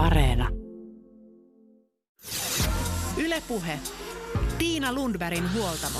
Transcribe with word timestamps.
Areena. 0.00 0.48
Ylepuhe. 3.16 3.78
Tiina 4.58 4.92
Lundbergin 4.92 5.44
huoltamo. 5.54 5.98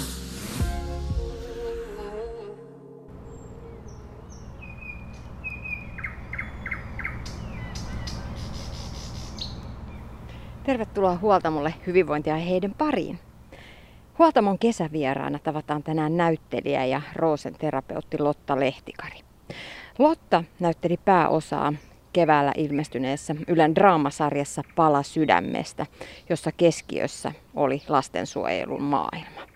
Tervetuloa 10.64 11.16
Huoltamolle 11.16 11.74
hyvinvointia 11.86 12.36
heidän 12.36 12.74
pariin. 12.78 13.18
Huoltamon 14.18 14.58
kesävieraana 14.58 15.38
tavataan 15.38 15.82
tänään 15.82 16.16
näyttelijä 16.16 16.84
ja 16.84 17.02
Roosen 17.16 17.54
terapeutti 17.54 18.18
Lotta 18.18 18.60
Lehtikari. 18.60 19.18
Lotta 19.98 20.44
näytteli 20.60 20.96
pääosaa 20.96 21.72
keväällä 22.12 22.52
ilmestyneessä 22.56 23.34
Ylen 23.48 23.74
draamasarjassa 23.74 24.62
Pala 24.76 25.02
sydämestä, 25.02 25.86
jossa 26.28 26.52
keskiössä 26.56 27.32
oli 27.54 27.82
lastensuojelun 27.88 28.82
maailma. 28.82 29.50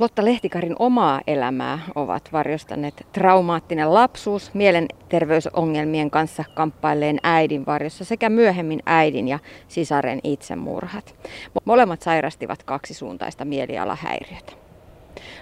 Lotta 0.00 0.24
Lehtikarin 0.24 0.76
omaa 0.78 1.20
elämää 1.26 1.78
ovat 1.94 2.32
varjostaneet 2.32 3.06
traumaattinen 3.12 3.94
lapsuus, 3.94 4.54
mielenterveysongelmien 4.54 6.10
kanssa 6.10 6.44
kamppailleen 6.54 7.18
äidin 7.22 7.66
varjossa 7.66 8.04
sekä 8.04 8.28
myöhemmin 8.28 8.80
äidin 8.86 9.28
ja 9.28 9.38
sisaren 9.68 10.20
itsemurhat. 10.24 11.14
Molemmat 11.64 12.02
sairastivat 12.02 12.62
kaksisuuntaista 12.62 13.44
mielialahäiriötä. 13.44 14.69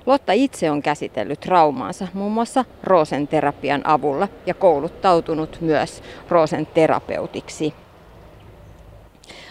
Lotta 0.07 0.33
itse 0.33 0.71
on 0.71 0.83
käsitellyt 0.83 1.41
traumaansa 1.41 2.09
muun 2.15 2.33
muassa 2.33 2.65
Roosen 2.85 3.29
terapian 3.29 3.87
avulla 3.87 4.29
ja 4.47 4.55
kouluttautunut 4.55 5.59
myös 5.61 6.03
Roosen 6.29 6.67
terapeutiksi. 6.67 7.75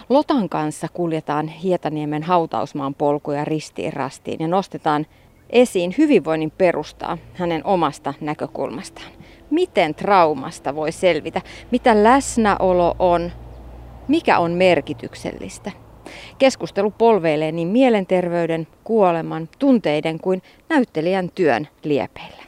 Lotan 0.10 0.50
kanssa 0.50 0.88
kuljetaan 0.94 1.48
Hietaniemen 1.48 2.23
hautausmaan 2.23 2.95
polkuja 2.95 3.45
ristiin 3.45 3.94
rastiin 3.94 4.40
ja 4.40 4.48
nostetaan 4.48 5.06
esiin 5.50 5.95
hyvinvoinnin 5.98 6.52
perustaa 6.52 7.18
hänen 7.34 7.66
omasta 7.66 8.14
näkökulmastaan. 8.22 9.12
Miten 9.50 9.95
traumasta 9.95 10.75
voi 10.75 10.92
selvitä? 10.92 11.42
Mitä 11.72 12.03
läsnäolo 12.03 12.95
on? 13.00 13.31
Mikä 14.08 14.40
on 14.40 14.52
merkityksellistä? 14.52 15.72
Keskustelu 16.38 16.91
polveilee 16.91 17.52
niin 17.52 17.67
mielenterveyden, 17.67 18.67
kuoleman, 18.83 19.50
tunteiden 19.59 20.19
kuin 20.19 20.41
näyttelijän 20.69 21.30
työn 21.36 21.67
liepeillä. 21.83 22.44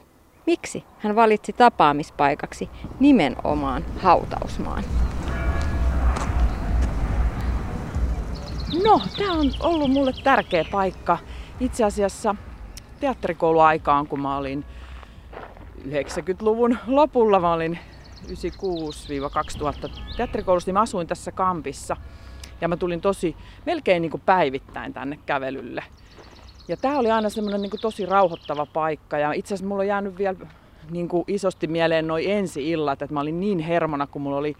Miksi 0.45 0.83
hän 0.99 1.15
valitsi 1.15 1.53
tapaamispaikaksi 1.53 2.69
nimenomaan 2.99 3.85
hautausmaan? 3.97 4.83
No, 8.83 9.01
tämä 9.17 9.33
on 9.33 9.51
ollut 9.59 9.91
mulle 9.91 10.13
tärkeä 10.23 10.65
paikka. 10.71 11.17
Itse 11.59 11.83
asiassa 11.83 12.35
teatterikouluaikaan, 12.99 14.07
kun 14.07 14.19
mä 14.19 14.37
olin 14.37 14.65
90-luvun 15.87 16.77
lopulla, 16.87 17.39
mä 17.39 17.53
olin 17.53 17.79
96-2000 18.27 18.33
teatterikoulussa, 20.17 20.67
niin 20.67 20.73
mä 20.73 20.81
asuin 20.81 21.07
tässä 21.07 21.31
kampissa. 21.31 21.97
Ja 22.61 22.67
mä 22.67 22.77
tulin 22.77 23.01
tosi, 23.01 23.35
melkein 23.65 24.01
niin 24.01 24.11
kuin 24.11 24.21
päivittäin 24.25 24.93
tänne 24.93 25.19
kävelylle. 25.25 25.83
Ja 26.67 26.77
tää 26.77 26.97
oli 26.97 27.11
aina 27.11 27.29
semmoinen 27.29 27.61
niin 27.61 27.71
tosi 27.81 28.05
rauhoittava 28.05 28.65
paikka. 28.65 29.17
Ja 29.17 29.33
itse 29.33 29.53
asiassa 29.53 29.67
mulla 29.67 29.81
on 29.81 29.87
jäänyt 29.87 30.17
vielä 30.17 30.35
niin 30.91 31.07
kuin 31.07 31.23
isosti 31.27 31.67
mieleen 31.67 32.07
noin 32.07 32.31
ensi-illat, 32.31 33.01
että 33.01 33.13
mä 33.13 33.19
olin 33.19 33.39
niin 33.39 33.59
hermona, 33.59 34.07
kun 34.07 34.21
mulla 34.21 34.37
oli 34.37 34.55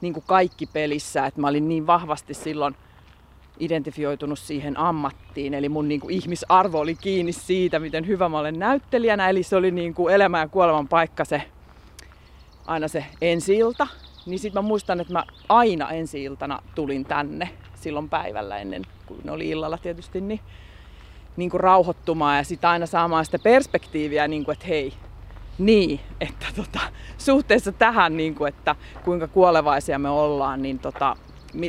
niin 0.00 0.14
kuin 0.14 0.24
kaikki 0.26 0.66
pelissä, 0.66 1.26
että 1.26 1.40
mä 1.40 1.48
olin 1.48 1.68
niin 1.68 1.86
vahvasti 1.86 2.34
silloin 2.34 2.76
identifioitunut 3.58 4.38
siihen 4.38 4.78
ammattiin. 4.78 5.54
Eli 5.54 5.68
mun 5.68 5.88
niin 5.88 6.00
kuin, 6.00 6.14
ihmisarvo 6.14 6.80
oli 6.80 6.94
kiinni 6.94 7.32
siitä, 7.32 7.78
miten 7.78 8.06
hyvä 8.06 8.28
mä 8.28 8.38
olen 8.38 8.58
näyttelijänä. 8.58 9.28
Eli 9.28 9.42
se 9.42 9.56
oli 9.56 9.70
niin 9.70 9.94
kuin, 9.94 10.14
elämän 10.14 10.40
ja 10.40 10.48
kuoleman 10.48 10.88
paikka 10.88 11.24
se, 11.24 11.42
aina 12.66 12.88
se 12.88 13.04
ensi-ilta. 13.20 13.86
Niin 14.30 14.38
sitten 14.38 14.62
mä 14.62 14.68
muistan, 14.68 15.00
että 15.00 15.12
mä 15.12 15.24
aina 15.48 15.90
ensi-iltana 15.90 16.62
tulin 16.74 17.04
tänne 17.04 17.50
silloin 17.74 18.08
päivällä 18.08 18.58
ennen 18.58 18.82
kuin 19.06 19.20
ne 19.24 19.32
oli 19.32 19.48
illalla 19.48 19.78
tietysti, 19.78 20.20
niin, 20.20 20.40
niin 21.36 21.50
kuin 21.50 21.60
rauhoittumaan 21.60 22.36
ja 22.36 22.44
sitten 22.44 22.70
aina 22.70 22.86
saamaan 22.86 23.24
sitä 23.24 23.38
perspektiiviä, 23.38 24.28
niin 24.28 24.44
kuin, 24.44 24.52
että 24.52 24.66
hei, 24.66 24.92
niin, 25.58 26.00
että 26.20 26.46
tota, 26.56 26.80
suhteessa 27.18 27.72
tähän, 27.72 28.16
niin 28.16 28.34
kuin, 28.34 28.48
että 28.48 28.76
kuinka 29.04 29.28
kuolevaisia 29.28 29.98
me 29.98 30.08
ollaan, 30.08 30.62
niin 30.62 30.78
tota, 30.78 31.16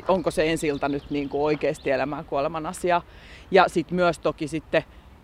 onko 0.08 0.32
se 0.32 0.52
ensi 0.52 0.68
nyt 0.88 1.10
niin 1.10 1.30
kuin 1.30 1.44
oikeasti 1.44 1.92
elämään 1.92 2.26
kuoleman 2.26 2.66
asia. 2.66 3.02
Ja 3.52 3.66
sitten 3.68 3.96
myös 3.96 4.20
toki 4.20 4.48
sitten 4.48 4.84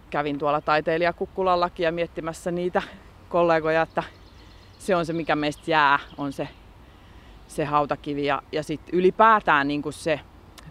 kävin 0.09 0.39
tuolla 0.39 0.61
taiteilijakukkulallakin 0.61 1.83
ja 1.83 1.91
miettimässä 1.91 2.51
niitä 2.51 2.81
kollegoja, 3.29 3.81
että 3.81 4.03
se 4.79 4.95
on 4.95 5.05
se, 5.05 5.13
mikä 5.13 5.35
meistä 5.35 5.71
jää, 5.71 5.99
on 6.17 6.33
se, 6.33 6.47
se 7.47 7.65
hautakivi. 7.65 8.25
Ja, 8.25 8.41
ja 8.51 8.63
sitten 8.63 8.95
ylipäätään 8.95 9.67
niin 9.67 9.81
kuin 9.81 9.93
se 9.93 10.19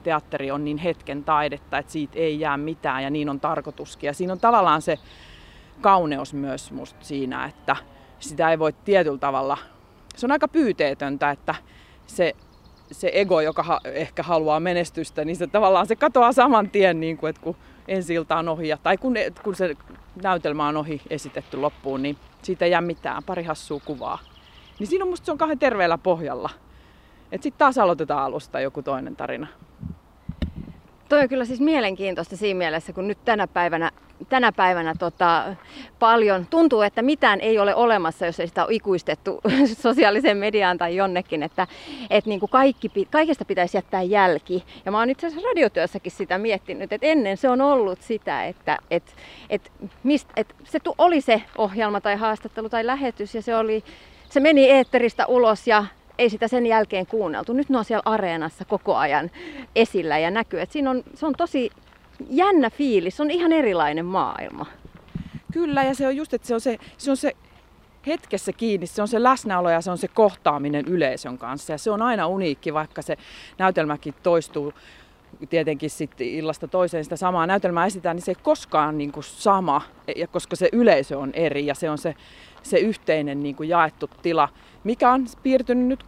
teatteri 0.02 0.50
on 0.50 0.64
niin 0.64 0.78
hetken 0.78 1.24
taidetta, 1.24 1.78
että 1.78 1.92
siitä 1.92 2.18
ei 2.18 2.40
jää 2.40 2.56
mitään 2.56 3.02
ja 3.02 3.10
niin 3.10 3.28
on 3.28 3.40
tarkoituskin. 3.40 4.06
Ja 4.06 4.14
siinä 4.14 4.32
on 4.32 4.40
tavallaan 4.40 4.82
se 4.82 4.98
kauneus 5.80 6.34
myös 6.34 6.72
musta 6.72 7.04
siinä, 7.04 7.44
että 7.44 7.76
sitä 8.18 8.50
ei 8.50 8.58
voi 8.58 8.72
tietyllä 8.72 9.18
tavalla, 9.18 9.58
se 10.16 10.26
on 10.26 10.32
aika 10.32 10.48
pyyteetöntä, 10.48 11.30
että 11.30 11.54
se 12.06 12.36
se 12.90 13.10
ego, 13.14 13.40
joka 13.40 13.62
ha- 13.62 13.80
ehkä 13.84 14.22
haluaa 14.22 14.60
menestystä, 14.60 15.24
niin 15.24 15.36
se 15.36 15.46
tavallaan 15.46 15.86
se 15.86 15.96
katoaa 15.96 16.32
saman 16.32 16.70
tien, 16.70 17.00
niin 17.00 17.16
kuin, 17.16 17.30
että 17.30 17.42
kun 17.42 17.56
ensi 17.88 18.14
ilta 18.14 18.36
on 18.36 18.48
ohi, 18.48 18.68
tai 18.82 18.96
kun, 18.96 19.14
kun 19.42 19.54
se 19.54 19.76
näytelmä 20.22 20.68
on 20.68 20.76
ohi 20.76 21.02
esitetty 21.10 21.56
loppuun, 21.56 22.02
niin 22.02 22.16
siitä 22.42 22.64
ei 22.64 22.70
jää 22.70 22.80
mitään, 22.80 23.24
pari 23.24 23.44
hassua 23.44 23.80
kuvaa. 23.84 24.18
Niin 24.78 24.86
siinä 24.86 25.04
on 25.04 25.10
musta 25.10 25.24
se 25.24 25.32
on 25.32 25.38
kahden 25.38 25.58
terveellä 25.58 25.98
pohjalla. 25.98 26.50
Että 27.32 27.42
sitten 27.42 27.58
taas 27.58 27.78
aloitetaan 27.78 28.24
alusta 28.24 28.60
joku 28.60 28.82
toinen 28.82 29.16
tarina. 29.16 29.46
Toi 31.08 31.20
on 31.20 31.28
kyllä 31.28 31.44
siis 31.44 31.60
mielenkiintoista 31.60 32.36
siinä 32.36 32.58
mielessä, 32.58 32.92
kun 32.92 33.08
nyt 33.08 33.18
tänä 33.24 33.46
päivänä, 33.46 33.90
tänä 34.28 34.52
päivänä 34.52 34.94
tota, 34.98 35.56
paljon 35.98 36.46
tuntuu, 36.50 36.82
että 36.82 37.02
mitään 37.02 37.40
ei 37.40 37.58
ole 37.58 37.74
olemassa, 37.74 38.26
jos 38.26 38.40
ei 38.40 38.46
sitä 38.46 38.64
ole 38.64 38.74
ikuistettu 38.74 39.40
sosiaaliseen 39.82 40.36
mediaan 40.36 40.78
tai 40.78 40.96
jonnekin, 40.96 41.42
että 41.42 41.66
et 42.10 42.26
niin 42.26 42.40
kuin 42.40 42.50
kaikki, 42.50 42.90
kaikesta 43.10 43.44
pitäisi 43.44 43.76
jättää 43.76 44.02
jälki. 44.02 44.64
Ja 44.84 44.92
mä 44.92 44.98
oon 44.98 45.10
itse 45.10 45.26
asiassa 45.26 45.48
radiotyössäkin 45.48 46.12
sitä 46.12 46.38
miettinyt, 46.38 46.92
että 46.92 47.06
ennen 47.06 47.36
se 47.36 47.48
on 47.48 47.60
ollut 47.60 48.02
sitä, 48.02 48.44
että 48.44 48.78
et, 48.90 49.16
et, 49.50 49.72
mist, 50.02 50.28
et 50.36 50.54
se 50.64 50.78
oli 50.98 51.20
se 51.20 51.42
ohjelma 51.58 52.00
tai 52.00 52.16
haastattelu 52.16 52.68
tai 52.68 52.86
lähetys 52.86 53.34
ja 53.34 53.42
se 53.42 53.56
oli 53.56 53.84
se 54.30 54.40
meni 54.40 54.70
eetteristä 54.70 55.26
ulos 55.26 55.66
ja 55.66 55.84
ei 56.18 56.30
sitä 56.30 56.48
sen 56.48 56.66
jälkeen 56.66 57.06
kuunneltu. 57.06 57.52
Nyt 57.52 57.68
ne 57.68 57.78
on 57.78 57.84
siellä 57.84 58.02
areenassa 58.04 58.64
koko 58.64 58.96
ajan 58.96 59.30
esillä 59.76 60.18
ja 60.18 60.30
näkyy, 60.30 60.60
että 60.60 60.72
siinä 60.72 60.90
on, 60.90 61.02
se 61.14 61.26
on 61.26 61.34
tosi 61.36 61.70
jännä 62.30 62.70
fiilis, 62.70 63.16
se 63.16 63.22
on 63.22 63.30
ihan 63.30 63.52
erilainen 63.52 64.06
maailma. 64.06 64.66
Kyllä, 65.52 65.84
ja 65.84 65.94
se 65.94 66.06
on 66.06 66.16
just, 66.16 66.34
että 66.34 66.48
se 66.48 66.54
on 66.54 66.60
se, 66.60 66.78
se, 66.98 67.10
on 67.10 67.16
se 67.16 67.32
hetkessä 68.06 68.52
kiinni, 68.52 68.86
se 68.86 69.02
on 69.02 69.08
se 69.08 69.22
läsnäolo 69.22 69.70
ja 69.70 69.80
se 69.80 69.90
on 69.90 69.98
se 69.98 70.08
kohtaaminen 70.08 70.84
yleisön 70.88 71.38
kanssa. 71.38 71.72
Ja 71.72 71.78
se 71.78 71.90
on 71.90 72.02
aina 72.02 72.26
uniikki, 72.26 72.74
vaikka 72.74 73.02
se 73.02 73.16
näytelmäkin 73.58 74.14
toistuu 74.22 74.72
tietenkin 75.50 75.90
sitten 75.90 76.26
illasta 76.26 76.68
toiseen 76.68 77.04
sitä 77.04 77.16
samaa 77.16 77.46
näytelmää 77.46 77.86
esitään, 77.86 78.16
niin 78.16 78.24
se 78.24 78.30
ei 78.30 78.42
koskaan 78.42 78.98
niin 78.98 79.12
kuin 79.12 79.24
sama, 79.24 79.82
ja 80.16 80.26
koska 80.26 80.56
se 80.56 80.68
yleisö 80.72 81.18
on 81.18 81.30
eri 81.34 81.66
ja 81.66 81.74
se 81.74 81.90
on 81.90 81.98
se, 81.98 82.14
se 82.62 82.78
yhteinen 82.78 83.42
niin 83.42 83.56
kuin 83.56 83.68
jaettu 83.68 84.10
tila, 84.22 84.48
mikä 84.86 85.12
on 85.12 85.26
piirtynyt 85.42 85.86
nyt 85.86 86.04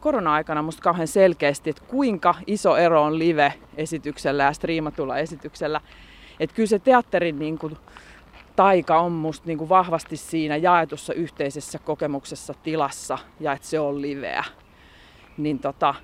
korona-aikana 0.00 0.62
musta 0.62 0.82
kauhean 0.82 1.08
selkeästi, 1.08 1.70
että 1.70 1.82
kuinka 1.88 2.34
iso 2.46 2.76
ero 2.76 3.02
on 3.02 3.18
live-esityksellä 3.18 4.42
ja 4.42 4.52
striimatulla 4.52 5.18
esityksellä. 5.18 5.80
Että 6.40 6.56
kyllä 6.56 6.66
se 6.66 6.78
teatterin 6.78 7.38
niin 7.38 7.58
kuin, 7.58 7.76
taika 8.56 9.00
on 9.00 9.12
musta 9.12 9.46
niin 9.46 9.58
kuin 9.58 9.68
vahvasti 9.68 10.16
siinä 10.16 10.56
jaetussa 10.56 11.14
yhteisessä 11.14 11.78
kokemuksessa 11.78 12.54
tilassa 12.62 13.18
ja 13.40 13.52
että 13.52 13.68
se 13.68 13.80
on 13.80 14.02
liveä. 14.02 14.44
Niin, 15.36 15.58
tota, 15.58 15.94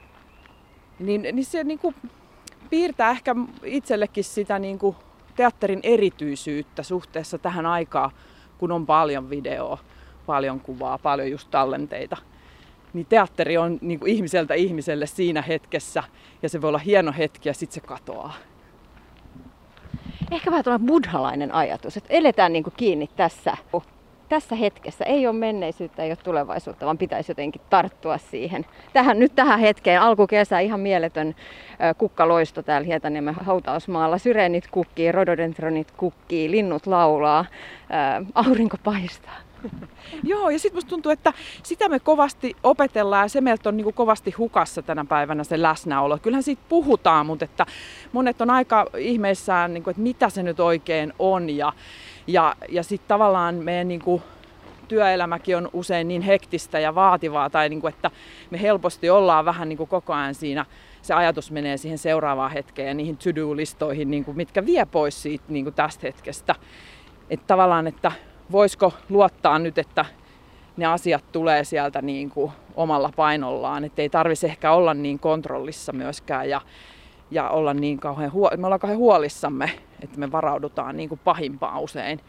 niin, 0.99 1.23
niin 1.23 1.45
se 1.45 1.65
niin 1.65 1.79
kuin, 1.79 1.95
piirtää 2.71 3.11
ehkä 3.11 3.35
itsellekin 3.63 4.25
sitä 4.25 4.59
niin 4.59 4.79
kuin 4.79 4.97
teatterin 5.37 5.81
erityisyyttä 5.83 6.83
suhteessa 6.83 7.39
tähän 7.39 7.67
aikaan, 7.67 8.11
kun 8.59 8.73
on 8.73 8.87
paljon 8.87 9.31
videoa, 9.31 9.79
paljon 10.27 10.61
kuvaa, 10.61 10.99
paljon 10.99 11.31
just 11.31 11.51
tallenteita. 11.51 12.17
Niin 12.93 13.07
teatteri 13.07 13.59
on 13.59 13.79
niin 13.81 14.01
kuin 14.01 14.13
ihmiseltä 14.13 14.55
ihmiselle 14.55 15.07
siinä 15.07 15.43
hetkessä 15.43 16.03
ja 16.43 16.49
se 16.49 16.61
voi 16.61 16.69
olla 16.69 16.79
hieno 16.79 17.13
hetki 17.19 17.49
ja 17.49 17.55
sitten 17.55 17.75
se 17.75 17.81
katoaa. 17.81 18.35
Ehkä 20.31 20.51
vähän 20.51 20.65
tuolla 20.65 20.79
buddhalainen 20.79 21.55
ajatus, 21.55 21.97
että 21.97 22.13
eletään 22.13 22.53
niin 22.53 22.65
kuin 22.65 22.75
kiinni 22.77 23.11
tässä 23.17 23.57
tässä 24.29 24.55
hetkessä 24.55 25.05
ei 25.05 25.27
ole 25.27 25.37
menneisyyttä, 25.37 26.03
ei 26.03 26.11
ole 26.11 26.17
tulevaisuutta, 26.17 26.87
vaan 26.87 26.99
pitäisi 26.99 27.31
jotenkin 27.31 27.63
tarttua 27.71 28.19
siihen. 28.19 28.67
Tähän, 28.93 29.19
nyt 29.19 29.35
tähän 29.35 29.61
hetkeen, 29.61 30.01
alkukesä, 30.01 30.61
ihan 30.61 30.81
mieletön 30.81 31.35
kukkaloisto 31.99 32.63
täällä 32.63 32.87
Hietaniemen 32.87 33.35
hautausmaalla. 33.35 34.19
Syreenit 34.19 34.69
kukkii, 34.71 35.13
rododendronit 35.13 35.91
kukkii, 35.91 36.51
linnut 36.51 36.87
laulaa, 36.87 37.45
aurinko 38.35 38.77
paistaa. 38.85 39.46
Joo, 40.23 40.51
ja 40.51 40.59
sitten 40.59 40.77
musta 40.77 40.89
tuntuu, 40.89 41.13
että 41.13 41.33
sitä 41.63 41.89
me 41.89 41.99
kovasti 42.01 42.57
opetellaan 42.63 43.25
ja 43.25 43.29
se 43.29 43.41
meiltä 43.41 43.69
on 43.69 43.77
niin 43.77 43.95
kovasti 43.95 44.31
hukassa 44.31 44.83
tänä 44.83 45.05
päivänä 45.05 45.45
se 45.45 45.63
läsnäolo. 45.63 46.19
Kyllähän 46.19 46.43
siitä 46.43 46.63
puhutaan, 46.69 47.27
mutta 47.27 47.45
että 47.45 47.67
monet 48.13 48.41
on 48.41 48.51
aika 48.51 48.87
ihmeissään, 48.99 49.75
niin 49.75 49.83
kuin, 49.83 49.93
että 49.93 50.03
mitä 50.03 50.29
se 50.29 50.43
nyt 50.43 50.61
oikein 50.61 51.13
on. 51.19 51.51
Ja, 51.51 51.73
ja, 52.27 52.57
ja 52.69 52.83
sitten 52.83 53.09
tavallaan 53.09 53.55
meidän 53.55 53.89
niin 53.89 54.03
kuin, 54.03 54.23
työelämäkin 54.89 55.57
on 55.57 55.71
usein 55.73 56.09
niin 56.09 56.23
hektistä 56.23 56.79
ja 56.79 56.95
vaativaa, 56.95 57.51
tai 57.51 57.69
niin 57.69 57.81
kuin, 57.81 57.95
että 57.95 58.11
me 58.51 58.61
helposti 58.61 59.11
ollaan 59.11 59.45
vähän 59.45 59.69
niin 59.69 59.77
kuin 59.77 59.89
koko 59.89 60.13
ajan 60.13 60.35
siinä, 60.35 60.67
se 61.03 61.15
ajatus 61.15 61.51
menee 61.51 61.77
siihen 61.77 61.99
seuraavaan 61.99 62.51
hetkeen 62.51 62.89
ja 62.89 62.95
niihin 62.95 63.17
to-do-listoihin, 63.17 64.11
niin 64.11 64.25
kuin, 64.25 64.37
mitkä 64.37 64.67
vie 64.67 64.87
pois 64.87 65.23
siitä 65.23 65.45
niin 65.49 65.65
kuin 65.65 65.75
tästä 65.75 66.07
hetkestä. 66.07 66.55
Että 67.31 67.47
tavallaan, 67.47 67.87
että 67.87 68.13
voisiko 68.53 68.93
luottaa 69.09 69.59
nyt, 69.59 69.79
että 69.79 70.05
ne 70.77 70.87
asiat 70.87 71.33
tulee 71.33 71.65
sieltä 71.65 72.03
niin 72.03 72.31
kuin 72.31 72.53
omalla 72.75 73.11
painollaan, 73.17 73.85
että 73.85 74.03
ei 74.03 74.09
tarvitsisi 74.09 74.47
ehkä 74.47 74.73
olla 74.73 74.95
niin 74.95 75.19
kontrollissa 75.19 75.93
myöskään 75.93 76.51
ja, 76.51 76.61
ja 77.31 77.49
olla 77.49 77.75
niin 77.75 77.99
kauhean, 77.99 78.33
huo- 78.33 78.51
me 78.57 78.67
ollaan 78.67 78.81
kauhean 78.81 78.99
huolissamme, 78.99 79.71
että 80.03 80.19
me 80.19 80.33
varaudutaan 80.33 80.97
niin 80.97 81.09
kuin 81.09 81.21
pahimpaan 81.25 81.81
usein. 81.81 82.21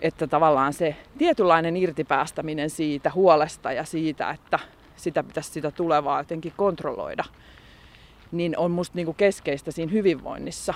Että 0.00 0.26
tavallaan 0.26 0.72
se 0.72 0.96
tietynlainen 1.18 1.76
irtipäästäminen 1.76 2.70
siitä 2.70 3.12
huolesta 3.14 3.72
ja 3.72 3.84
siitä, 3.84 4.30
että 4.30 4.58
sitä 4.96 5.22
pitäisi 5.22 5.50
sitä 5.50 5.70
tulevaa 5.70 6.20
jotenkin 6.20 6.52
kontrolloida, 6.56 7.24
niin 8.32 8.58
on 8.58 8.70
musta 8.70 8.96
niin 8.96 9.06
kuin 9.06 9.16
keskeistä 9.16 9.70
siinä 9.70 9.92
hyvinvoinnissa. 9.92 10.74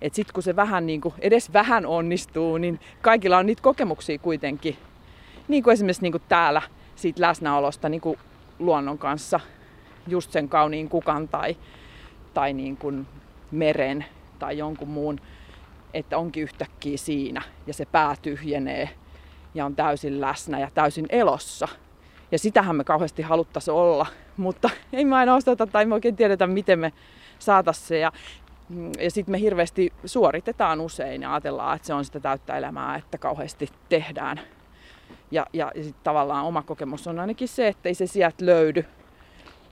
Että 0.00 0.16
sitten 0.16 0.34
kun 0.34 0.42
se 0.42 0.56
vähän 0.56 0.86
niin 0.86 1.00
kuin, 1.00 1.14
edes 1.18 1.52
vähän 1.52 1.86
onnistuu, 1.86 2.58
niin 2.58 2.80
kaikilla 3.02 3.38
on 3.38 3.46
niitä 3.46 3.62
kokemuksia 3.62 4.18
kuitenkin. 4.18 4.76
Niin 5.48 5.62
kuin 5.62 5.72
esimerkiksi 5.72 6.02
niin 6.02 6.12
kuin 6.12 6.22
täällä 6.28 6.62
siitä 6.96 7.22
läsnäolosta 7.22 7.88
niin 7.88 8.00
kuin 8.00 8.18
luonnon 8.58 8.98
kanssa, 8.98 9.40
just 10.06 10.32
sen 10.32 10.48
kauniin 10.48 10.88
kukan 10.88 11.28
tai, 11.28 11.56
tai 12.34 12.52
niin 12.52 12.76
kuin 12.76 13.06
meren 13.50 14.04
tai 14.38 14.58
jonkun 14.58 14.88
muun, 14.88 15.20
että 15.94 16.18
onkin 16.18 16.42
yhtäkkiä 16.42 16.96
siinä 16.96 17.42
ja 17.66 17.74
se 17.74 17.86
pää 17.86 18.14
tyhjenee 18.22 18.90
ja 19.54 19.66
on 19.66 19.76
täysin 19.76 20.20
läsnä 20.20 20.60
ja 20.60 20.70
täysin 20.74 21.06
elossa. 21.08 21.68
Ja 22.32 22.38
sitähän 22.38 22.76
me 22.76 22.84
kauheasti 22.84 23.22
haluttaisiin 23.22 23.74
olla, 23.74 24.06
mutta 24.36 24.70
ei 24.92 25.04
me 25.04 25.16
aina 25.16 25.34
osteta 25.34 25.66
tai 25.66 25.86
me 25.86 25.94
oikein 25.94 26.16
tiedetä, 26.16 26.46
miten 26.46 26.78
me 26.78 26.92
saataisiin 27.38 27.86
se. 27.86 27.98
Ja 27.98 28.12
ja 29.00 29.10
sitten 29.10 29.32
me 29.32 29.40
hirveästi 29.40 29.92
suoritetaan 30.04 30.80
usein 30.80 31.22
ja 31.22 31.32
ajatellaan, 31.32 31.76
että 31.76 31.86
se 31.86 31.94
on 31.94 32.04
sitä 32.04 32.20
täyttä 32.20 32.56
elämää, 32.56 32.96
että 32.96 33.18
kauheasti 33.18 33.68
tehdään. 33.88 34.40
Ja, 35.30 35.46
ja, 35.52 35.72
ja 35.74 35.84
sitten 35.84 36.04
tavallaan 36.04 36.44
oma 36.44 36.62
kokemus 36.62 37.06
on 37.06 37.18
ainakin 37.18 37.48
se, 37.48 37.68
että 37.68 37.88
ei 37.88 37.94
se 37.94 38.06
sieltä 38.06 38.46
löydy, 38.46 38.84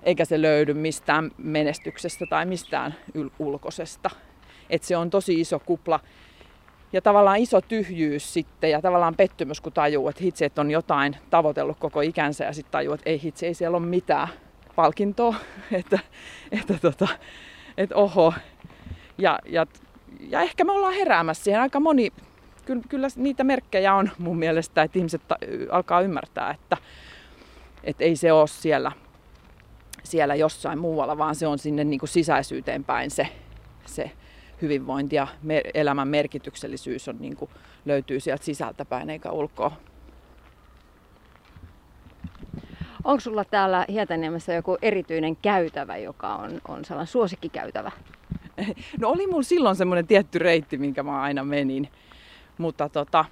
eikä 0.02 0.24
se 0.24 0.42
löydy 0.42 0.74
mistään 0.74 1.30
menestyksestä 1.38 2.26
tai 2.30 2.46
mistään 2.46 2.94
yl- 3.18 3.32
ulkoisesta. 3.38 4.10
Että 4.70 4.88
se 4.88 4.96
on 4.96 5.10
tosi 5.10 5.40
iso 5.40 5.58
kupla 5.58 6.00
ja 6.92 7.02
tavallaan 7.02 7.38
iso 7.38 7.60
tyhjyys 7.60 8.32
sitten 8.32 8.70
ja 8.70 8.82
tavallaan 8.82 9.14
pettymys, 9.14 9.60
kun 9.60 9.72
tajuu, 9.72 10.08
että 10.08 10.22
hitse, 10.22 10.44
että 10.44 10.60
on 10.60 10.70
jotain 10.70 11.16
tavoitellut 11.30 11.78
koko 11.78 12.00
ikänsä 12.00 12.44
ja 12.44 12.52
sitten 12.52 12.72
tajuu, 12.72 12.94
että 12.94 13.10
ei 13.10 13.22
hitse, 13.22 13.46
ei 13.46 13.54
siellä 13.54 13.76
ole 13.76 13.86
mitään 13.86 14.28
palkintoa, 14.76 15.34
että, 15.72 15.98
että, 16.52 16.78
tota, 16.78 17.08
että 17.76 17.94
oho, 17.94 18.34
ja, 19.18 19.38
ja, 19.46 19.66
ja 20.20 20.40
ehkä 20.40 20.64
me 20.64 20.72
ollaan 20.72 20.94
heräämässä 20.94 21.44
siihen. 21.44 21.60
Aika 21.60 21.80
moni, 21.80 22.12
kyllä, 22.64 22.82
kyllä 22.88 23.08
niitä 23.16 23.44
merkkejä 23.44 23.94
on 23.94 24.10
mun 24.18 24.38
mielestä, 24.38 24.82
että 24.82 24.98
ihmiset 24.98 25.22
alkaa 25.70 26.00
ymmärtää, 26.00 26.50
että, 26.50 26.76
että 27.84 28.04
ei 28.04 28.16
se 28.16 28.32
ole 28.32 28.48
siellä, 28.48 28.92
siellä 30.02 30.34
jossain 30.34 30.78
muualla, 30.78 31.18
vaan 31.18 31.34
se 31.34 31.46
on 31.46 31.58
sinne 31.58 31.84
niin 31.84 32.00
kuin 32.00 32.08
sisäisyyteen 32.08 32.84
päin 32.84 33.10
se, 33.10 33.28
se 33.86 34.10
hyvinvointi 34.62 35.16
ja 35.16 35.26
me, 35.42 35.62
elämän 35.74 36.08
merkityksellisyys 36.08 37.08
on, 37.08 37.16
niin 37.18 37.36
kuin, 37.36 37.50
löytyy 37.84 38.20
sieltä 38.20 38.44
sisältä 38.44 38.84
päin 38.84 39.10
eikä 39.10 39.30
ulkoa. 39.30 39.72
Onko 43.04 43.20
sulla 43.20 43.44
täällä 43.44 43.86
Hietaniemessä 43.88 44.52
joku 44.52 44.78
erityinen 44.82 45.36
käytävä, 45.36 45.96
joka 45.96 46.34
on, 46.34 46.60
on 46.68 46.84
sellainen 46.84 47.12
suosikkikäytävä? 47.12 47.92
No 49.00 49.08
oli 49.08 49.26
mulla 49.26 49.42
silloin 49.42 49.76
semmoinen 49.76 50.06
tietty 50.06 50.38
reitti, 50.38 50.78
minkä 50.78 51.02
mä 51.02 51.22
aina 51.22 51.44
menin. 51.44 51.88
Mutta 52.58 52.88
tota, 52.88 53.24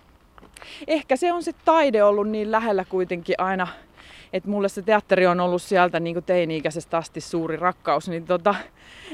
ehkä 0.87 1.17
se 1.17 1.33
on 1.33 1.43
se 1.43 1.53
taide 1.65 2.05
ollut 2.05 2.29
niin 2.29 2.53
lähellä 2.53 2.85
kuitenkin 2.85 3.35
aina, 3.39 3.67
että 4.33 4.49
mulle 4.49 4.69
se 4.69 4.83
teatteri 4.83 5.27
on 5.27 5.41
ollut 5.41 5.63
sieltä 5.63 6.01
niin 6.01 6.25
teini-ikäisestä 6.25 6.97
asti 6.97 7.21
suuri 7.21 7.57
rakkaus, 7.57 8.09
niin, 8.09 8.27
tota, 8.27 8.55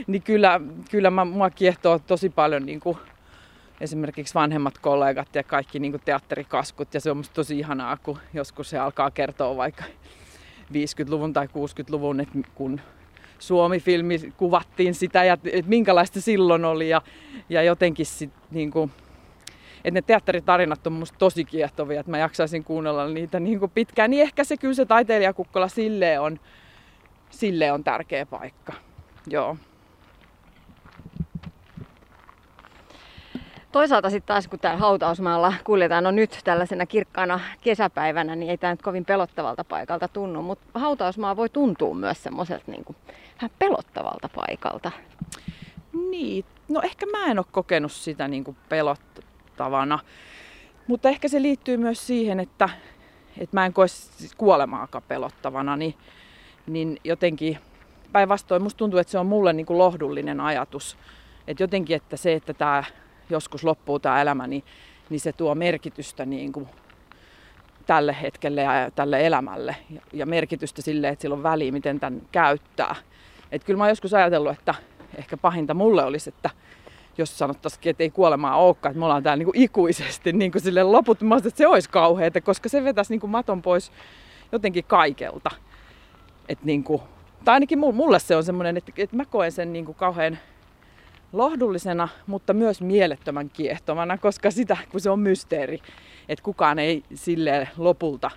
niin 0.07 0.23
kyllä, 0.23 0.61
kyllä 0.91 1.11
mä, 1.11 1.25
mua 1.25 1.51
kiehtoo 1.51 1.99
tosi 1.99 2.31
paljon 2.31 2.67
niin 2.67 2.81
kuin 2.81 2.99
esimerkiksi 3.81 4.35
vanhemmat 4.35 4.79
kollegat 4.79 5.35
ja 5.35 5.43
kaikki 5.43 5.79
niin 5.79 5.93
kuin 5.93 6.03
teatterikaskut. 6.05 6.95
Ja 6.95 7.01
se 7.01 7.11
on 7.11 7.17
musta 7.17 7.35
tosi 7.35 7.59
ihanaa, 7.59 7.97
kun 7.97 8.19
joskus 8.35 8.71
se 8.71 8.79
alkaa 8.79 9.11
kertoa 9.11 9.57
vaikka 9.57 9.85
50-luvun 10.73 11.33
tai 11.33 11.47
60-luvun, 11.47 12.21
että 12.21 12.39
kun 12.55 12.81
Suomi-filmi 13.41 14.33
kuvattiin 14.37 14.95
sitä 14.95 15.25
ja 15.25 15.33
että 15.33 15.69
minkälaista 15.69 16.21
silloin 16.21 16.65
oli 16.65 16.89
ja, 16.89 17.03
ja 17.49 17.63
jotenkin 17.63 18.07
sit, 18.07 18.31
kuin, 18.73 18.91
että 19.85 19.91
ne 19.91 20.03
teatteritarinat 20.03 20.87
on 20.87 20.93
musta 20.93 21.19
tosi 21.19 21.45
kiehtovia, 21.45 22.01
että 22.01 22.11
mä 22.11 22.19
jaksaisin 22.19 22.65
kuunnella 22.65 23.09
niitä 23.09 23.39
kuin 23.59 23.71
pitkään, 23.71 24.11
niin 24.11 24.23
ehkä 24.23 24.45
se 24.45 24.57
kyllä 24.57 24.75
se 24.75 24.85
taiteilijakukkola 24.85 25.69
sille 25.69 26.19
on, 26.19 26.41
sille 27.31 27.73
on 27.73 27.85
tärkeä 27.85 28.27
paikka. 28.27 28.73
Joo. 29.27 29.57
Toisaalta 33.73 34.11
sitten 34.11 34.29
taas 34.29 34.49
kun 34.49 34.59
täällä 34.59 34.81
hautausmaalla 34.81 35.55
kuljetaan, 35.65 36.05
no 36.05 36.11
nyt 36.11 36.41
tällaisena 36.45 36.87
kirkkaana 36.87 37.41
kesäpäivänä, 37.61 38.37
niin 38.37 38.51
ei 38.51 38.59
tämä 38.59 38.73
nyt 38.73 38.83
kovin 38.83 39.05
pelottavalta 39.05 39.65
paikalta 39.65 40.09
tunnu, 40.09 40.43
mutta 40.43 40.81
hautausmaa 40.81 41.37
voi 41.37 41.49
tuntua 41.49 41.95
myös 41.95 42.23
semmoiselta 42.23 42.65
niin 42.67 42.85
vähän 43.41 43.51
pelottavalta 43.59 44.29
paikalta. 44.35 44.91
Niin, 46.11 46.45
no 46.69 46.81
ehkä 46.83 47.07
mä 47.07 47.27
en 47.27 47.39
ole 47.39 47.47
kokenut 47.53 47.93
sitä 47.93 48.29
niin 48.29 48.45
kuin 48.45 48.57
pelottavana, 48.69 49.99
mutta 50.87 51.09
ehkä 51.09 51.29
se 51.29 51.43
liittyy 51.43 51.77
myös 51.77 52.07
siihen, 52.07 52.41
että, 52.41 52.69
että 53.39 53.57
mä 53.57 53.67
en 53.67 53.73
koe 53.73 53.87
kuolemaakaan 54.37 55.05
pelottavana, 55.09 55.77
niin, 55.77 55.95
niin 56.67 56.99
jotenkin 57.05 57.59
päinvastoin 58.13 58.63
musta 58.63 58.79
tuntuu, 58.79 58.99
että 58.99 59.11
se 59.11 59.19
on 59.19 59.27
mulle 59.27 59.53
niin 59.53 59.67
kuin 59.67 59.79
lohdullinen 59.79 60.41
ajatus. 60.41 60.97
Että 61.47 61.63
jotenkin, 61.63 61.97
että 61.97 62.17
se, 62.17 62.33
että 62.33 62.55
tämä 62.55 62.85
joskus 63.31 63.65
loppuu 63.65 63.99
tämä 63.99 64.23
elämä, 64.23 64.47
niin, 64.47 64.65
niin 65.11 65.21
se 65.21 65.33
tuo 65.33 65.55
merkitystä 65.55 66.27
niin 66.27 66.53
kuin 66.53 66.69
tälle 67.87 68.17
hetkelle 68.23 68.63
ja 68.63 68.91
tälle 68.95 69.27
elämälle. 69.27 69.77
Ja, 70.13 70.27
merkitystä 70.27 70.83
sille, 70.83 71.09
että 71.09 71.23
sillä 71.23 71.35
on 71.35 71.43
väliä, 71.43 71.73
miten 71.73 72.01
tämän 72.01 72.23
käyttää. 72.33 72.97
Et 73.53 73.65
kyllä 73.65 73.79
mä 73.79 73.85
oon 73.85 73.91
joskus 73.91 74.15
ajatellut, 74.15 74.59
että 74.59 74.75
ehkä 75.19 75.37
pahinta 75.37 75.75
mulle 75.75 76.05
olisi, 76.05 76.29
että 76.29 76.51
jos 77.19 77.39
sanottaisiin, 77.39 77.91
että 77.91 78.03
ei 78.03 78.11
kuolemaa 78.11 78.57
olekaan, 78.57 78.91
että 78.91 78.99
me 78.99 79.05
ollaan 79.05 79.23
täällä 79.23 79.37
niin 79.37 79.53
kuin 79.53 79.63
ikuisesti 79.63 80.33
niin 80.33 80.53
kuin 80.53 80.63
sille 80.63 80.83
loputtomasti, 80.83 81.49
että 81.49 81.59
se 81.59 81.67
olisi 81.67 81.91
kauheata, 81.91 82.41
koska 82.41 82.69
se 82.69 82.85
vetäisi 82.85 83.13
niin 83.13 83.21
kuin 83.21 83.31
maton 83.31 83.63
pois 83.63 83.93
jotenkin 84.53 84.85
kaikelta. 84.85 85.51
Et 86.49 86.65
niin 86.65 86.85
kuin, 86.85 87.03
tai 87.45 87.55
ainakin 87.55 87.79
mulle 87.79 88.19
se 88.19 88.37
on 88.37 88.45
semmoinen, 88.45 88.77
että, 88.77 88.93
että 88.97 89.17
mä 89.17 89.25
koen 89.25 89.53
sen 89.53 89.73
niin 89.73 89.85
kuin 89.85 89.95
kauhean 89.95 90.39
lohdullisena, 91.33 92.09
mutta 92.27 92.55
myös 92.55 92.81
mielettömän 92.81 93.51
kiehtovana, 93.51 94.19
koska 94.19 94.51
sitä, 94.51 94.77
kun 94.91 95.01
se 95.01 95.11
on 95.11 95.21
mysteeri, 95.21 95.79
että 96.29 96.43
kukaan 96.43 96.79
ei 96.79 97.05
sille 97.15 97.69
lopulta 97.77 98.31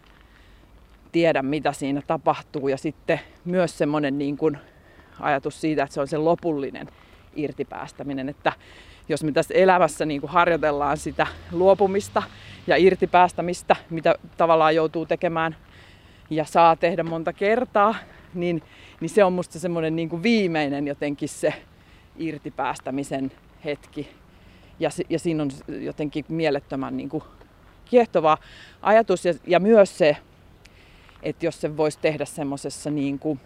tiedä, 1.12 1.42
mitä 1.42 1.74
siinä 1.74 2.02
tapahtuu. 2.08 2.68
Ja 2.68 2.78
sitten 2.78 3.20
myös 3.46 3.78
semmoinen 3.78 4.18
niin 4.18 4.38
kuin 4.38 4.58
ajatus 5.20 5.62
siitä, 5.62 5.84
että 5.84 5.94
se 5.94 6.02
on 6.02 6.08
se 6.08 6.18
lopullinen 6.18 6.90
irtipäästäminen, 7.36 8.30
että 8.30 8.54
jos 9.10 9.24
me 9.24 9.32
tässä 9.32 9.54
elämässä 9.54 10.06
niin 10.06 10.22
kuin 10.22 10.32
harjoitellaan 10.32 10.98
sitä 10.98 11.28
luopumista 11.52 12.24
ja 12.68 12.78
irtipäästämistä, 12.78 13.76
mitä 13.90 14.16
tavallaan 14.38 14.76
joutuu 14.76 15.06
tekemään 15.06 15.56
ja 16.30 16.46
saa 16.46 16.76
tehdä 16.76 17.04
monta 17.04 17.34
kertaa, 17.34 17.96
niin, 18.34 18.64
niin 19.00 19.10
se 19.10 19.24
on 19.24 19.34
musta 19.34 19.60
semmoinen 19.60 19.96
niin 19.96 20.24
viimeinen 20.24 20.88
jotenkin 20.88 21.30
se 21.30 21.54
irtipäästämisen 22.18 23.32
hetki. 23.66 24.10
Ja, 24.80 24.90
ja 25.10 25.20
siinä 25.20 25.44
on 25.44 25.52
jotenkin 25.68 26.26
mielettömän 26.30 26.98
niin 26.98 27.10
kuin 27.10 27.24
kiehtova 27.86 28.38
ajatus 28.82 29.26
ja, 29.26 29.34
ja 29.48 29.60
myös 29.60 29.98
se, 29.98 30.18
että 31.24 31.46
jos 31.46 31.62
se 31.62 31.78
voisi 31.78 32.00
tehdä 32.00 32.26
semmoisessa 32.26 32.90
niin 32.92 33.20
kuin, 33.20 33.40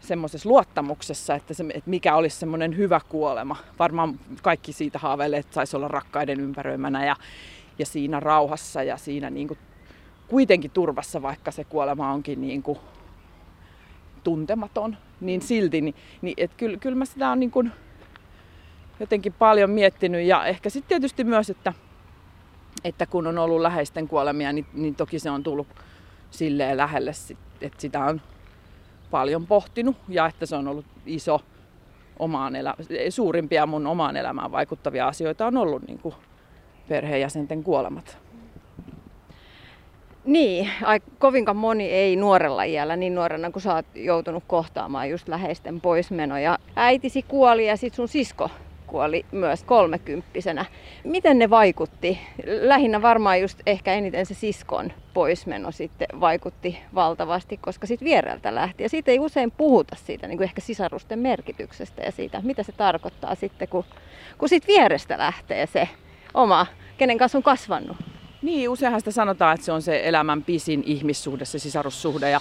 semmoisessa 0.00 0.48
luottamuksessa, 0.48 1.34
että, 1.34 1.54
se, 1.54 1.64
että 1.74 1.90
mikä 1.90 2.16
olisi 2.16 2.36
semmoinen 2.36 2.76
hyvä 2.76 3.00
kuolema. 3.08 3.56
Varmaan 3.78 4.20
kaikki 4.42 4.72
siitä 4.72 4.98
haaveilee, 4.98 5.38
että 5.38 5.54
saisi 5.54 5.76
olla 5.76 5.88
rakkaiden 5.88 6.40
ympäröimänä 6.40 7.06
ja, 7.06 7.16
ja 7.78 7.86
siinä 7.86 8.20
rauhassa 8.20 8.82
ja 8.82 8.96
siinä 8.96 9.30
niin 9.30 9.48
kuin 9.48 9.58
kuitenkin 10.28 10.70
turvassa, 10.70 11.22
vaikka 11.22 11.50
se 11.50 11.64
kuolema 11.64 12.12
onkin 12.12 12.40
niin 12.40 12.62
kuin 12.62 12.78
tuntematon, 14.24 14.96
niin 15.20 15.42
silti, 15.42 15.80
niin, 15.80 15.94
niin 16.22 16.34
että 16.36 16.56
kyllä, 16.56 16.76
kyllä 16.76 16.96
mä 16.96 17.04
sitä 17.04 17.30
on 17.30 17.40
niin 17.40 17.50
kuin 17.50 17.72
jotenkin 19.00 19.32
paljon 19.32 19.70
miettinyt 19.70 20.26
ja 20.26 20.44
ehkä 20.44 20.70
sitten 20.70 20.88
tietysti 20.88 21.24
myös, 21.24 21.50
että, 21.50 21.72
että 22.84 23.06
kun 23.06 23.26
on 23.26 23.38
ollut 23.38 23.60
läheisten 23.60 24.08
kuolemia, 24.08 24.52
niin, 24.52 24.66
niin 24.72 24.94
toki 24.94 25.18
se 25.18 25.30
on 25.30 25.42
tullut 25.42 25.66
silleen 26.30 26.76
lähelle, 26.76 27.12
että 27.60 27.80
sitä 27.80 28.04
on 28.04 28.20
paljon 29.10 29.46
pohtinut 29.46 29.96
ja 30.08 30.26
että 30.26 30.46
se 30.46 30.56
on 30.56 30.68
ollut 30.68 30.86
iso 31.06 31.40
omaan 32.18 32.56
elä, 32.56 32.74
suurimpia 33.10 33.66
mun 33.66 33.86
omaan 33.86 34.16
elämään 34.16 34.52
vaikuttavia 34.52 35.08
asioita 35.08 35.46
on 35.46 35.56
ollut 35.56 35.82
niin 35.86 35.98
kuin 35.98 36.14
perheenjäsenten 36.88 37.62
kuolemat. 37.62 38.18
Niin, 40.24 40.70
ai, 40.82 41.00
kovinkaan 41.18 41.56
moni 41.56 41.84
ei 41.90 42.16
nuorella 42.16 42.62
iällä, 42.62 42.96
niin 42.96 43.14
nuorena 43.14 43.50
kuin 43.50 43.62
sä 43.62 43.74
oot 43.74 43.86
joutunut 43.94 44.44
kohtaamaan 44.46 45.10
just 45.10 45.28
läheisten 45.28 45.80
poismenoja. 45.80 46.58
Äitisi 46.76 47.22
kuoli 47.22 47.66
ja 47.66 47.76
sit 47.76 47.94
sun 47.94 48.08
sisko 48.08 48.50
kuoli 48.90 49.26
myös 49.32 49.64
kolmekymppisenä. 49.64 50.64
Miten 51.04 51.38
ne 51.38 51.50
vaikutti? 51.50 52.18
Lähinnä 52.44 53.02
varmaan 53.02 53.40
just 53.40 53.60
ehkä 53.66 53.94
eniten 53.94 54.26
se 54.26 54.34
siskon 54.34 54.92
poismeno 55.14 55.72
sitten 55.72 56.08
vaikutti 56.20 56.78
valtavasti, 56.94 57.56
koska 57.56 57.86
sitten 57.86 58.06
viereltä 58.06 58.54
lähti. 58.54 58.82
Ja 58.82 58.88
siitä 58.88 59.10
ei 59.10 59.18
usein 59.18 59.50
puhuta 59.50 59.96
siitä 59.96 60.26
niin 60.26 60.38
kuin 60.38 60.44
ehkä 60.44 60.60
sisarusten 60.60 61.18
merkityksestä 61.18 62.02
ja 62.02 62.12
siitä, 62.12 62.40
mitä 62.42 62.62
se 62.62 62.72
tarkoittaa 62.72 63.34
sitten, 63.34 63.68
kun, 63.68 63.84
kun 64.38 64.48
siitä 64.48 64.66
vierestä 64.66 65.18
lähtee 65.18 65.66
se 65.66 65.88
oma, 66.34 66.66
kenen 66.98 67.18
kanssa 67.18 67.38
on 67.38 67.42
kasvanut. 67.42 67.96
Niin, 68.42 68.68
useinhan 68.68 69.00
sitä 69.00 69.10
sanotaan, 69.10 69.54
että 69.54 69.66
se 69.66 69.72
on 69.72 69.82
se 69.82 70.00
elämän 70.04 70.42
pisin 70.42 70.82
ihmissuhde, 70.86 71.44
se 71.44 71.58
sisarussuhde. 71.58 72.30
Ja 72.30 72.40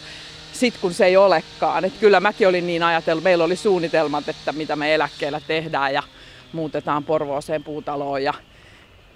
sitten 0.53 0.82
kun 0.82 0.94
se 0.94 1.06
ei 1.06 1.18
olekaan. 1.18 1.86
Että 1.86 2.00
kyllä 2.00 2.20
mäkin 2.20 2.48
olin 2.48 2.68
niin 2.68 2.84
ajatellut, 2.84 3.24
meillä 3.24 3.44
oli 3.44 3.56
suunnitelmat, 3.56 4.29
että 4.29 4.51
mitä 4.51 4.75
me 4.75 4.96
eläkkeellä 4.96 5.41
tehdään 5.48 5.94
ja 5.94 6.03
muutetaan 6.53 7.03
Porvooseen 7.03 7.63
puutaloon 7.63 8.24
ja, 8.24 8.34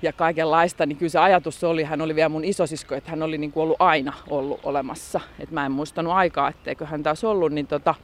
ja 0.02 0.14
kaikenlaista. 0.14 0.86
Niin 0.86 0.98
kyllä 0.98 1.10
se 1.10 1.20
ajatus 1.20 1.64
oli, 1.64 1.84
hän 1.84 2.02
oli 2.02 2.16
vielä 2.16 2.30
mun 2.30 2.44
isosisko, 2.44 2.96
että 2.96 3.10
hän 3.10 3.24
oli 3.24 3.38
niin 3.38 3.52
kuin 3.52 3.64
ollut 3.64 3.78
aina 3.80 4.14
ollut 4.30 4.60
olemassa. 4.64 5.20
Että 5.40 5.54
mä 5.54 5.66
en 5.66 5.72
muistanut 5.72 6.14
aikaa, 6.14 6.50
etteikö 6.50 6.86
hän 6.86 7.04
taas 7.04 7.24
ollut. 7.24 7.52
Niin, 7.52 7.68
tota, 7.68 7.96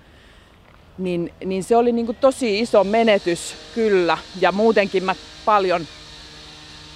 niin, 0.98 1.33
niin 1.45 1.63
se 1.63 1.75
oli 1.75 1.91
niin 1.91 2.05
kuin 2.05 2.17
tosi 2.21 2.59
iso 2.59 2.83
menetys 2.83 3.55
kyllä. 3.75 4.17
Ja 4.41 4.51
muutenkin 4.51 5.03
mä 5.03 5.15
paljon 5.45 5.81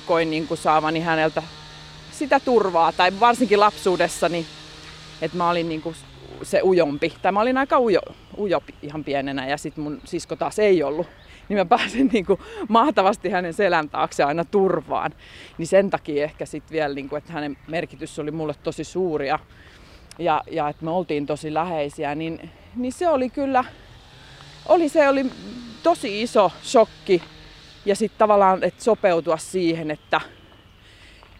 koin 0.05 0.31
niin 0.31 0.47
kuin 0.47 0.57
saavani 0.57 0.99
häneltä 0.99 1.43
sitä 2.11 2.39
turvaa, 2.39 2.91
tai 2.91 3.11
varsinkin 3.19 3.59
lapsuudessani, 3.59 4.45
että 5.21 5.37
mä 5.37 5.49
olin 5.49 5.69
niinku 5.69 5.93
se 6.43 6.61
ujompi. 6.63 7.13
Tai 7.21 7.31
mä 7.31 7.41
olin 7.41 7.57
aika 7.57 7.79
ujo, 7.79 8.01
ujo 8.37 8.63
ihan 8.81 9.03
pienenä 9.03 9.47
ja 9.47 9.57
sitten 9.57 9.83
mun 9.83 10.01
sisko 10.05 10.35
taas 10.35 10.59
ei 10.59 10.83
ollut. 10.83 11.07
Niin 11.49 11.57
mä 11.57 11.65
pääsin 11.65 12.09
niinku 12.13 12.39
mahtavasti 12.67 13.29
hänen 13.29 13.53
selän 13.53 13.89
taakse 13.89 14.23
aina 14.23 14.45
turvaan. 14.45 15.13
Niin 15.57 15.67
sen 15.67 15.89
takia 15.89 16.23
ehkä 16.23 16.45
sitten 16.45 16.73
vielä, 16.73 16.95
niinku, 16.95 17.15
että 17.15 17.33
hänen 17.33 17.57
merkitys 17.67 18.19
oli 18.19 18.31
mulle 18.31 18.55
tosi 18.63 18.83
suuri 18.83 19.27
ja, 19.27 19.39
ja, 20.19 20.43
ja 20.51 20.69
että 20.69 20.85
me 20.85 20.91
oltiin 20.91 21.25
tosi 21.25 21.53
läheisiä, 21.53 22.15
niin, 22.15 22.49
niin 22.75 22.93
se 22.93 23.07
oli 23.07 23.29
kyllä, 23.29 23.63
oli, 24.65 24.89
se 24.89 25.09
oli 25.09 25.25
tosi 25.83 26.21
iso 26.21 26.51
shokki. 26.63 27.23
Ja 27.85 27.95
sitten 27.95 28.19
tavallaan, 28.19 28.63
että 28.63 28.83
sopeutua 28.83 29.37
siihen, 29.37 29.91
että, 29.91 30.21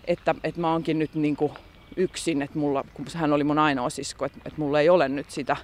että, 0.06 0.36
että 0.44 0.62
mä 0.62 0.72
oonkin 0.72 1.00
nyt 1.00 1.16
niin 1.16 1.36
kuin 1.36 1.52
yksin, 1.98 2.42
että 2.42 2.60
mulla, 2.60 2.84
kun 2.94 3.06
hän 3.16 3.34
oli 3.34 3.44
mun 3.44 3.60
ainoa 3.60 3.90
sisko, 3.90 4.26
että, 4.26 4.38
että 4.46 4.62
mulla 4.62 4.80
ei 4.80 4.90
ole 4.90 5.10
nyt 5.10 5.32
sitä 5.32 5.58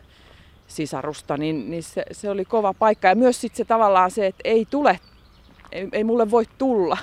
sisarusta, 0.69 1.38
niin, 1.38 1.71
niin 1.71 1.83
se, 1.83 2.05
se 2.11 2.29
oli 2.29 2.45
kova 2.45 2.73
paikka. 2.73 3.07
Ja 3.07 3.15
myös 3.15 3.41
sitten 3.41 3.57
se 3.57 3.65
tavallaan 3.65 4.11
se, 4.11 4.27
että 4.27 4.41
ei 4.43 4.67
tule, 4.69 4.99
ei, 5.71 5.88
ei 5.91 6.03
mulle 6.03 6.31
voi 6.31 6.45
tulla. 6.57 6.97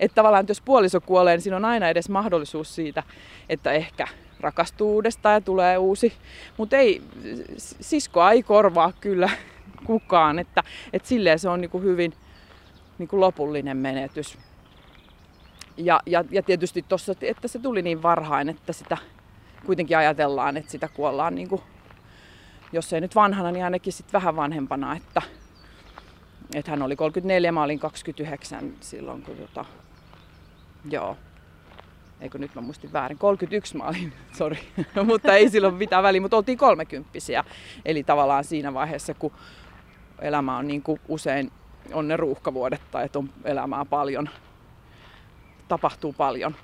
Että 0.00 0.14
tavallaan, 0.14 0.40
että 0.40 0.50
jos 0.50 0.60
puoliso 0.60 1.00
kuolee, 1.00 1.34
niin 1.34 1.42
siinä 1.42 1.56
on 1.56 1.64
aina 1.64 1.88
edes 1.88 2.08
mahdollisuus 2.08 2.74
siitä, 2.74 3.02
että 3.48 3.72
ehkä 3.72 4.08
rakastuu 4.40 4.94
uudestaan 4.94 5.34
ja 5.34 5.40
tulee 5.40 5.78
uusi. 5.78 6.12
Mutta 6.56 6.76
ei, 6.76 7.02
siskoa 7.56 8.32
ei 8.32 8.42
korvaa 8.42 8.92
kyllä 9.00 9.30
kukaan, 9.86 10.38
että, 10.38 10.62
että 10.92 11.08
silleen 11.08 11.38
se 11.38 11.48
on 11.48 11.60
niin 11.60 11.70
kuin 11.70 11.84
hyvin 11.84 12.12
niin 12.98 13.08
kuin 13.08 13.20
lopullinen 13.20 13.76
menetys. 13.76 14.38
Ja, 15.76 16.00
ja, 16.06 16.24
ja 16.30 16.42
tietysti 16.42 16.84
tuossa, 16.88 17.14
että 17.20 17.48
se 17.48 17.58
tuli 17.58 17.82
niin 17.82 18.02
varhain, 18.02 18.48
että 18.48 18.72
sitä 18.72 18.96
kuitenkin 19.66 19.98
ajatellaan, 19.98 20.56
että 20.56 20.70
sitä 20.70 20.88
kuollaan 20.88 21.34
niin 21.34 21.48
kuin, 21.48 21.62
jos 22.74 22.92
ei 22.92 23.00
nyt 23.00 23.14
vanhana, 23.14 23.52
niin 23.52 23.64
ainakin 23.64 23.92
sitten 23.92 24.12
vähän 24.12 24.36
vanhempana, 24.36 24.96
että, 24.96 25.22
että 26.54 26.70
hän 26.70 26.82
oli 26.82 26.96
34, 26.96 27.52
mä 27.52 27.62
olin 27.62 27.78
29 27.78 28.74
silloin, 28.80 29.22
kun 29.22 29.36
tota, 29.36 29.64
joo, 30.90 31.16
eikö 32.20 32.38
nyt 32.38 32.54
mä 32.54 32.60
muistin 32.60 32.92
väärin, 32.92 33.18
31 33.18 33.76
mä 33.76 33.84
olin, 33.84 34.12
sori, 34.38 34.58
mutta 35.04 35.34
ei 35.34 35.50
silloin 35.50 35.74
mitään 35.74 36.02
väliä, 36.02 36.20
mutta 36.20 36.36
oltiin 36.36 36.58
kolmekymppisiä. 36.58 37.44
Eli 37.84 38.04
tavallaan 38.04 38.44
siinä 38.44 38.74
vaiheessa, 38.74 39.14
kun 39.14 39.32
elämä 40.18 40.56
on 40.56 40.66
niin 40.66 40.82
kuin 40.82 41.00
usein, 41.08 41.52
on 41.92 42.08
ne 42.08 42.16
ruuhkavuodet 42.16 42.80
tai 42.90 43.04
että 43.04 43.18
on 43.18 43.30
elämää 43.44 43.84
paljon, 43.84 44.28
tapahtuu 45.68 46.12
paljon. 46.12 46.54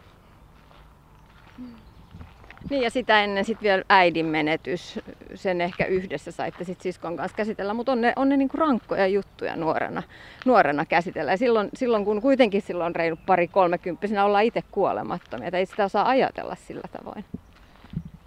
Niin 2.71 2.83
ja 2.83 2.91
sitä 2.91 3.25
ennen 3.25 3.45
sitten 3.45 3.63
vielä 3.63 3.85
äidin 3.89 4.27
menetys, 4.27 4.99
sen 5.35 5.61
ehkä 5.61 5.85
yhdessä 5.85 6.31
saitte 6.31 6.65
sit 6.65 6.81
siskon 6.81 7.17
kanssa 7.17 7.37
käsitellä, 7.37 7.75
mutta 7.75 7.93
on 7.93 8.01
ne, 8.01 8.13
on 8.17 8.29
ne 8.29 8.37
niinku 8.37 8.57
rankkoja 8.57 9.07
juttuja 9.07 9.57
nuorena, 9.57 10.03
nuorena 10.45 10.87
käsitellä. 10.87 11.31
Ja 11.31 11.37
silloin, 11.37 11.69
silloin 11.75 12.05
kun 12.05 12.23
kuitenkin 12.23 12.63
silloin 12.63 12.97
reilu 12.97 13.17
pari 13.27 13.49
kolmekymppisenä 13.49 14.25
ollaan 14.25 14.45
itse 14.45 14.63
kuolemattomia, 14.71 15.49
että 15.49 15.59
ei 15.59 15.67
sitä 15.67 15.85
osaa 15.85 16.09
ajatella 16.09 16.55
sillä 16.55 16.89
tavoin. 16.93 17.25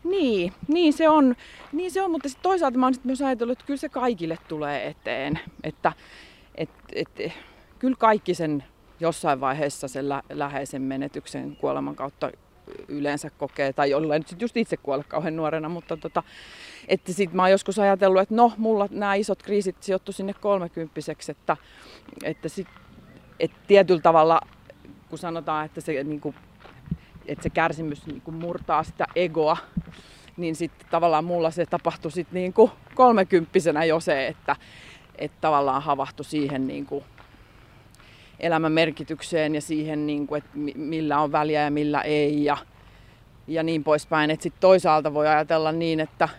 Niin, 0.04 0.54
niin 0.68 0.94
se 0.94 1.10
on, 1.10 1.36
niin 1.72 1.92
se 1.92 2.02
on 2.02 2.12
mutta 2.12 2.30
sit 2.30 2.40
toisaalta 2.42 2.78
mä 2.78 2.86
oon 2.86 2.94
sit 2.94 3.06
myös 3.06 3.22
ajatellut, 3.22 3.52
että 3.60 3.68
kyllä 3.68 3.78
se 3.78 3.90
kaikille 3.90 4.38
tulee 4.48 4.88
eteen. 4.88 5.40
Että 5.64 5.94
et, 6.56 6.70
et, 6.96 7.34
kyllä 7.80 7.96
kaikki 8.00 8.34
sen 8.34 8.64
jossain 9.00 9.40
vaiheessa 9.40 9.88
sen 9.88 10.10
lä- 10.10 10.24
läheisen 10.30 10.82
menetyksen 10.82 11.56
kuoleman 11.56 11.96
kautta 11.96 12.32
yleensä 12.88 13.30
kokee, 13.30 13.74
tai 13.74 13.90
jollain 13.90 14.24
nyt 14.32 14.42
just 14.42 14.58
itse 14.58 14.78
kuolle 14.78 15.04
kauhean 15.04 15.36
nuorena, 15.36 15.70
mutta 15.70 15.98
tota, 15.98 16.24
että 16.88 17.14
sit 17.14 17.34
mä 17.34 17.42
oon 17.42 17.52
joskus 17.52 17.80
ajatellut, 17.80 18.22
että 18.22 18.36
no, 18.36 18.54
mulla 18.58 18.88
nämä 18.92 19.16
isot 19.16 19.44
kriisit 19.44 19.84
sijoittu 19.84 20.12
sinne 20.12 20.34
kolmekymppiseksi, 20.34 21.32
että, 21.32 21.58
että, 22.24 22.50
sit, 22.50 22.68
että 23.40 23.58
tietyllä 23.68 24.02
tavalla, 24.02 24.42
kun 25.10 25.20
sanotaan, 25.20 25.66
että 25.66 25.82
se, 25.82 26.04
niin 26.04 26.22
kuin, 26.22 26.36
että 27.26 27.44
se 27.44 27.50
kärsimys 27.50 28.06
niin 28.06 28.22
kuin 28.22 28.36
murtaa 28.36 28.84
sitä 28.84 29.06
egoa, 29.16 29.58
niin 30.38 30.56
sitten 30.56 30.88
tavallaan 30.92 31.26
mulla 31.26 31.52
se 31.52 31.66
tapahtui 31.66 32.12
sitten 32.12 32.34
niin 32.34 32.54
kolmekymppisenä 32.96 33.86
jo 33.86 34.00
se, 34.00 34.28
että, 34.28 34.56
että 35.16 35.38
tavallaan 35.42 35.82
havahtui 35.82 36.26
siihen 36.26 36.68
niin 36.68 36.86
kuin 36.86 37.04
elämän 38.44 38.72
merkitykseen 38.72 39.56
ja 39.56 39.62
siihen, 39.62 40.08
niin 40.08 40.28
kuin, 40.28 40.38
että 40.38 40.58
millä 40.76 41.20
on 41.20 41.32
väliä 41.32 41.62
ja 41.62 41.72
millä 41.72 42.02
ei 42.02 42.44
ja, 42.44 42.58
ja 43.48 43.64
niin 43.64 43.84
poispäin. 43.84 44.32
Että 44.32 44.44
sitten 44.44 44.62
toisaalta 44.62 45.14
voi 45.14 45.28
ajatella 45.28 45.72
niin, 45.72 46.00
että 46.00 46.30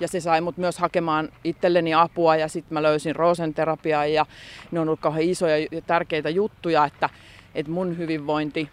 ja 0.00 0.08
se 0.08 0.20
sai 0.20 0.40
mut 0.40 0.56
myös 0.56 0.78
hakemaan 0.78 1.28
itselleni 1.44 1.94
apua 1.94 2.36
ja 2.36 2.48
sitten 2.48 2.74
mä 2.74 2.82
löysin 2.82 3.16
roosenterapiaa 3.16 4.06
ja 4.06 4.26
ne 4.70 4.80
on 4.80 4.88
ollut 4.88 5.00
kauhean 5.00 5.24
isoja 5.24 5.58
ja 5.58 5.82
tärkeitä 5.86 6.30
juttuja, 6.30 6.84
että, 6.84 7.08
että 7.54 7.72
mun 7.72 7.98
hyvinvointi 7.98 8.68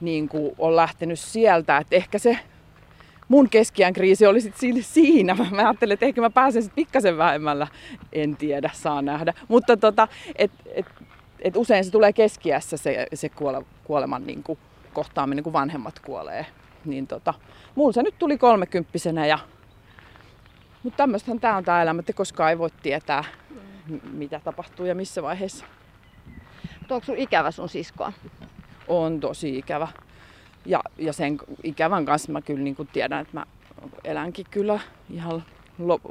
niin 0.00 0.28
kuin 0.28 0.54
on 0.58 0.76
lähtenyt 0.76 1.18
sieltä, 1.18 1.78
että 1.78 1.96
ehkä 1.96 2.18
se 2.18 2.38
mun 3.28 3.48
keskiään 3.48 3.92
kriisi 3.92 4.26
oli 4.26 4.40
sitten 4.40 4.82
siinä. 4.82 5.34
Mä 5.34 5.62
ajattelin, 5.68 5.94
että 5.94 6.06
ehkä 6.06 6.20
mä 6.20 6.30
pääsen 6.30 6.62
sitten 6.62 6.76
pikkasen 6.76 7.18
vähemmällä. 7.18 7.66
En 8.12 8.36
tiedä, 8.36 8.70
saa 8.72 9.02
nähdä. 9.02 9.34
Mutta 9.48 9.76
tota, 9.76 10.08
et, 10.36 10.50
et, 10.74 10.86
et 11.46 11.56
usein 11.56 11.84
se 11.84 11.90
tulee 11.90 12.12
keskiässä 12.12 12.76
se, 12.76 13.06
se 13.14 13.28
kuole, 13.28 13.64
kuoleman 13.84 14.26
niin 14.26 14.42
kuin, 14.42 14.58
kohtaaminen, 14.92 15.44
kun 15.44 15.52
vanhemmat 15.52 15.98
kuolee. 15.98 16.46
Niin 16.84 17.06
tota, 17.06 17.34
mulla 17.74 17.92
se 17.92 18.02
nyt 18.02 18.18
tuli 18.18 18.38
kolmekymppisenä 18.38 19.26
ja 19.26 19.38
mutta 20.82 20.96
tämmöistähän 20.96 21.40
tämä 21.40 21.56
on 21.56 21.64
tämä 21.64 21.82
elämä, 21.82 22.00
että 22.00 22.12
koskaan 22.12 22.50
ei 22.50 22.58
voi 22.58 22.70
tietää, 22.82 23.24
mitä 24.12 24.40
tapahtuu 24.44 24.86
ja 24.86 24.94
missä 24.94 25.22
vaiheessa. 25.22 25.64
Onko 26.90 27.06
sun 27.06 27.18
ikävä 27.18 27.50
sun 27.50 27.68
siskoa? 27.68 28.12
on 28.88 29.20
tosi 29.20 29.58
ikävä. 29.58 29.88
Ja, 30.66 30.80
ja 30.98 31.12
sen 31.12 31.38
ikävän 31.62 32.04
kanssa 32.04 32.32
mä 32.32 32.42
kyllä 32.42 32.62
niin 32.62 32.76
tiedän, 32.92 33.20
että 33.20 33.34
mä 33.34 33.46
elänkin 34.04 34.46
kyllä 34.50 34.80
ihan 35.10 35.44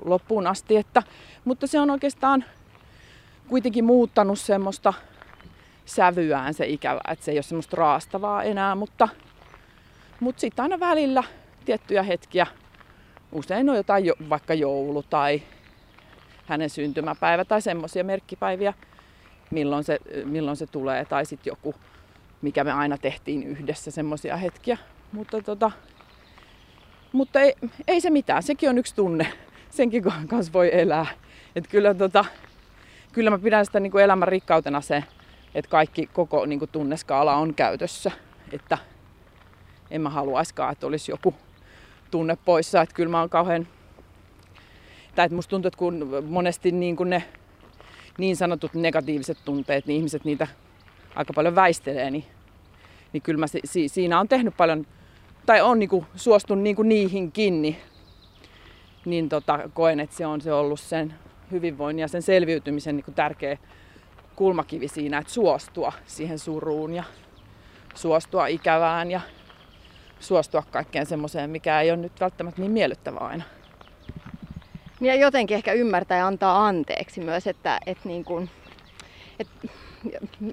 loppuun 0.05 0.47
asti. 0.47 0.77
Että, 0.77 1.03
mutta 1.45 1.67
se 1.67 1.79
on 1.79 1.89
oikeastaan 1.89 2.45
kuitenkin 3.47 3.85
muuttanut 3.85 4.39
semmoista 4.39 4.93
sävyään 5.85 6.53
se 6.53 6.65
ikävä, 6.67 7.01
että 7.11 7.25
se 7.25 7.31
ei 7.31 7.37
ole 7.37 7.43
semmoista 7.43 7.77
raastavaa 7.77 8.43
enää, 8.43 8.75
mutta, 8.75 9.09
mutta 10.19 10.39
sitten 10.39 10.63
aina 10.63 10.79
välillä 10.79 11.23
tiettyjä 11.65 12.03
hetkiä, 12.03 12.47
usein 13.31 13.69
on 13.69 13.75
jotain 13.75 14.05
jo, 14.05 14.13
vaikka 14.29 14.53
joulu 14.53 15.03
tai 15.03 15.41
hänen 16.45 16.69
syntymäpäivä 16.69 17.45
tai 17.45 17.61
semmoisia 17.61 18.03
merkkipäiviä, 18.03 18.73
milloin 19.51 19.83
se, 19.83 19.99
milloin 20.25 20.57
se 20.57 20.67
tulee, 20.67 21.05
tai 21.05 21.25
sitten 21.25 21.51
joku, 21.51 21.75
mikä 22.41 22.63
me 22.63 22.71
aina 22.71 22.97
tehtiin 22.97 23.43
yhdessä, 23.43 23.91
semmoisia 23.91 24.37
hetkiä. 24.37 24.77
Mutta, 25.11 25.41
tota, 25.41 25.71
mutta 27.11 27.41
ei, 27.41 27.55
ei 27.87 28.01
se 28.01 28.09
mitään, 28.09 28.43
sekin 28.43 28.69
on 28.69 28.77
yksi 28.77 28.95
tunne, 28.95 29.27
senkin 29.69 30.03
kanssa 30.27 30.53
voi 30.53 30.69
elää. 30.73 31.05
Et 31.55 31.67
kyllä, 31.67 31.93
tota, 31.93 32.25
kyllä 33.11 33.29
mä 33.29 33.39
pidän 33.39 33.65
sitä 33.65 33.79
niin 33.79 33.91
kuin 33.91 34.03
elämän 34.03 34.27
rikkautena 34.27 34.81
se, 34.81 35.03
että 35.55 35.71
kaikki 35.71 36.09
koko 36.13 36.45
niin 36.45 36.59
kuin 36.59 36.71
tunneskaala 36.71 37.35
on 37.35 37.53
käytössä. 37.53 38.11
Että 38.51 38.77
en 39.91 40.01
mä 40.01 40.09
haluaiskaan, 40.09 40.71
että 40.71 40.87
olisi 40.87 41.11
joku 41.11 41.33
tunne 42.11 42.37
poissa. 42.45 42.81
Että 42.81 42.95
kyllä 42.95 43.11
mä 43.11 43.19
oon 43.19 43.29
kauhean... 43.29 43.67
Tai 45.15 45.25
että 45.25 45.35
musta 45.35 45.49
tuntuu, 45.49 45.67
että 45.67 45.77
kun 45.77 46.23
monesti 46.27 46.71
niin 46.71 46.95
kuin 46.95 47.09
ne 47.09 47.23
niin 48.17 48.35
sanotut 48.35 48.73
negatiiviset 48.73 49.37
tunteet, 49.45 49.85
niin 49.85 49.97
ihmiset 49.97 50.25
niitä 50.25 50.47
aika 51.15 51.33
paljon 51.33 51.55
väistelee, 51.55 52.11
niin, 52.11 52.25
niin 53.13 53.21
kyllä 53.21 53.39
mä 53.39 53.45
si, 53.65 53.87
siinä 53.87 54.19
on 54.19 54.27
tehnyt 54.27 54.57
paljon, 54.57 54.87
tai 55.45 55.61
on 55.61 55.79
niin 55.79 55.89
kuin, 55.89 56.05
suostunut 56.15 56.63
niin 56.63 56.75
kuin 56.75 56.89
niihin 56.89 57.31
kiinni, 57.31 57.79
niin 59.05 59.29
tota, 59.29 59.69
koen, 59.73 59.99
että 59.99 60.15
se 60.15 60.25
on 60.25 60.41
se 60.41 60.53
ollut 60.53 60.79
sen 60.79 61.13
hyvinvoinnin 61.51 62.01
ja 62.01 62.07
sen 62.07 62.21
selviytymisen 62.21 62.95
niin 62.95 63.05
kuin 63.05 63.15
tärkeä 63.15 63.57
kulmakivi 64.35 64.87
siinä, 64.87 65.17
että 65.17 65.33
suostua 65.33 65.93
siihen 66.05 66.39
suruun 66.39 66.93
ja 66.93 67.03
suostua 67.95 68.47
ikävään 68.47 69.11
ja 69.11 69.21
suostua 70.19 70.63
kaikkeen 70.71 71.05
semmoiseen, 71.05 71.49
mikä 71.49 71.81
ei 71.81 71.91
ole 71.91 71.97
nyt 71.97 72.19
välttämättä 72.19 72.61
niin 72.61 72.71
miellyttävää 72.71 73.27
aina. 73.27 73.43
Ja 75.01 75.15
jotenkin 75.15 75.55
ehkä 75.55 75.73
ymmärtää 75.73 76.17
ja 76.17 76.27
antaa 76.27 76.67
anteeksi 76.67 77.21
myös, 77.21 77.47
että, 77.47 77.79
että 77.85 78.09
niin 78.09 78.25
kuin, 78.25 78.49
että 79.39 79.67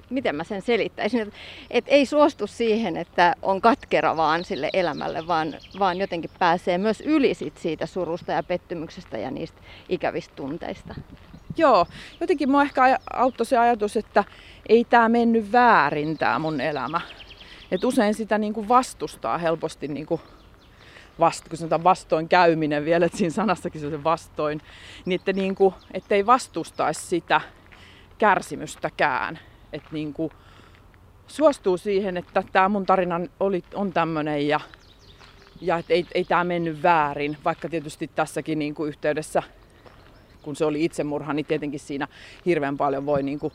miten 0.09 0.35
mä 0.35 0.43
sen 0.43 0.61
selittäisin, 0.61 1.21
että, 1.21 1.35
että 1.69 1.91
ei 1.91 2.05
suostu 2.05 2.47
siihen, 2.47 2.97
että 2.97 3.35
on 3.41 3.61
katkera 3.61 4.17
vaan 4.17 4.43
sille 4.43 4.69
elämälle, 4.73 5.27
vaan, 5.27 5.53
vaan 5.79 5.97
jotenkin 5.97 6.31
pääsee 6.39 6.77
myös 6.77 7.01
yli 7.01 7.33
siitä 7.55 7.85
surusta 7.85 8.31
ja 8.31 8.43
pettymyksestä 8.43 9.17
ja 9.17 9.31
niistä 9.31 9.61
ikävistä 9.89 10.35
tunteista. 10.35 10.95
Joo, 11.57 11.85
jotenkin 12.19 12.51
mua 12.51 12.61
ehkä 12.61 12.99
auttoi 13.13 13.45
se 13.45 13.57
ajatus, 13.57 13.97
että 13.97 14.23
ei 14.69 14.85
tämä 14.85 15.09
mennyt 15.09 15.51
väärin 15.51 16.17
tämä 16.17 16.39
mun 16.39 16.61
elämä. 16.61 17.01
Et 17.71 17.83
usein 17.83 18.13
sitä 18.13 18.37
niinku 18.37 18.67
vastustaa 18.67 19.37
helposti 19.37 19.87
niinku 19.87 20.21
vast, 21.19 21.49
kun 21.49 21.57
sanotaan 21.57 21.83
vastoin 21.83 22.29
käyminen 22.29 22.85
vielä, 22.85 23.05
että 23.05 23.17
siinä 23.17 23.33
sanassakin 23.33 23.81
se 23.81 23.87
on 23.87 24.03
vastoin, 24.03 24.61
niin 25.05 25.19
että 25.19 25.33
niinku, 25.33 25.73
ettei 25.93 26.25
vastustaisi 26.25 27.01
sitä 27.07 27.41
kärsimystäkään. 28.17 29.39
Että 29.73 29.89
niinku, 29.91 30.31
suostuu 31.27 31.77
siihen, 31.77 32.17
että 32.17 32.43
tämä 32.51 32.69
mun 32.69 32.85
tarina 32.85 33.19
oli, 33.39 33.63
on 33.73 33.93
tämmöinen 33.93 34.47
ja, 34.47 34.59
ja 35.61 35.77
että 35.77 35.93
ei, 35.93 36.05
ei 36.13 36.23
tämä 36.23 36.43
mennyt 36.43 36.83
väärin, 36.83 37.37
vaikka 37.45 37.69
tietysti 37.69 38.11
tässäkin 38.15 38.59
niinku 38.59 38.85
yhteydessä 38.85 39.43
kun 40.43 40.55
se 40.55 40.65
oli 40.65 40.85
itsemurha, 40.85 41.33
niin 41.33 41.45
tietenkin 41.45 41.79
siinä 41.79 42.07
hirveän 42.45 42.77
paljon 42.77 43.05
voi 43.05 43.23
niin 43.23 43.39
kuin, 43.39 43.53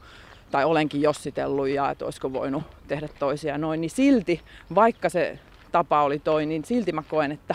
tai 0.50 0.64
olenkin 0.64 1.02
jossitellut 1.02 1.68
ja 1.68 1.90
että 1.90 2.04
olisiko 2.04 2.32
voinut 2.32 2.62
tehdä 2.88 3.08
toisia 3.18 3.58
noin, 3.58 3.80
niin 3.80 3.90
silti, 3.90 4.40
vaikka 4.74 5.08
se 5.08 5.38
tapa 5.72 6.02
oli 6.02 6.18
toi, 6.18 6.46
niin 6.46 6.64
silti 6.64 6.92
mä 6.92 7.02
koen, 7.02 7.32
että 7.32 7.54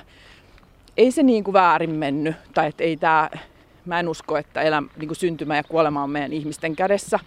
ei 0.98 1.12
se 1.12 1.24
niin 1.24 1.44
kuin 1.44 1.54
väärin 1.54 1.96
mennyt, 1.96 2.36
tai 2.54 2.68
että 2.68 2.84
ei 2.84 2.98
tää, 2.98 3.40
mä 3.86 4.00
en 4.00 4.10
usko, 4.10 4.38
että 4.38 4.62
elä, 4.62 4.84
niin 4.98 5.08
kuin 5.08 5.18
syntymä 5.18 5.56
ja 5.56 5.64
kuolema 5.64 6.04
on 6.04 6.10
meidän 6.10 6.34
ihmisten 6.34 6.76
kädessä, 6.76 7.20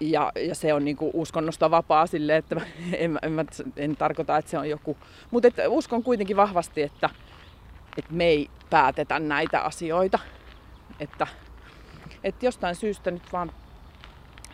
ja, 0.00 0.32
ja 0.46 0.54
se 0.54 0.74
on 0.74 0.84
niinku 0.84 1.10
uskonnosta 1.14 1.70
vapaa 1.70 2.06
sille, 2.06 2.36
että 2.36 2.56
en, 2.92 3.18
en, 3.22 3.38
en, 3.38 3.46
en 3.76 3.96
tarkoita, 3.96 4.36
että 4.36 4.50
se 4.50 4.58
on 4.58 4.68
joku. 4.68 4.96
Mutta 5.30 5.48
uskon 5.68 6.02
kuitenkin 6.02 6.36
vahvasti, 6.36 6.82
että, 6.82 7.10
että 7.96 8.14
me 8.14 8.24
ei 8.24 8.50
päätetä 8.70 9.18
näitä 9.18 9.60
asioita. 9.60 10.18
Että, 11.00 11.26
että 12.24 12.46
jostain 12.46 12.74
syystä 12.74 13.10
nyt 13.10 13.32
vaan 13.32 13.52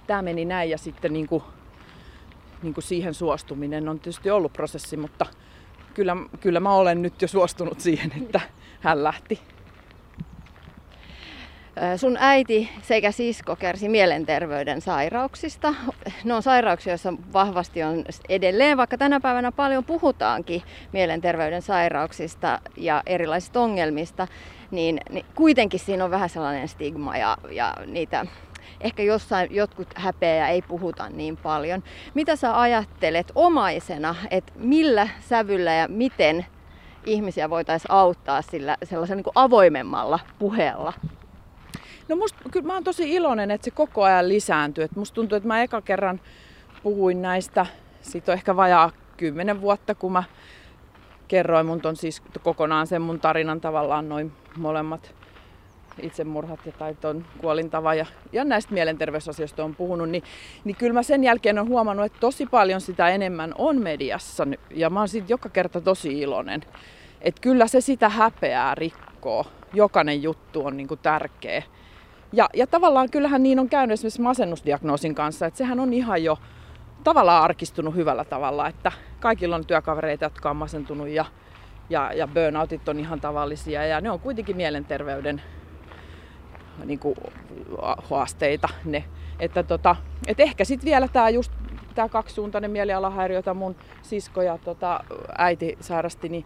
tämä 0.06 0.22
meni 0.22 0.44
näin 0.44 0.70
ja 0.70 0.78
sitten 0.78 1.12
niin 1.12 1.28
kuin, 1.28 1.42
niin 2.62 2.74
kuin 2.74 2.84
siihen 2.84 3.14
suostuminen 3.14 3.88
on 3.88 4.00
tietysti 4.00 4.30
ollut 4.30 4.52
prosessi, 4.52 4.96
mutta 4.96 5.26
kyllä, 5.94 6.16
kyllä 6.40 6.60
mä 6.60 6.74
olen 6.74 7.02
nyt 7.02 7.22
jo 7.22 7.28
suostunut 7.28 7.80
siihen, 7.80 8.12
että 8.22 8.40
hän 8.80 9.04
lähti. 9.04 9.40
Sun 11.96 12.16
äiti 12.20 12.70
sekä 12.82 13.12
sisko 13.12 13.56
kärsi 13.56 13.88
mielenterveyden 13.88 14.80
sairauksista. 14.80 15.74
Ne 16.24 16.34
on 16.34 16.42
sairauksia, 16.42 16.90
joissa 16.90 17.14
vahvasti 17.32 17.82
on 17.82 18.04
edelleen, 18.28 18.76
vaikka 18.76 18.98
tänä 18.98 19.20
päivänä 19.20 19.52
paljon 19.52 19.84
puhutaankin 19.84 20.62
mielenterveyden 20.92 21.62
sairauksista 21.62 22.60
ja 22.76 23.02
erilaisista 23.06 23.60
ongelmista, 23.60 24.28
niin, 24.70 25.00
niin 25.10 25.26
kuitenkin 25.34 25.80
siinä 25.80 26.04
on 26.04 26.10
vähän 26.10 26.28
sellainen 26.28 26.68
stigma 26.68 27.16
ja, 27.16 27.36
ja 27.50 27.74
niitä 27.86 28.26
ehkä 28.80 29.02
jossain 29.02 29.54
jotkut 29.54 29.88
häpeä 29.96 30.36
ja 30.36 30.48
ei 30.48 30.62
puhuta 30.62 31.08
niin 31.08 31.36
paljon. 31.36 31.82
Mitä 32.14 32.36
sä 32.36 32.60
ajattelet 32.60 33.32
omaisena, 33.34 34.14
että 34.30 34.52
millä 34.56 35.08
sävyllä 35.20 35.72
ja 35.72 35.88
miten 35.88 36.46
ihmisiä 37.06 37.50
voitaisiin 37.50 37.90
auttaa 37.90 38.42
sillä 38.42 38.76
sellaisella 38.84 39.22
niin 39.22 39.32
avoimemmalla 39.34 40.18
puheella? 40.38 40.92
No 42.08 42.16
musta, 42.16 42.38
kyllä 42.50 42.66
mä 42.66 42.74
oon 42.74 42.84
tosi 42.84 43.12
iloinen, 43.12 43.50
että 43.50 43.64
se 43.64 43.70
koko 43.70 44.02
ajan 44.02 44.28
lisääntyy. 44.28 44.84
Et 44.84 44.96
musta 44.96 45.14
tuntuu, 45.14 45.36
että 45.36 45.48
mä 45.48 45.62
eka 45.62 45.80
kerran 45.80 46.20
puhuin 46.82 47.22
näistä, 47.22 47.66
siitä 48.00 48.32
on 48.32 48.38
ehkä 48.38 48.56
vajaa 48.56 48.90
kymmenen 49.16 49.60
vuotta, 49.60 49.94
kun 49.94 50.12
mä 50.12 50.22
kerroin 51.28 51.66
mun 51.66 51.80
ton 51.80 51.96
siis 51.96 52.22
kokonaan 52.42 52.86
sen 52.86 53.02
mun 53.02 53.20
tarinan 53.20 53.60
tavallaan 53.60 54.08
noin 54.08 54.32
molemmat 54.56 55.14
itsemurhat 56.02 56.66
ja 56.66 56.72
tai 56.72 56.94
ton 56.94 57.24
kuolintava 57.38 57.94
ja, 57.94 58.06
ja 58.32 58.44
näistä 58.44 58.74
mielenterveysasioista 58.74 59.64
on 59.64 59.74
puhunut, 59.74 60.08
niin, 60.08 60.22
niin 60.64 60.76
kyllä 60.76 60.92
mä 60.92 61.02
sen 61.02 61.24
jälkeen 61.24 61.58
on 61.58 61.68
huomannut, 61.68 62.06
että 62.06 62.20
tosi 62.20 62.46
paljon 62.46 62.80
sitä 62.80 63.08
enemmän 63.08 63.54
on 63.58 63.82
mediassa 63.82 64.46
ja 64.70 64.90
mä 64.90 65.00
oon 65.00 65.08
siitä 65.08 65.32
joka 65.32 65.48
kerta 65.48 65.80
tosi 65.80 66.20
iloinen. 66.20 66.62
Että 67.20 67.40
kyllä 67.40 67.66
se 67.66 67.80
sitä 67.80 68.08
häpeää 68.08 68.74
rikkoo. 68.74 69.46
Jokainen 69.74 70.22
juttu 70.22 70.66
on 70.66 70.76
niinku 70.76 70.96
tärkeä. 70.96 71.62
Ja, 72.36 72.48
ja 72.54 72.66
tavallaan 72.66 73.10
kyllähän 73.10 73.42
niin 73.42 73.58
on 73.58 73.68
käynyt 73.68 73.94
esimerkiksi 73.94 74.22
masennusdiagnoosin 74.22 75.14
kanssa, 75.14 75.46
että 75.46 75.58
sehän 75.58 75.80
on 75.80 75.92
ihan 75.92 76.24
jo 76.24 76.38
tavallaan 77.04 77.42
arkistunut 77.42 77.94
hyvällä 77.94 78.24
tavalla, 78.24 78.68
että 78.68 78.92
kaikilla 79.20 79.56
on 79.56 79.66
työkavereita, 79.66 80.24
jotka 80.24 80.50
on 80.50 80.56
masentunut 80.56 81.08
ja, 81.08 81.24
ja, 81.90 82.12
ja 82.12 82.28
burnoutit 82.28 82.88
on 82.88 83.00
ihan 83.00 83.20
tavallisia 83.20 83.86
ja 83.86 84.00
ne 84.00 84.10
on 84.10 84.20
kuitenkin 84.20 84.56
mielenterveyden 84.56 85.42
niin 86.84 86.98
kuin, 86.98 87.16
haasteita 88.10 88.68
ne. 88.84 89.04
Että 89.40 89.62
tota, 89.62 89.96
et 90.26 90.40
ehkä 90.40 90.64
sitten 90.64 90.86
vielä 90.86 91.08
tämä 91.08 91.28
just 91.28 91.52
tämä 91.94 92.08
kaksisuuntainen 92.08 92.70
mielialahäiriö, 92.70 93.38
jota 93.38 93.54
mun 93.54 93.76
sisko 94.02 94.42
ja 94.42 94.58
tota, 94.58 95.04
äiti 95.38 95.78
sairasti, 95.80 96.28
niin 96.28 96.44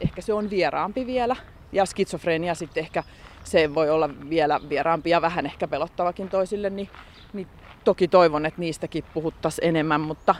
ehkä 0.00 0.22
se 0.22 0.32
on 0.32 0.50
vieraampi 0.50 1.06
vielä. 1.06 1.36
Ja 1.72 1.86
skitsofrenia 1.86 2.54
sitten 2.54 2.80
ehkä 2.80 3.02
se 3.50 3.74
voi 3.74 3.90
olla 3.90 4.10
vielä 4.30 4.60
vieraampi 4.68 5.10
ja 5.10 5.22
vähän 5.22 5.46
ehkä 5.46 5.68
pelottavakin 5.68 6.28
toisille, 6.28 6.70
niin, 6.70 6.88
niin 7.32 7.46
toki 7.84 8.08
toivon, 8.08 8.46
että 8.46 8.60
niistäkin 8.60 9.04
puhuttaisiin 9.14 9.68
enemmän, 9.68 10.00
mutta, 10.00 10.34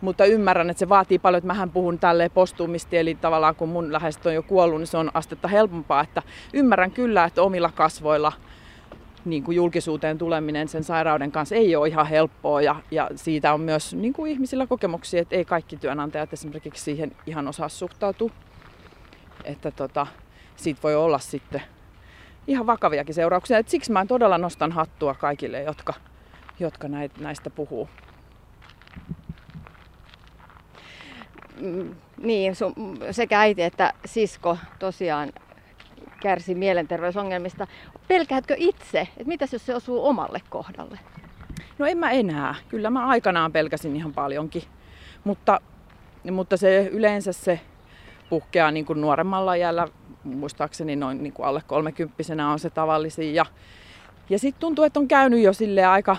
mutta 0.00 0.24
ymmärrän, 0.24 0.70
että 0.70 0.78
se 0.78 0.88
vaatii 0.88 1.18
paljon, 1.18 1.38
että 1.38 1.46
mähän 1.46 1.70
puhun 1.70 1.98
tälleen 1.98 2.30
postuumisti, 2.30 2.98
eli 2.98 3.14
tavallaan 3.14 3.54
kun 3.54 3.68
mun 3.68 3.92
läheiset 3.92 4.26
on 4.26 4.34
jo 4.34 4.42
kuollut, 4.42 4.78
niin 4.78 4.86
se 4.86 4.96
on 4.96 5.10
astetta 5.14 5.48
helpompaa, 5.48 6.02
että 6.02 6.22
ymmärrän 6.52 6.90
kyllä, 6.90 7.24
että 7.24 7.42
omilla 7.42 7.70
kasvoilla 7.74 8.32
niin 9.24 9.42
kuin 9.42 9.56
julkisuuteen 9.56 10.18
tuleminen 10.18 10.68
sen 10.68 10.84
sairauden 10.84 11.32
kanssa 11.32 11.54
ei 11.54 11.76
ole 11.76 11.88
ihan 11.88 12.06
helppoa 12.06 12.62
ja, 12.62 12.76
ja 12.90 13.10
siitä 13.14 13.54
on 13.54 13.60
myös 13.60 13.94
niin 13.94 14.12
kuin 14.12 14.32
ihmisillä 14.32 14.66
kokemuksia, 14.66 15.22
että 15.22 15.36
ei 15.36 15.44
kaikki 15.44 15.76
työnantajat 15.76 16.32
esimerkiksi 16.32 16.84
siihen 16.84 17.16
ihan 17.26 17.48
osaa 17.48 17.68
suhtautua. 17.68 18.30
Että 19.44 19.70
tota, 19.70 20.06
siitä 20.56 20.82
voi 20.82 20.94
olla 20.94 21.18
sitten 21.18 21.62
ihan 22.46 22.66
vakaviakin 22.66 23.14
seurauksia. 23.14 23.58
Et 23.58 23.68
siksi 23.68 23.92
mä 23.92 24.06
todella 24.06 24.38
nostan 24.38 24.72
hattua 24.72 25.14
kaikille, 25.14 25.62
jotka, 25.62 25.94
jotka 26.60 26.88
näistä 27.18 27.50
puhuu. 27.50 27.88
mm, 31.60 31.94
niin, 32.22 32.56
sun, 32.56 32.74
sekä 33.10 33.40
äiti 33.40 33.62
että 33.62 33.92
sisko 34.04 34.58
tosiaan 34.78 35.32
kärsi 36.22 36.54
mielenterveysongelmista. 36.54 37.66
Pelkäätkö 38.08 38.54
itse, 38.58 39.00
että 39.00 39.28
mitäs 39.28 39.52
jos 39.52 39.66
se 39.66 39.74
osuu 39.74 40.06
omalle 40.06 40.40
kohdalle? 40.50 40.98
No 41.78 41.86
en 41.86 41.98
mä 41.98 42.10
enää. 42.10 42.54
Kyllä 42.68 42.90
mä 42.90 43.06
aikanaan 43.06 43.52
pelkäsin 43.52 43.96
ihan 43.96 44.14
paljonkin. 44.14 44.62
Mutta, 45.24 45.60
mutta 46.30 46.56
se 46.56 46.88
yleensä 46.92 47.32
se 47.32 47.60
puhkeaa 48.30 48.70
niin 48.70 48.86
kuin 48.86 49.00
nuoremmalla 49.00 49.54
iällä, 49.54 49.88
muistaakseni 50.28 50.96
noin 50.96 51.22
niin 51.22 51.32
kuin 51.32 51.46
alle 51.46 51.62
kolmekymppisenä 51.66 52.50
on 52.52 52.58
se 52.58 52.70
tavallisin. 52.70 53.34
Ja, 53.34 53.46
ja 54.30 54.38
sitten 54.38 54.60
tuntuu, 54.60 54.84
että 54.84 55.00
on 55.00 55.08
käynyt 55.08 55.42
jo 55.42 55.52
sille 55.52 55.84
aika 55.84 56.16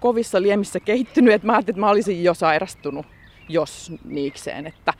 kovissa 0.00 0.42
liemissä 0.42 0.80
kehittynyt, 0.80 1.34
että 1.34 1.46
mä 1.46 1.52
ajattelin, 1.52 1.76
että 1.76 1.86
mä 1.86 1.90
olisin 1.90 2.24
jo 2.24 2.34
sairastunut, 2.34 3.06
jos 3.48 3.92
niikseen, 4.04 4.66
että, 4.66 4.92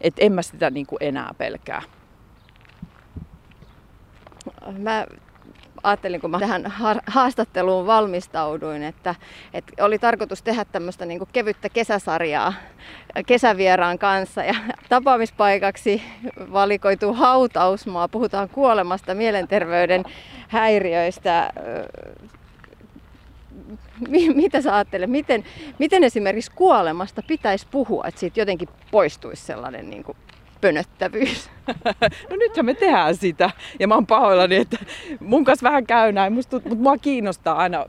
että 0.00 0.22
en 0.22 0.32
mä 0.32 0.42
sitä 0.42 0.70
niin 0.70 0.86
kuin 0.86 0.98
enää 1.00 1.34
pelkää. 1.38 1.82
Mä 4.78 5.06
ajattelin, 5.82 6.20
kun 6.20 6.30
mä 6.30 6.38
tähän 6.38 6.72
haastatteluun 7.06 7.86
valmistauduin, 7.86 8.82
että, 8.82 9.14
että 9.54 9.84
oli 9.84 9.98
tarkoitus 9.98 10.42
tehdä 10.42 10.64
tämmöistä 10.64 11.06
niin 11.06 11.20
kevyttä 11.32 11.68
kesäsarjaa 11.68 12.52
kesävieraan 13.26 13.98
kanssa. 13.98 14.44
Ja 14.44 14.54
tapaamispaikaksi 14.88 16.02
valikoituu 16.52 17.14
hautausmaa. 17.14 18.08
Puhutaan 18.08 18.48
kuolemasta, 18.48 19.14
mielenterveyden 19.14 20.04
häiriöistä. 20.48 21.52
Mitä 24.34 24.62
sä 24.62 24.74
ajattelet, 24.74 25.10
miten, 25.10 25.44
miten 25.78 26.04
esimerkiksi 26.04 26.50
kuolemasta 26.54 27.22
pitäisi 27.28 27.66
puhua, 27.70 28.04
että 28.06 28.20
siitä 28.20 28.40
jotenkin 28.40 28.68
poistuisi 28.90 29.44
sellainen 29.44 29.90
niin 29.90 30.04
kuin 30.04 30.16
pönöttävyys. 30.62 31.50
No 32.30 32.36
nythän 32.36 32.66
me 32.66 32.74
tehdään 32.74 33.16
sitä. 33.16 33.50
Ja 33.78 33.88
mä 33.88 33.94
oon 33.94 34.06
pahoillani, 34.06 34.56
että 34.56 34.76
mun 35.20 35.44
kanssa 35.44 35.64
vähän 35.64 35.86
käy 35.86 36.12
näin. 36.12 36.32
Musta, 36.32 36.56
mutta 36.56 36.74
mua 36.74 36.98
kiinnostaa 36.98 37.56
aina, 37.56 37.86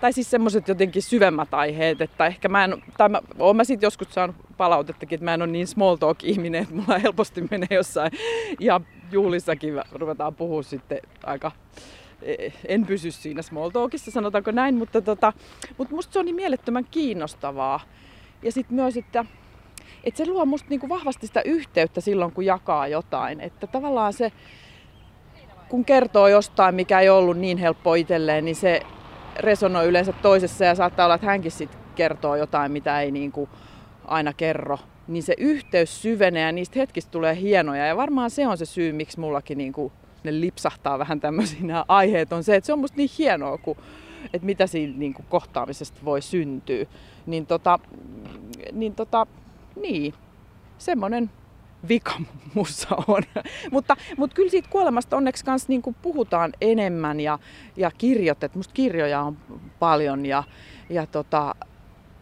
tai 0.00 0.12
siis 0.12 0.30
semmoiset 0.30 0.68
jotenkin 0.68 1.02
syvemmät 1.02 1.54
aiheet, 1.54 2.00
että 2.00 2.26
ehkä 2.26 2.48
mä 2.48 2.64
en, 2.64 2.82
tai 2.98 3.08
mä, 3.08 3.20
oon 3.38 3.56
mä 3.56 3.64
sit 3.64 3.82
joskus 3.82 4.08
saanut 4.10 4.36
palautettakin, 4.56 5.16
että 5.16 5.24
mä 5.24 5.34
en 5.34 5.42
ole 5.42 5.50
niin 5.50 5.66
small 5.66 5.96
talk 5.96 6.24
ihminen, 6.24 6.62
että 6.62 6.74
mulla 6.74 6.98
helposti 6.98 7.40
menee 7.50 7.68
jossain 7.70 8.12
ja 8.60 8.80
juhlissakin 9.12 9.74
ruvetaan 9.92 10.34
puhua 10.34 10.62
sitten 10.62 11.00
aika 11.24 11.52
e, 12.22 12.50
en 12.68 12.86
pysy 12.86 13.10
siinä 13.10 13.42
small 13.42 13.70
talkissa, 13.70 14.10
sanotaanko 14.10 14.50
näin, 14.50 14.74
mutta, 14.74 15.02
tota, 15.02 15.32
mutta 15.78 15.94
musta 15.94 16.12
se 16.12 16.18
on 16.18 16.24
niin 16.24 16.36
mielettömän 16.36 16.86
kiinnostavaa. 16.90 17.80
Ja 18.42 18.52
sitten 18.52 18.74
myös, 18.74 18.96
että 18.96 19.24
että 20.04 20.18
se 20.18 20.30
luo 20.30 20.46
musta 20.46 20.68
niinku 20.70 20.88
vahvasti 20.88 21.26
sitä 21.26 21.42
yhteyttä 21.44 22.00
silloin, 22.00 22.32
kun 22.32 22.44
jakaa 22.44 22.88
jotain. 22.88 23.40
Että 23.40 23.66
tavallaan 23.66 24.12
se, 24.12 24.32
kun 25.68 25.84
kertoo 25.84 26.28
jostain, 26.28 26.74
mikä 26.74 27.00
ei 27.00 27.08
ollut 27.08 27.38
niin 27.38 27.58
helppo 27.58 27.94
itselleen, 27.94 28.44
niin 28.44 28.56
se 28.56 28.80
resonoi 29.38 29.86
yleensä 29.86 30.12
toisessa 30.12 30.64
ja 30.64 30.74
saattaa 30.74 31.06
olla, 31.06 31.14
että 31.14 31.26
hänkin 31.26 31.50
sitten 31.50 31.80
kertoo 31.94 32.36
jotain, 32.36 32.72
mitä 32.72 33.00
ei 33.00 33.10
niinku 33.10 33.48
aina 34.04 34.32
kerro. 34.32 34.78
Niin 35.08 35.22
se 35.22 35.34
yhteys 35.38 36.02
syvenee 36.02 36.42
ja 36.42 36.52
niistä 36.52 36.78
hetkistä 36.78 37.10
tulee 37.10 37.36
hienoja. 37.36 37.86
Ja 37.86 37.96
varmaan 37.96 38.30
se 38.30 38.46
on 38.46 38.58
se 38.58 38.64
syy, 38.64 38.92
miksi 38.92 39.20
mullakin 39.20 39.58
niinku 39.58 39.92
ne 40.24 40.40
lipsahtaa 40.40 40.98
vähän 40.98 41.20
tämmöisiä 41.20 41.84
aiheet, 41.88 42.32
on 42.32 42.44
se, 42.44 42.56
että 42.56 42.66
se 42.66 42.72
on 42.72 42.78
musta 42.78 42.96
niin 42.96 43.10
hienoa, 43.18 43.58
kun, 43.58 43.76
että 44.24 44.46
mitä 44.46 44.66
siinä 44.66 44.94
niin 44.96 45.14
kuin 45.14 45.26
kohtaamisesta 45.28 46.00
voi 46.04 46.22
syntyä. 46.22 46.86
Niin, 47.26 47.46
tota, 47.46 47.78
niin 48.72 48.94
tota, 48.94 49.26
niin, 49.76 50.14
semmoinen 50.78 51.30
vika 51.88 52.14
mussa 52.54 52.96
on. 53.08 53.22
mutta, 53.72 53.96
mutta 54.16 54.34
kyllä 54.34 54.50
siitä 54.50 54.68
kuolemasta 54.68 55.16
onneksi 55.16 55.44
kanssa 55.44 55.68
niin 55.68 55.82
kuin 55.82 55.96
puhutaan 56.02 56.52
enemmän 56.60 57.20
ja, 57.20 57.38
ja 57.76 57.90
kirjoitet. 57.90 58.54
Musta 58.54 58.74
kirjoja 58.74 59.20
on 59.20 59.36
paljon 59.78 60.26
ja, 60.26 60.42
ja, 60.90 61.06
tota, 61.06 61.54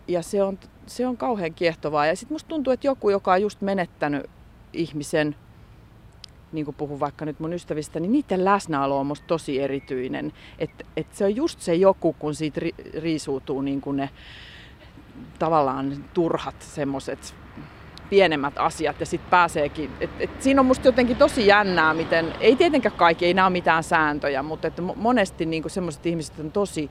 ja 0.09 0.23
se, 0.23 0.43
on, 0.43 0.59
se 0.87 1.07
on 1.07 1.17
kauhean 1.17 1.55
kiehtovaa. 1.55 2.07
Ja 2.07 2.17
sitten 2.17 2.35
musta 2.35 2.49
tuntuu, 2.49 2.73
että 2.73 2.87
joku, 2.87 3.11
joka 3.11 3.33
on 3.33 3.43
just 3.43 3.61
menettänyt 3.61 4.31
ihmisen, 4.73 5.37
niin 6.53 6.65
kuin 6.65 6.75
puhun 6.75 7.01
vaikka 7.01 7.25
nyt 7.25 7.41
mun 7.41 7.53
ystävistä, 7.53 8.01
niin 8.01 8.13
niiden 8.13 8.45
läsnäolo 8.45 9.01
on 9.01 9.07
musta 9.07 9.27
tosi 9.27 9.61
erityinen. 9.61 10.33
Että 10.59 10.85
et 10.97 11.07
se 11.13 11.25
on 11.25 11.37
just 11.37 11.61
se 11.61 11.75
joku, 11.75 12.13
kun 12.13 12.35
siitä 12.35 12.61
ri, 12.61 12.75
riisuutuu 12.99 13.61
niin 13.61 13.81
kuin 13.81 13.97
ne 13.97 14.11
tavallaan 15.39 16.05
turhat 16.15 16.63
semmoiset 16.63 17.35
pienemmät 18.13 18.55
asiat 18.57 19.01
ja 19.01 19.07
sitten 19.07 19.31
pääseekin. 19.31 19.91
Et, 20.01 20.11
et 20.21 20.43
siinä 20.43 20.61
on 20.61 20.67
musta 20.67 20.89
jotenkin 20.89 21.17
tosi 21.17 21.47
jännää, 21.47 21.95
miten, 21.95 22.35
ei 22.41 22.57
tietenkään 22.57 22.97
kaikki, 22.97 23.27
ei 23.27 23.35
nämä 23.35 23.47
ole 23.47 23.53
mitään 23.53 23.83
sääntöjä, 23.83 24.43
mutta 24.43 24.69
että 24.69 24.83
monesti 24.83 25.47
niin 25.47 25.65
semmoiset 25.67 26.07
ihmiset 26.07 26.39
on 26.39 26.53
tosi 26.53 26.91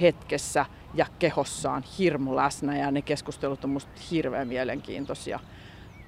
hetkessä 0.00 0.66
ja 0.94 1.06
kehossaan 1.18 1.84
hirmu 1.98 2.36
läsnä 2.36 2.78
ja 2.78 2.90
ne 2.90 3.02
keskustelut 3.02 3.64
on 3.64 3.70
musta 3.70 4.00
hirveän 4.10 4.48
mielenkiintoisia, 4.48 5.40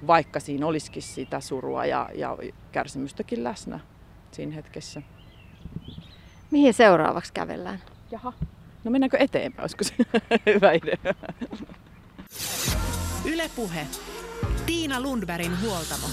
vaikka 0.07 0.39
siinä 0.39 0.67
olisikin 0.67 1.01
sitä 1.01 1.39
surua 1.39 1.85
ja, 1.85 2.09
ja 2.13 2.37
kärsimystäkin 2.71 3.43
läsnä 3.43 3.79
siinä 4.31 4.55
hetkessä. 4.55 5.01
Mihin 6.51 6.73
seuraavaksi 6.73 7.33
kävellään? 7.33 7.79
Jaha, 8.11 8.33
no 8.83 8.91
mennäänkö 8.91 9.17
eteenpäin, 9.17 9.63
olisiko 9.63 9.83
se 9.83 9.93
hyvä 10.53 10.71
idea? 10.71 11.13
Ylepuhe 13.25 13.87
Tiina 14.65 15.01
Lundbergin 15.01 15.61
huoltamo. 15.61 16.07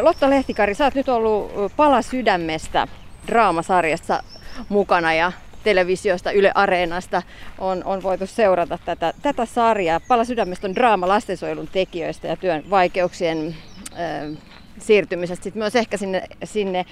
Lotta 0.00 0.30
Lehtikari, 0.30 0.74
sä 0.74 0.84
oot 0.84 0.94
nyt 0.94 1.08
ollut 1.08 1.52
Pala 1.76 2.02
sydämestä 2.02 2.88
draamasarjassa 3.26 4.22
mukana 4.68 5.14
ja 5.14 5.32
televisiosta, 5.64 6.30
Yle 6.30 6.52
Areenasta 6.54 7.22
on, 7.58 7.84
on 7.84 8.02
voitu 8.02 8.26
seurata 8.26 8.78
tätä, 8.84 9.14
tätä 9.22 9.46
sarjaa. 9.46 10.00
Pala 10.08 10.24
sydämestä 10.24 10.66
on 10.66 10.74
draama 10.74 11.08
lastensuojelun 11.08 11.68
tekijöistä 11.72 12.28
ja 12.28 12.36
työn 12.36 12.70
vaikeuksien 12.70 13.56
äh, 13.92 14.38
siirtymisestä 14.78 15.44
sit 15.44 15.54
myös 15.54 15.76
ehkä 15.76 15.96
sinne, 15.96 16.24
sinne 16.44 16.86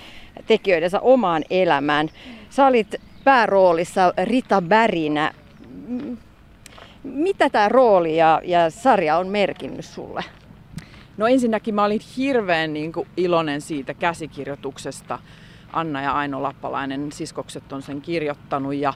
tekijöidensä 0.47 1.01
omaan 1.01 1.45
elämään. 1.51 2.09
Sä 2.51 2.67
olit 2.67 2.95
pääroolissa 3.25 4.13
Rita 4.25 4.63
Bärinä 4.63 5.33
mitä 7.03 7.51
tämä 7.51 7.69
rooli 7.69 8.17
ja, 8.17 8.41
ja 8.45 8.71
sarja 8.71 9.17
on 9.17 9.29
merkinnyt 9.29 9.85
sulle? 9.85 10.25
No 11.17 11.27
ensinnäkin 11.27 11.75
mä 11.75 11.85
olin 11.85 12.01
hirveän 12.17 12.73
niin 12.73 12.93
kuin, 12.93 13.09
iloinen 13.17 13.61
siitä 13.61 13.95
käsikirjoituksesta. 13.95 15.19
Anna 15.73 16.03
ja 16.03 16.13
Aino 16.13 16.43
Lappalainen, 16.43 17.13
siskokset 17.13 17.73
on 17.73 17.83
sen 17.83 18.01
kirjoittanut 18.01 18.75
ja, 18.75 18.95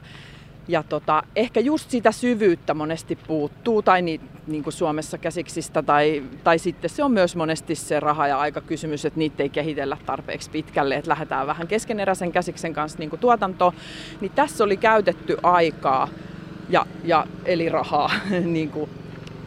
ja 0.67 0.83
tota, 0.83 1.23
ehkä 1.35 1.59
just 1.59 1.89
sitä 1.89 2.11
syvyyttä 2.11 2.73
monesti 2.73 3.15
puuttuu, 3.15 3.81
tai 3.81 4.01
ni, 4.01 4.21
niin 4.47 4.63
kuin 4.63 4.73
Suomessa 4.73 5.17
käsiksistä, 5.17 5.83
tai, 5.83 6.23
tai 6.43 6.59
sitten 6.59 6.89
se 6.89 7.03
on 7.03 7.11
myös 7.11 7.35
monesti 7.35 7.75
se 7.75 7.99
raha- 7.99 8.27
ja 8.27 8.39
aikakysymys, 8.39 9.05
että 9.05 9.19
niitä 9.19 9.43
ei 9.43 9.49
kehitellä 9.49 9.97
tarpeeksi 10.05 10.49
pitkälle, 10.49 10.95
että 10.95 11.09
lähdetään 11.09 11.47
vähän 11.47 11.67
keskeneräisen 11.67 12.31
käsiksen 12.31 12.73
kanssa 12.73 12.99
niin 12.99 13.09
kuin 13.09 13.19
tuotantoon. 13.19 13.73
Niin 14.21 14.31
tässä 14.35 14.63
oli 14.63 14.77
käytetty 14.77 15.37
aikaa 15.43 16.07
ja, 16.69 16.85
ja 17.03 17.27
eli 17.45 17.69
rahaa 17.69 18.11
niin 18.45 18.69
kuin 18.69 18.89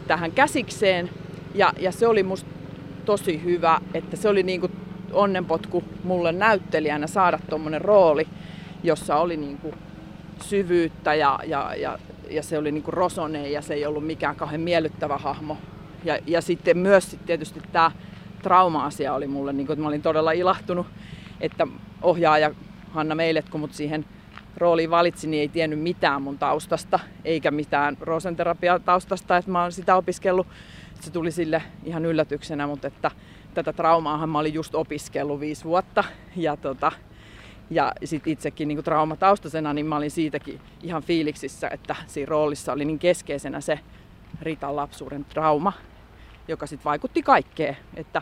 tähän 0.07 0.31
käsikseen. 0.31 1.09
Ja, 1.55 1.73
ja 1.79 1.91
se 1.91 2.07
oli 2.07 2.23
musta 2.23 2.49
tosi 3.05 3.43
hyvä, 3.43 3.79
että 3.93 4.17
se 4.17 4.29
oli 4.29 4.43
niin 4.43 4.59
kuin 4.59 4.71
onnenpotku 5.13 5.83
mulle 6.03 6.31
näyttelijänä 6.31 7.07
saada 7.07 7.39
tuommoinen 7.49 7.81
rooli, 7.81 8.27
jossa 8.83 9.15
oli 9.15 9.37
niin 9.37 9.57
kuin 9.57 9.75
syvyyttä 10.41 11.13
ja, 11.13 11.39
ja, 11.45 11.75
ja, 11.75 11.99
ja 12.29 12.43
se 12.43 12.57
oli 12.57 12.71
niin 12.71 12.83
kuin 12.83 12.93
rosone 12.93 13.49
ja 13.49 13.61
se 13.61 13.73
ei 13.73 13.85
ollut 13.85 14.05
mikään 14.05 14.35
kauhean 14.35 14.61
miellyttävä 14.61 15.17
hahmo. 15.17 15.57
Ja, 16.03 16.19
ja 16.27 16.41
sitten 16.41 16.77
myös 16.77 17.11
sit 17.11 17.25
tietysti 17.25 17.61
tämä 17.71 17.91
trauma-asia 18.43 19.13
oli 19.13 19.27
mulle, 19.27 19.53
niin 19.53 19.67
kuin, 19.67 19.73
että 19.73 19.81
mä 19.81 19.87
olin 19.87 20.01
todella 20.01 20.31
ilahtunut, 20.31 20.87
että 21.41 21.67
ohjaaja 22.01 22.51
Hanna 22.91 23.15
Meilet, 23.15 23.49
kun 23.49 23.59
mut 23.59 23.73
siihen 23.73 24.05
rooliin 24.57 24.89
valitsin, 24.89 25.31
niin 25.31 25.41
ei 25.41 25.47
tiennyt 25.47 25.79
mitään 25.79 26.21
mun 26.21 26.37
taustasta, 26.37 26.99
eikä 27.25 27.51
mitään 27.51 27.97
rosenterapia 27.99 28.79
taustasta, 28.79 29.37
että 29.37 29.51
mä 29.51 29.61
oon 29.61 29.71
sitä 29.71 29.95
opiskellut. 29.95 30.47
Se 30.99 31.11
tuli 31.11 31.31
sille 31.31 31.63
ihan 31.83 32.05
yllätyksenä, 32.05 32.67
mutta 32.67 32.87
että 32.87 33.11
tätä 33.53 33.73
traumaahan 33.73 34.29
mä 34.29 34.39
olin 34.39 34.53
just 34.53 34.75
opiskellut 34.75 35.39
viisi 35.39 35.63
vuotta. 35.63 36.03
Ja, 36.35 36.57
tota, 36.57 36.91
ja 37.69 37.91
sit 38.03 38.27
itsekin 38.27 38.67
niin 38.67 38.83
traumataustaisena, 38.83 39.73
niin 39.73 39.85
mä 39.85 39.97
olin 39.97 40.11
siitäkin 40.11 40.59
ihan 40.83 41.03
fiiliksissä, 41.03 41.69
että 41.73 41.95
siinä 42.07 42.29
roolissa 42.29 42.73
oli 42.73 42.85
niin 42.85 42.99
keskeisenä 42.99 43.61
se 43.61 43.79
Ritan 44.41 44.75
lapsuuden 44.75 45.25
trauma, 45.25 45.73
joka 46.47 46.67
sitten 46.67 46.85
vaikutti 46.85 47.23
kaikkeen. 47.23 47.77
Että 47.95 48.21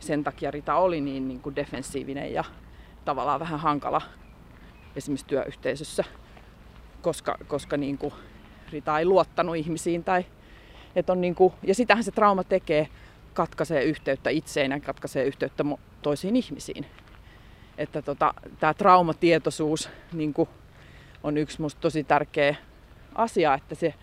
sen 0.00 0.24
takia 0.24 0.50
Rita 0.50 0.74
oli 0.74 1.00
niin, 1.00 1.28
niin 1.28 1.40
kuin 1.40 1.56
defensiivinen 1.56 2.32
ja 2.32 2.44
tavallaan 3.04 3.40
vähän 3.40 3.60
hankala 3.60 4.02
esimerkiksi 4.96 5.26
työyhteisössä, 5.26 6.04
koska, 7.02 7.38
koska 7.48 7.76
niin 7.76 7.98
kuin 7.98 8.14
Rita 8.72 8.98
ei 8.98 9.04
luottanut 9.04 9.56
ihmisiin. 9.56 10.04
Tai, 10.04 10.24
että 10.96 11.12
on 11.12 11.20
niin 11.20 11.34
kuin, 11.34 11.54
ja 11.62 11.74
sitähän 11.74 12.04
se 12.04 12.10
trauma 12.10 12.44
tekee, 12.44 12.88
katkaisee 13.34 13.84
yhteyttä 13.84 14.30
itseen 14.30 14.70
ja 14.70 14.80
katkaisee 14.80 15.24
yhteyttä 15.24 15.64
toisiin 16.02 16.36
ihmisiin. 16.36 16.86
Että 17.78 18.02
tota, 18.02 18.34
tämä 18.60 18.74
traumatietoisuus 18.74 19.88
niin 20.12 20.34
kuin, 20.34 20.48
on 21.22 21.38
yksi 21.38 21.60
musta 21.60 21.80
tosi 21.80 22.04
tärkeä 22.04 22.56
asia, 23.14 23.54
että 23.54 23.74
se, 23.74 23.94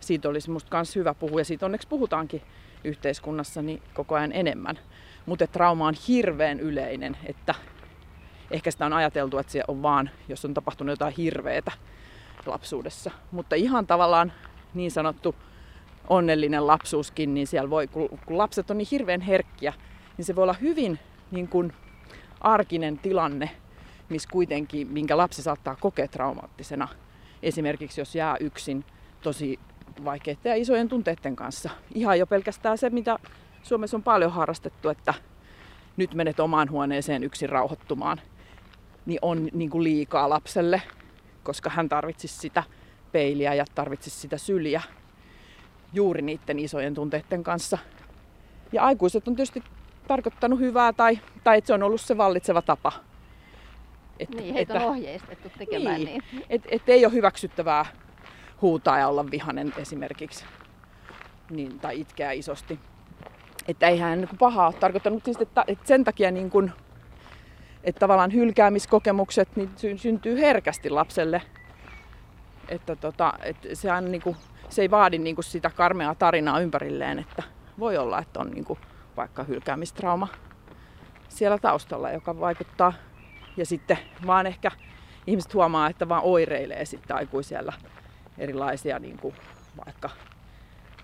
siitä 0.00 0.28
olisi 0.28 0.50
musta 0.50 0.76
myös 0.76 0.96
hyvä 0.96 1.14
puhua 1.14 1.40
ja 1.40 1.44
siitä 1.44 1.66
onneksi 1.66 1.88
puhutaankin 1.88 2.42
yhteiskunnassa 2.84 3.62
niin 3.62 3.82
koko 3.94 4.14
ajan 4.14 4.32
enemmän. 4.32 4.78
Mutta 5.26 5.46
trauma 5.46 5.86
on 5.86 5.94
hirveän 6.08 6.60
yleinen, 6.60 7.16
että 7.26 7.54
ehkä 8.52 8.70
sitä 8.70 8.86
on 8.86 8.92
ajateltu, 8.92 9.38
että 9.38 9.52
se 9.52 9.62
on 9.68 9.82
vaan, 9.82 10.10
jos 10.28 10.44
on 10.44 10.54
tapahtunut 10.54 10.92
jotain 10.92 11.14
hirveetä 11.16 11.72
lapsuudessa. 12.46 13.10
Mutta 13.32 13.56
ihan 13.56 13.86
tavallaan 13.86 14.32
niin 14.74 14.90
sanottu 14.90 15.34
onnellinen 16.08 16.66
lapsuuskin, 16.66 17.34
niin 17.34 17.46
siellä 17.46 17.70
voi, 17.70 17.88
kun, 17.88 18.18
lapset 18.28 18.70
on 18.70 18.78
niin 18.78 18.88
hirveän 18.90 19.20
herkkiä, 19.20 19.72
niin 20.16 20.24
se 20.24 20.36
voi 20.36 20.42
olla 20.42 20.56
hyvin 20.60 20.98
niin 21.30 21.48
kuin 21.48 21.72
arkinen 22.40 22.98
tilanne, 22.98 23.50
missä 24.08 24.28
kuitenkin, 24.32 24.88
minkä 24.88 25.16
lapsi 25.16 25.42
saattaa 25.42 25.76
kokea 25.80 26.08
traumaattisena. 26.08 26.88
Esimerkiksi 27.42 28.00
jos 28.00 28.14
jää 28.14 28.36
yksin 28.40 28.84
tosi 29.22 29.58
vaikeiden 30.04 30.50
ja 30.50 30.56
isojen 30.56 30.88
tunteiden 30.88 31.36
kanssa. 31.36 31.70
Ihan 31.94 32.18
jo 32.18 32.26
pelkästään 32.26 32.78
se, 32.78 32.90
mitä 32.90 33.18
Suomessa 33.62 33.96
on 33.96 34.02
paljon 34.02 34.32
harrastettu, 34.32 34.88
että 34.88 35.14
nyt 35.96 36.14
menet 36.14 36.40
omaan 36.40 36.70
huoneeseen 36.70 37.24
yksin 37.24 37.48
rauhoittumaan, 37.48 38.20
niin 39.06 39.18
on 39.22 39.48
niin 39.52 39.70
kuin 39.70 39.84
liikaa 39.84 40.28
lapselle, 40.28 40.82
koska 41.42 41.70
hän 41.70 41.88
tarvitsisi 41.88 42.38
sitä 42.38 42.62
peiliä 43.12 43.54
ja 43.54 43.64
tarvitsisi 43.74 44.20
sitä 44.20 44.38
syliä 44.38 44.82
juuri 45.92 46.22
niiden 46.22 46.58
isojen 46.58 46.94
tunteiden 46.94 47.44
kanssa. 47.44 47.78
Ja 48.72 48.82
aikuiset 48.82 49.28
on 49.28 49.36
tietysti 49.36 49.62
tarkoittanut 50.08 50.58
hyvää 50.58 50.92
tai, 50.92 51.18
tai 51.44 51.58
että 51.58 51.66
se 51.66 51.74
on 51.74 51.82
ollut 51.82 52.00
se 52.00 52.16
vallitseva 52.16 52.62
tapa. 52.62 52.92
Että, 54.18 54.36
niin, 54.36 54.54
heitä 54.54 54.74
että, 54.74 54.86
on 54.86 54.90
ohjeistettu 54.90 55.48
tekemään 55.58 56.00
niin. 56.00 56.22
niin. 56.32 56.44
Että 56.50 56.68
et 56.72 56.88
ei 56.88 57.04
ole 57.06 57.12
hyväksyttävää 57.12 57.86
huutaa 58.62 58.98
ja 58.98 59.08
olla 59.08 59.30
vihanen 59.30 59.72
esimerkiksi. 59.76 60.44
Niin, 61.50 61.80
tai 61.80 62.00
itkeä 62.00 62.32
isosti. 62.32 62.78
Että 63.68 63.88
eihän 63.88 64.20
niin 64.20 64.38
pahaa 64.38 64.66
ole 64.66 64.74
tarkoittanut, 64.74 65.24
siis, 65.24 65.36
että, 65.40 65.64
että 65.66 65.86
sen 65.86 66.04
takia 66.04 66.30
niin 66.30 66.50
kuin, 66.50 66.72
että 67.84 67.98
tavallaan 67.98 68.32
hylkäämiskokemukset 68.32 69.48
niin 69.56 69.70
sy- 69.76 69.98
syntyy 69.98 70.40
herkästi 70.40 70.90
lapselle. 70.90 71.42
Että 72.68 72.96
tota, 72.96 73.32
että 73.42 73.68
se, 73.74 73.90
aina, 73.90 74.08
niin 74.08 74.22
kuin, 74.22 74.36
se 74.68 74.82
ei 74.82 74.90
vaadi 74.90 75.18
niin 75.18 75.36
kuin 75.36 75.44
sitä 75.44 75.70
karmeaa 75.70 76.14
tarinaa 76.14 76.60
ympärilleen, 76.60 77.18
että 77.18 77.42
voi 77.78 77.96
olla, 77.96 78.18
että 78.18 78.40
on 78.40 78.50
niin 78.50 78.64
kuin, 78.64 78.78
vaikka 79.16 79.44
hylkäämistrauma 79.44 80.28
siellä 81.28 81.58
taustalla, 81.58 82.10
joka 82.10 82.40
vaikuttaa. 82.40 82.92
Ja 83.56 83.66
sitten 83.66 83.98
vaan 84.26 84.46
ehkä 84.46 84.70
ihmiset 85.26 85.54
huomaa, 85.54 85.90
että 85.90 86.08
vaan 86.08 86.22
oireilee 86.24 86.84
sitten 86.84 87.16
aikuisella 87.16 87.72
erilaisia 88.38 88.98
niin 88.98 89.18
kuin 89.18 89.34
vaikka 89.84 90.10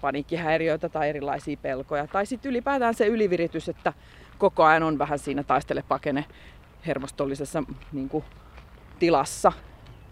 paniikkihäiriöitä 0.00 0.88
tai 0.88 1.08
erilaisia 1.08 1.56
pelkoja. 1.62 2.06
Tai 2.06 2.26
sitten 2.26 2.50
ylipäätään 2.50 2.94
se 2.94 3.06
yliviritys, 3.06 3.68
että 3.68 3.92
koko 4.38 4.64
ajan 4.64 4.82
on 4.82 4.98
vähän 4.98 5.18
siinä 5.18 5.42
taistele 5.42 5.84
pakene 5.88 6.24
hermostollisessa 6.86 7.62
niin 7.92 8.08
kuin, 8.08 8.24
tilassa, 8.98 9.52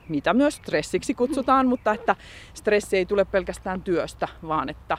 mitä 0.08 0.34
myös 0.34 0.54
stressiksi 0.54 1.14
kutsutaan, 1.14 1.66
mutta 1.66 1.92
että 1.92 2.16
stressi 2.54 2.96
ei 2.96 3.06
tule 3.06 3.24
pelkästään 3.24 3.82
työstä, 3.82 4.28
vaan 4.48 4.68
että 4.68 4.98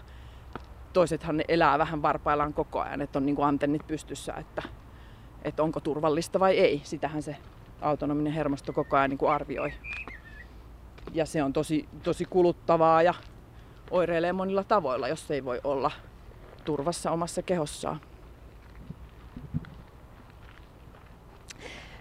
toisethan 0.94 1.38
ne 1.38 1.44
elää 1.48 1.80
vähän 1.80 2.02
varpaillaan 2.02 2.54
koko 2.54 2.82
ajan, 2.82 3.02
että 3.02 3.20
on 3.20 3.26
niin 3.26 3.36
kuin 3.36 3.48
antennit 3.48 3.88
pystyssä, 3.88 4.34
että, 4.34 4.64
että 5.44 5.64
onko 5.64 5.80
turvallista 5.80 6.40
vai 6.40 6.58
ei. 6.58 6.82
Sitähän 6.84 7.22
se 7.22 7.36
autonominen 7.82 8.34
hermosto 8.34 8.74
koko 8.74 8.98
ajan 8.98 9.10
niin 9.10 9.18
kuin 9.18 9.32
arvioi. 9.32 9.74
Ja 11.14 11.26
se 11.26 11.44
on 11.44 11.54
tosi, 11.54 11.90
tosi 12.04 12.26
kuluttavaa 12.26 13.02
ja 13.02 13.14
oireilee 13.92 14.34
monilla 14.34 14.64
tavoilla, 14.64 15.08
jos 15.08 15.32
ei 15.32 15.46
voi 15.46 15.62
olla 15.64 15.92
turvassa 16.66 17.12
omassa 17.12 17.42
kehossaan. 17.42 18.02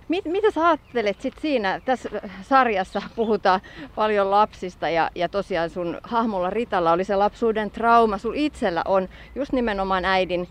Mit, 0.09 0.25
mitä 0.25 0.51
sä 0.51 0.69
ajattelet 0.69 1.21
sit 1.21 1.35
siinä, 1.41 1.81
tässä 1.85 2.09
sarjassa 2.43 3.03
puhutaan 3.17 3.61
paljon 3.95 4.31
lapsista 4.31 4.89
ja, 4.89 5.11
ja 5.15 5.29
tosiaan 5.29 5.71
sun 5.71 5.99
hahmolla 6.03 6.51
Ritalla 6.51 6.93
oli 6.93 7.05
se 7.05 7.17
lapsuuden 7.17 7.71
trauma, 7.71 8.19
sun 8.19 8.35
itsellä 8.35 8.83
on 8.85 9.09
just 9.35 9.53
nimenomaan 9.53 10.05
äidin, 10.05 10.49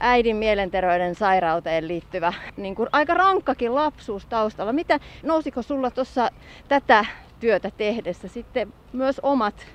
äidin 0.00 0.36
mielenterveyden 0.36 1.14
sairauteen 1.14 1.88
liittyvä 1.88 2.32
niin 2.56 2.74
kuin 2.74 2.88
aika 2.92 3.14
rankkakin 3.14 3.74
lapsuus 3.74 4.26
taustalla. 4.26 4.72
Mitä, 4.72 5.00
nousiko 5.22 5.62
sulla 5.62 5.90
tuossa 5.90 6.30
tätä 6.68 7.04
työtä 7.40 7.70
tehdessä 7.76 8.28
sitten 8.28 8.72
myös 8.92 9.20
omat 9.20 9.66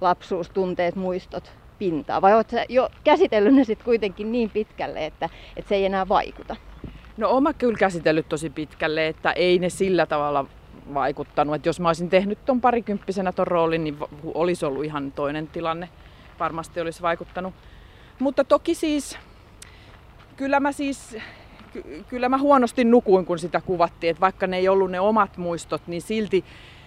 lapsuustunteet, 0.00 0.96
muistot 0.96 1.52
pintaa? 1.78 2.22
Vai 2.22 2.34
oletko 2.34 2.56
jo 2.68 2.88
käsitellyt 3.04 3.54
ne 3.54 3.64
sitten 3.64 3.84
kuitenkin 3.84 4.32
niin 4.32 4.50
pitkälle, 4.50 5.06
että, 5.06 5.28
että 5.56 5.68
se 5.68 5.74
ei 5.74 5.84
enää 5.84 6.08
vaikuta? 6.08 6.56
No 7.16 7.30
oma 7.30 7.52
kyllä 7.52 7.78
käsitellyt 7.78 8.28
tosi 8.28 8.50
pitkälle, 8.50 9.08
että 9.08 9.32
ei 9.32 9.58
ne 9.58 9.68
sillä 9.68 10.06
tavalla 10.06 10.44
vaikuttanut. 10.94 11.54
Että 11.54 11.68
jos 11.68 11.80
mä 11.80 11.88
olisin 11.88 12.10
tehnyt 12.10 12.44
ton 12.44 12.60
parikymppisenä 12.60 13.32
ton 13.32 13.46
roolin, 13.46 13.84
niin 13.84 13.96
olisi 14.34 14.64
ollut 14.64 14.84
ihan 14.84 15.12
toinen 15.12 15.48
tilanne. 15.48 15.88
Varmasti 16.40 16.80
olisi 16.80 17.02
vaikuttanut. 17.02 17.54
Mutta 18.18 18.44
toki 18.44 18.74
siis, 18.74 19.18
kyllä 20.36 20.60
mä 20.60 20.72
siis, 20.72 21.16
ky- 21.72 22.04
kyllä 22.08 22.28
mä 22.28 22.38
huonosti 22.38 22.84
nukuin, 22.84 23.26
kun 23.26 23.38
sitä 23.38 23.60
kuvattiin. 23.60 24.10
Että 24.10 24.20
vaikka 24.20 24.46
ne 24.46 24.56
ei 24.56 24.68
ollut 24.68 24.90
ne 24.90 25.00
omat 25.00 25.36
muistot, 25.36 25.82
niin 25.86 26.02
silti 26.02 26.44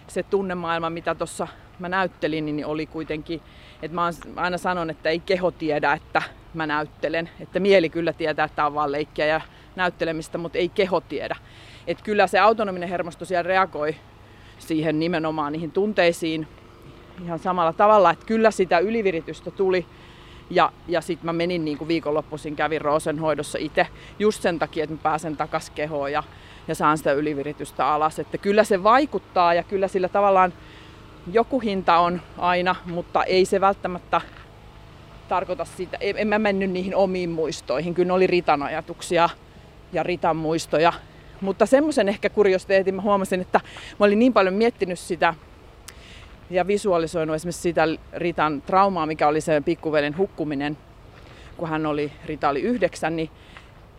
se 0.08 0.24
tunnemaailma, 0.24 0.90
mitä 0.90 1.16
tuossa 1.16 1.48
mä 1.80 1.90
näyttelin, 1.90 2.46
niin 2.46 2.66
oli 2.66 2.86
kuitenkin, 2.86 3.42
että 3.82 3.96
mä 3.96 4.10
aina 4.36 4.58
sanon, 4.58 4.90
että 4.90 5.10
ei 5.10 5.20
keho 5.20 5.52
tiedä, 5.52 5.94
että 5.94 6.22
mä 6.54 6.68
näyttelen. 6.68 7.30
Että 7.40 7.60
mieli 7.60 7.90
kyllä 7.90 8.14
tietää, 8.14 8.46
että 8.46 8.56
tämä 8.56 8.66
on 8.66 8.74
vaan 8.74 8.92
leikkiä 8.92 9.26
ja 9.26 9.42
näyttelemistä, 9.76 10.38
mutta 10.38 10.58
ei 10.58 10.70
keho 10.70 11.02
tiedä. 11.02 11.36
Että 11.88 12.04
kyllä 12.04 12.28
se 12.28 12.40
autonominen 12.40 12.90
hermosto 12.90 13.26
siellä 13.26 13.48
reagoi 13.48 13.96
siihen 14.60 15.00
nimenomaan 15.00 15.54
niihin 15.54 15.72
tunteisiin 15.72 16.48
ihan 17.24 17.40
samalla 17.40 17.74
tavalla, 17.74 18.12
että 18.12 18.26
kyllä 18.26 18.52
sitä 18.52 18.80
yliviritystä 18.80 19.52
tuli. 19.52 19.86
Ja, 20.50 20.72
ja 20.88 21.02
sitten 21.02 21.26
mä 21.26 21.34
menin 21.34 21.66
niin 21.66 21.78
kuin 21.78 21.88
viikonloppuisin, 21.88 22.56
kävin 22.56 22.82
Roosen 22.82 23.20
hoidossa 23.20 23.58
itse 23.58 23.88
just 24.20 24.42
sen 24.42 24.60
takia, 24.60 24.84
että 24.84 24.96
mä 24.96 25.02
pääsen 25.04 25.38
takas 25.38 25.70
kehoon 25.70 26.12
ja, 26.12 26.24
ja 26.68 26.76
saan 26.76 26.98
sitä 26.98 27.14
yliviritystä 27.14 27.88
alas. 27.88 28.20
Että 28.20 28.38
kyllä 28.38 28.64
se 28.64 28.84
vaikuttaa 28.84 29.54
ja 29.54 29.64
kyllä 29.64 29.88
sillä 29.88 30.10
tavallaan 30.10 30.54
joku 31.32 31.60
hinta 31.60 31.98
on 31.98 32.22
aina, 32.38 32.76
mutta 32.86 33.24
ei 33.24 33.46
se 33.46 33.62
välttämättä 33.62 34.22
tarkoita 35.28 35.66
sitä. 35.66 35.98
En 36.02 36.28
mä 36.28 36.40
mennyt 36.40 36.72
niihin 36.72 36.96
omiin 36.96 37.30
muistoihin. 37.30 37.94
Kyllä 37.94 38.08
ne 38.08 38.14
oli 38.14 38.28
Ritan 38.28 38.64
ajatuksia 38.64 39.30
ja 39.96 40.04
Ritan 40.04 40.36
muistoja. 40.36 40.94
Mutta 41.42 41.66
semmoisen 41.66 42.10
ehkä 42.10 42.30
kuriositeetin 42.30 42.96
mä 42.96 43.02
huomasin, 43.02 43.42
että 43.42 43.60
mä 44.00 44.06
olin 44.06 44.20
niin 44.20 44.34
paljon 44.34 44.54
miettinyt 44.54 45.00
sitä 45.00 45.34
ja 46.50 46.68
visualisoinut 46.68 47.36
esimerkiksi 47.36 47.62
sitä 47.62 47.88
Ritan 48.14 48.62
traumaa, 48.62 49.06
mikä 49.06 49.28
oli 49.28 49.42
se 49.42 49.62
pikkuvelen 49.62 50.18
hukkuminen, 50.18 50.78
kun 51.58 51.70
hän 51.70 51.86
oli, 51.86 52.12
Rita 52.26 52.50
oli 52.50 52.62
yhdeksän, 52.62 53.16
niin, 53.16 53.30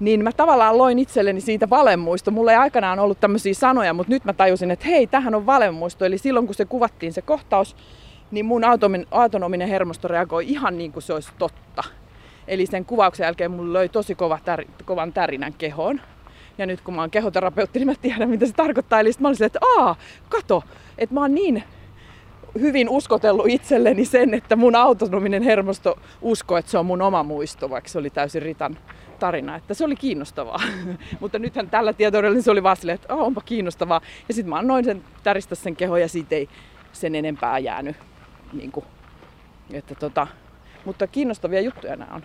niin 0.01 0.25
mä 0.25 0.33
tavallaan 0.33 0.79
loin 0.79 0.99
itselleni 0.99 1.41
siitä 1.41 1.71
valemuisto. 1.71 2.31
Mulla 2.31 2.53
ei 2.53 2.59
aikanaan 2.59 2.99
ollut 2.99 3.21
tämmöisiä 3.21 3.55
sanoja, 3.55 3.95
mutta 3.95 4.13
nyt 4.13 4.25
mä 4.25 4.33
tajusin, 4.33 4.71
että 4.71 4.87
hei, 4.87 5.07
tähän 5.07 5.35
on 5.35 5.47
valemuisto. 5.47 6.05
Eli 6.05 6.19
silloin 6.19 6.47
kun 6.47 6.55
se 6.55 6.65
kuvattiin 6.65 7.13
se 7.13 7.23
kohtaus, 7.23 7.77
niin 8.31 8.47
mun 8.47 8.63
autonominen 9.11 9.69
hermosto 9.69 10.09
reagoi 10.09 10.49
ihan 10.49 10.79
niin 10.79 10.93
kuin 10.93 11.03
se 11.03 11.13
olisi 11.13 11.31
totta. 11.39 11.83
Eli 12.49 12.67
sen 12.67 12.85
kuvauksen 12.85 13.25
jälkeen 13.25 13.51
mulla 13.51 13.73
löi 13.73 13.89
tosi 13.89 14.15
kova 14.15 14.39
tär, 14.45 14.65
kovan 14.85 15.13
tärinän 15.13 15.53
kehoon. 15.53 16.01
Ja 16.59 16.67
nyt 16.67 16.81
kun 16.81 16.95
mä 16.95 17.01
oon 17.01 17.11
kehoterapeutti, 17.11 17.79
niin 17.79 17.87
mä 17.87 17.95
tiedän 18.03 18.31
mitä 18.31 18.47
se 18.47 18.53
tarkoittaa. 18.53 19.01
Eli 19.01 19.11
mä 19.19 19.29
olin 19.29 19.37
silleen, 19.37 19.47
että 19.47 19.67
aa, 19.79 19.97
kato, 20.29 20.63
että 20.99 21.15
mä 21.15 21.21
oon 21.21 21.35
niin 21.35 21.63
hyvin 22.61 22.89
uskotellut 22.89 23.47
itselleni 23.49 24.05
sen, 24.05 24.35
että 24.35 24.57
mun 24.57 24.77
autonominen 24.77 25.43
hermosto 25.43 25.99
uskoo, 26.23 26.57
että 26.57 26.71
se 26.71 26.79
on 26.79 26.87
mun 26.87 27.03
oma 27.03 27.23
muisto, 27.23 27.71
vaikka 27.71 27.89
se 27.89 27.99
oli 27.99 28.11
täysin 28.11 28.43
Ritan 28.43 28.79
tarina. 29.19 29.57
Että 29.57 29.75
se 29.75 29.85
oli 29.85 29.97
kiinnostavaa. 29.97 30.61
Mutta 31.21 31.39
nythän 31.39 31.71
tällä 31.71 31.93
tietoudella 31.93 32.43
se 32.43 32.51
oli 32.51 32.63
vaan 32.63 32.77
silleen, 32.77 32.95
että 32.95 33.15
onpa 33.15 33.41
kiinnostavaa. 33.41 34.01
Ja 34.29 34.35
sitten 34.35 34.51
mä 34.51 34.59
annoin 34.59 34.85
sen 34.85 35.05
täristä 35.23 35.55
sen 35.55 35.77
keho 35.77 35.97
ja 35.97 36.09
siitä 36.09 36.35
ei 36.35 36.49
sen 36.93 37.15
enempää 37.15 37.59
jäänyt. 37.59 37.97
Niin 38.53 38.73
kuin, 38.73 38.87
että 39.73 39.95
tota, 39.95 40.27
mutta 40.87 41.07
kiinnostavia 41.07 41.61
juttuja 41.61 41.97
nämä 41.97 42.15
on. 42.15 42.23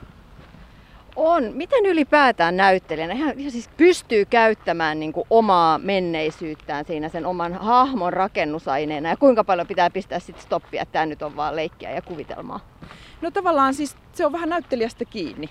On. 1.16 1.52
Miten 1.54 1.86
ylipäätään 1.86 2.58
näyttelijänä 2.58 3.14
ihan, 3.14 3.40
ihan 3.40 3.52
siis 3.52 3.70
pystyy 3.78 4.26
käyttämään 4.26 5.00
niin 5.00 5.14
kuin 5.14 5.28
omaa 5.30 5.78
menneisyyttään 5.78 6.86
siinä 6.86 7.10
sen 7.10 7.26
oman 7.26 7.54
hahmon 7.54 8.14
rakennusaineena 8.14 9.10
ja 9.10 9.18
kuinka 9.18 9.44
paljon 9.44 9.68
pitää 9.68 9.90
pistää 9.90 10.20
sitten 10.20 10.44
stoppia, 10.44 10.82
että 10.82 10.94
tämä 10.94 11.06
nyt 11.06 11.22
on 11.22 11.36
vaan 11.36 11.56
leikkiä 11.56 11.92
ja 11.92 12.02
kuvitelmaa? 12.02 12.60
No 13.22 13.32
tavallaan 13.32 13.74
siis 13.74 13.98
se 14.14 14.26
on 14.26 14.32
vähän 14.32 14.50
näyttelijästä 14.50 15.06
kiinni. 15.06 15.50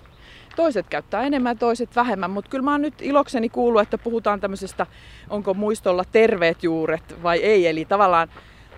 Toiset 0.56 0.86
käyttää 0.88 1.22
enemmän, 1.22 1.58
toiset 1.58 1.96
vähemmän, 1.96 2.30
mutta 2.30 2.50
kyllä 2.50 2.64
mä 2.64 2.70
oon 2.70 2.82
nyt 2.82 3.02
ilokseni 3.02 3.48
kuullut, 3.48 3.82
että 3.82 3.98
puhutaan 3.98 4.40
tämmöisestä, 4.40 4.86
onko 5.30 5.54
muistolla 5.54 6.04
terveet 6.12 6.62
juuret 6.62 7.22
vai 7.22 7.38
ei. 7.38 7.66
Eli 7.66 7.84
tavallaan 7.84 8.28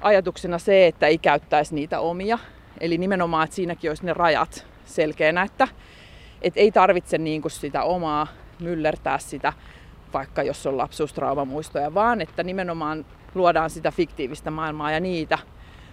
ajatuksena 0.00 0.58
se, 0.58 0.86
että 0.86 1.06
ei 1.06 1.18
käyttäisi 1.18 1.74
niitä 1.74 2.00
omia. 2.00 2.38
Eli 2.80 2.98
nimenomaan, 2.98 3.44
että 3.44 3.56
siinäkin 3.56 3.90
olisi 3.90 4.06
ne 4.06 4.12
rajat 4.12 4.66
selkeänä, 4.84 5.42
että, 5.42 5.68
että 6.42 6.60
ei 6.60 6.72
tarvitse 6.72 7.18
niin 7.18 7.42
kuin 7.42 7.52
sitä 7.52 7.82
omaa 7.82 8.26
myllertää 8.60 9.18
sitä, 9.18 9.52
vaikka 10.12 10.42
jos 10.42 10.66
on 10.66 10.78
lapsuustraumamuistoja, 10.78 11.94
vaan 11.94 12.20
että 12.20 12.42
nimenomaan 12.42 13.04
luodaan 13.34 13.70
sitä 13.70 13.90
fiktiivistä 13.90 14.50
maailmaa 14.50 14.90
ja 14.90 15.00
niitä 15.00 15.38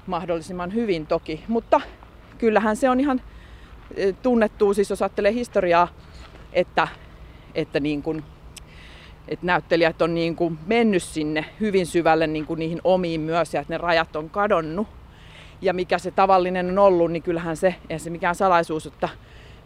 mahdollisimman 0.07 0.73
hyvin 0.73 1.07
toki. 1.07 1.43
Mutta 1.47 1.81
kyllähän 2.37 2.75
se 2.75 2.89
on 2.89 2.99
ihan 2.99 3.21
e, 3.95 4.11
tunnettu, 4.11 4.73
siis 4.73 4.89
jos 4.89 5.01
ajattelee 5.01 5.33
historiaa, 5.33 5.87
että, 6.53 6.87
että, 7.55 7.79
niin 7.79 8.03
kuin, 8.03 8.23
että 9.27 9.45
näyttelijät 9.45 10.01
on 10.01 10.13
niin 10.13 10.35
kuin 10.35 10.59
mennyt 10.65 11.03
sinne 11.03 11.45
hyvin 11.59 11.85
syvälle 11.85 12.27
niin 12.27 12.45
kuin 12.45 12.59
niihin 12.59 12.81
omiin 12.83 13.21
myös 13.21 13.53
ja 13.53 13.61
että 13.61 13.73
ne 13.73 13.77
rajat 13.77 14.15
on 14.15 14.29
kadonnut. 14.29 14.87
Ja 15.61 15.73
mikä 15.73 15.97
se 15.97 16.11
tavallinen 16.11 16.69
on 16.69 16.79
ollut, 16.79 17.11
niin 17.11 17.23
kyllähän 17.23 17.57
se, 17.57 17.75
ei 17.89 17.99
se 17.99 18.09
mikään 18.09 18.35
salaisuus, 18.35 18.85
että, 18.85 19.09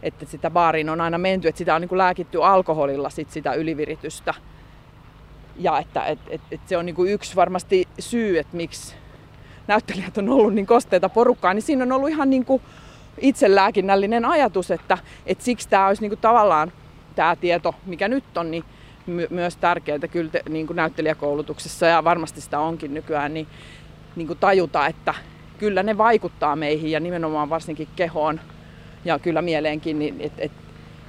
että 0.02 0.26
sitä 0.26 0.50
baariin 0.50 0.90
on 0.90 1.00
aina 1.00 1.18
menty, 1.18 1.48
että 1.48 1.58
sitä 1.58 1.74
on 1.74 1.80
niin 1.80 1.88
kuin 1.88 1.98
lääkitty 1.98 2.44
alkoholilla 2.44 3.10
sit 3.10 3.30
sitä 3.30 3.54
yliviritystä. 3.54 4.34
Ja 5.56 5.78
että 5.78 6.04
et, 6.06 6.18
et, 6.28 6.40
et 6.50 6.60
se 6.66 6.76
on 6.76 6.86
niin 6.86 6.96
kuin 6.96 7.12
yksi 7.12 7.36
varmasti 7.36 7.88
syy, 7.98 8.38
että 8.38 8.56
miksi 8.56 8.94
näyttelijät 9.66 10.18
on 10.18 10.28
ollut 10.28 10.54
niin 10.54 10.66
kosteita 10.66 11.08
porukkaa, 11.08 11.54
niin 11.54 11.62
siinä 11.62 11.84
on 11.84 11.92
ollut 11.92 12.08
ihan 12.08 12.30
niin 12.30 12.44
kuin 12.44 12.62
itselääkinnällinen 13.18 14.24
ajatus, 14.24 14.70
että, 14.70 14.98
että 15.26 15.44
siksi 15.44 15.68
tämä 15.68 15.86
olisi 15.86 16.02
niin 16.02 16.10
kuin 16.10 16.20
tavallaan 16.20 16.72
tämä 17.14 17.36
tieto, 17.36 17.74
mikä 17.86 18.08
nyt 18.08 18.36
on, 18.36 18.50
niin 18.50 18.64
my- 19.06 19.28
myös 19.30 19.56
tärkeää 19.56 19.98
kyllä 19.98 20.30
te, 20.30 20.42
niin 20.48 20.66
kuin 20.66 20.76
näyttelijäkoulutuksessa 20.76 21.86
ja 21.86 22.04
varmasti 22.04 22.40
sitä 22.40 22.58
onkin 22.58 22.94
nykyään, 22.94 23.34
niin, 23.34 23.46
niin 24.16 24.26
kuin 24.26 24.38
tajuta, 24.38 24.86
että 24.86 25.14
kyllä 25.58 25.82
ne 25.82 25.98
vaikuttaa 25.98 26.56
meihin 26.56 26.90
ja 26.90 27.00
nimenomaan 27.00 27.50
varsinkin 27.50 27.88
kehoon 27.96 28.40
ja 29.04 29.18
kyllä 29.18 29.42
mieleenkin, 29.42 29.98
niin 29.98 30.20
että 30.20 30.42
et, 30.42 30.52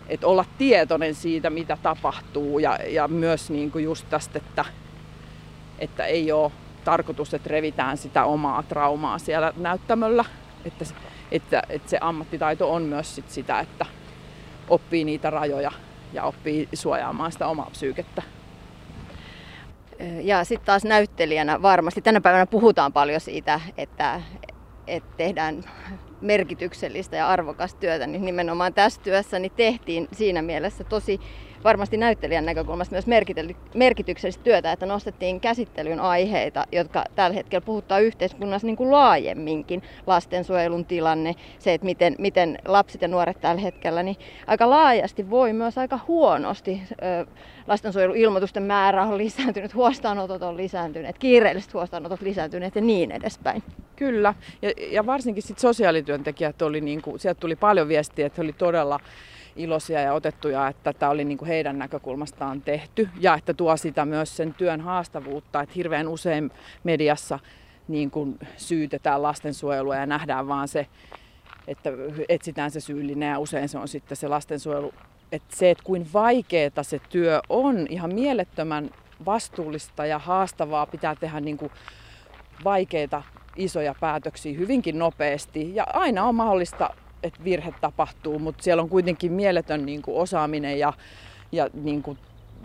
et 0.07 0.23
olla 0.23 0.45
tietoinen 0.57 1.15
siitä, 1.15 1.49
mitä 1.49 1.77
tapahtuu 1.83 2.59
ja, 2.59 2.79
ja 2.87 3.07
myös 3.07 3.49
niin 3.49 3.71
kuin 3.71 3.83
just 3.83 4.09
tästä, 4.09 4.37
että, 4.37 4.65
että 5.79 6.05
ei 6.05 6.31
ole 6.31 6.51
tarkoitus, 6.83 7.33
että 7.33 7.49
revitään 7.49 7.97
sitä 7.97 8.25
omaa 8.25 8.63
traumaa 8.63 9.19
siellä 9.19 9.53
näyttämöllä. 9.57 10.25
Että, 10.65 10.85
että, 11.31 11.63
että 11.69 11.89
se 11.89 11.97
ammattitaito 12.01 12.73
on 12.73 12.83
myös 12.83 13.15
sit 13.15 13.29
sitä, 13.29 13.59
että 13.59 13.85
oppii 14.69 15.03
niitä 15.03 15.29
rajoja 15.29 15.71
ja 16.13 16.23
oppii 16.23 16.69
suojaamaan 16.73 17.31
sitä 17.31 17.47
omaa 17.47 17.69
psyykettä. 17.71 18.21
Ja 20.21 20.43
sitten 20.43 20.65
taas 20.65 20.83
näyttelijänä 20.83 21.61
varmasti. 21.61 22.01
Tänä 22.01 22.21
päivänä 22.21 22.45
puhutaan 22.45 22.93
paljon 22.93 23.21
siitä, 23.21 23.61
että, 23.77 24.21
että 24.87 25.17
tehdään 25.17 25.63
merkityksellistä 26.21 27.15
ja 27.15 27.27
arvokasta 27.27 27.79
työtä, 27.79 28.07
niin 28.07 28.25
nimenomaan 28.25 28.73
tässä 28.73 29.01
työssä 29.01 29.39
niin 29.39 29.51
tehtiin 29.51 30.07
siinä 30.11 30.41
mielessä 30.41 30.83
tosi 30.83 31.19
varmasti 31.65 31.97
näyttelijän 31.97 32.45
näkökulmasta 32.45 32.95
myös 32.95 33.05
merkityksellistä 33.73 34.43
työtä, 34.43 34.71
että 34.71 34.85
nostettiin 34.85 35.39
käsittelyyn 35.39 35.99
aiheita, 35.99 36.65
jotka 36.71 37.03
tällä 37.15 37.35
hetkellä 37.35 37.65
puhuttaa 37.65 37.99
yhteiskunnassa 37.99 38.67
niin 38.67 38.75
kuin 38.75 38.91
laajemminkin. 38.91 39.83
Lastensuojelun 40.07 40.85
tilanne, 40.85 41.35
se, 41.59 41.73
että 41.73 41.85
miten, 41.85 42.15
miten 42.19 42.57
lapset 42.65 43.01
ja 43.01 43.07
nuoret 43.07 43.41
tällä 43.41 43.61
hetkellä, 43.61 44.03
niin 44.03 44.15
aika 44.47 44.69
laajasti 44.69 45.29
voi 45.29 45.53
myös 45.53 45.77
aika 45.77 45.99
huonosti. 46.07 46.81
Lastensuojeluilmoitusten 47.67 48.63
määrä 48.63 49.03
on 49.03 49.17
lisääntynyt, 49.17 49.75
huostaanotot 49.75 50.41
on 50.41 50.57
lisääntyneet, 50.57 51.17
kiireelliset 51.17 51.73
huostaanotot 51.73 52.21
lisääntyneet 52.21 52.75
ja 52.75 52.81
niin 52.81 53.11
edespäin. 53.11 53.63
Kyllä, 53.95 54.33
ja, 54.61 54.71
ja 54.91 55.05
varsinkin 55.05 55.43
sit 55.43 55.59
sosiaalityöntekijät 55.59 56.61
oli, 56.61 56.81
niin 56.81 57.01
kuin, 57.01 57.19
sieltä 57.19 57.39
tuli 57.39 57.55
paljon 57.55 57.87
viestiä, 57.87 58.25
että 58.25 58.41
he 58.41 58.43
oli 58.43 58.53
todella 58.53 58.99
iloisia 59.55 60.01
ja 60.01 60.13
otettuja, 60.13 60.67
että 60.67 60.93
tämä 60.93 61.09
oli 61.09 61.25
niin 61.25 61.37
kuin 61.37 61.47
heidän 61.47 61.79
näkökulmastaan 61.79 62.61
tehty 62.61 63.09
ja 63.19 63.35
että 63.35 63.53
tuo 63.53 63.77
sitä 63.77 64.05
myös 64.05 64.37
sen 64.37 64.53
työn 64.53 64.81
haastavuutta, 64.81 65.61
että 65.61 65.75
hirveän 65.75 66.07
usein 66.07 66.51
mediassa 66.83 67.39
niin 67.87 68.11
kuin 68.11 68.39
syytetään 68.57 69.23
lastensuojelua 69.23 69.95
ja 69.95 70.05
nähdään 70.05 70.47
vaan 70.47 70.67
se, 70.67 70.87
että 71.67 71.89
etsitään 72.29 72.71
se 72.71 72.79
syyllinen 72.79 73.29
ja 73.29 73.39
usein 73.39 73.69
se 73.69 73.77
on 73.77 73.87
sitten 73.87 74.17
se 74.17 74.27
lastensuojelu. 74.27 74.93
Että 75.31 75.55
se, 75.55 75.69
että 75.69 75.83
kuin 75.83 76.07
vaikeaa 76.13 76.83
se 76.83 76.99
työ 77.09 77.41
on, 77.49 77.87
ihan 77.89 78.13
mielettömän 78.13 78.89
vastuullista 79.25 80.05
ja 80.05 80.19
haastavaa 80.19 80.85
pitää 80.85 81.15
tehdä 81.15 81.39
niin 81.39 81.57
kuin 81.57 81.71
vaikeita 82.63 83.23
isoja 83.55 83.95
päätöksiä 83.99 84.57
hyvinkin 84.57 84.99
nopeasti. 84.99 85.75
Ja 85.75 85.87
aina 85.93 86.23
on 86.23 86.35
mahdollista 86.35 86.89
että 87.25 87.43
virhe 87.43 87.73
tapahtuu, 87.81 88.39
mutta 88.39 88.63
siellä 88.63 88.83
on 88.83 88.89
kuitenkin 88.89 89.31
mieletön 89.31 89.85
niin 89.85 90.01
kuin 90.01 90.17
osaaminen 90.17 90.79
ja, 90.79 90.93
ja 91.51 91.69
niin 91.73 92.03
kuin 92.03 92.17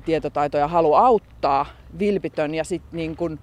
tietotaito 0.04 0.58
ja 0.58 0.68
halu 0.68 0.94
auttaa, 0.94 1.66
vilpitön 1.98 2.54
ja 2.54 2.64
sitten 2.64 2.96
niin 2.96 3.16
kuin, 3.16 3.38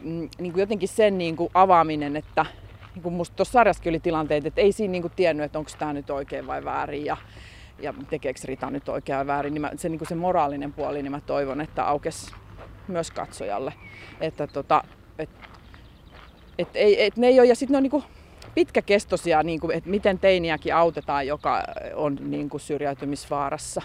mm, 0.00 0.28
niin 0.38 0.52
kuin 0.52 0.60
jotenkin 0.60 0.88
sen 0.88 1.18
niin 1.18 1.36
kuin 1.36 1.50
avaaminen, 1.54 2.16
että 2.16 2.46
niin 2.94 3.02
kuin 3.02 3.14
musta 3.14 3.36
tuossa 3.36 3.52
sarjassakin 3.52 3.90
oli 3.90 4.00
tilanteet, 4.00 4.46
että 4.46 4.60
ei 4.60 4.72
siinä 4.72 4.92
niin 4.92 5.02
kuin 5.02 5.12
tiennyt, 5.16 5.44
että 5.44 5.58
onko 5.58 5.70
tämä 5.78 5.92
nyt 5.92 6.10
oikein 6.10 6.46
vai 6.46 6.64
väärin 6.64 7.04
ja, 7.04 7.16
ja 7.78 7.94
tekeekö 8.10 8.40
Rita 8.44 8.70
nyt 8.70 8.88
oikein 8.88 9.16
vai 9.16 9.26
väärin. 9.26 9.54
Niin 9.54 9.60
mä, 9.62 9.70
se, 9.76 9.88
niin 9.88 9.98
kuin 9.98 10.08
se 10.08 10.14
moraalinen 10.14 10.72
puoli, 10.72 11.02
niin 11.02 11.12
mä 11.12 11.20
toivon, 11.20 11.60
että 11.60 11.84
aukes 11.84 12.32
myös 12.88 13.10
katsojalle. 13.10 13.72
Että 14.20 14.46
tota, 14.46 14.84
et, 15.18 15.30
et, 16.58 16.68
ei, 16.74 17.04
et 17.04 17.16
ne 17.16 17.26
ei 17.26 17.40
ole, 17.40 17.48
ja 17.48 17.54
sitten 17.54 17.72
ne 17.72 17.76
on 17.76 17.82
niin 17.82 17.90
kuin, 17.90 18.04
pitkäkestoisia, 18.54 19.42
niin 19.42 19.60
kuin, 19.60 19.76
että 19.76 19.90
miten 19.90 20.18
teiniäkin 20.18 20.74
autetaan, 20.74 21.26
joka 21.26 21.62
on 21.94 22.18
niin 22.20 22.48
kuin 22.48 22.60
syrjäytymisvaarassa. 22.60 23.82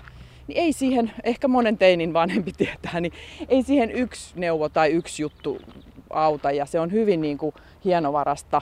Niin 0.48 0.58
ei 0.62 0.74
siihen, 0.74 1.12
ehkä 1.24 1.48
monen 1.48 1.78
teinin 1.78 2.14
vanhempi 2.14 2.52
tietää, 2.58 3.00
niin 3.00 3.14
ei 3.50 3.64
siihen 3.64 3.92
yksi 3.92 4.34
neuvo 4.36 4.70
tai 4.70 4.92
yksi 4.92 5.22
juttu 5.22 5.62
auta. 6.10 6.52
Ja 6.52 6.66
se 6.66 6.80
on 6.80 6.92
hyvin 6.92 7.22
niin 7.22 7.38
kuin 7.38 7.56
hienovarasta, 7.86 8.62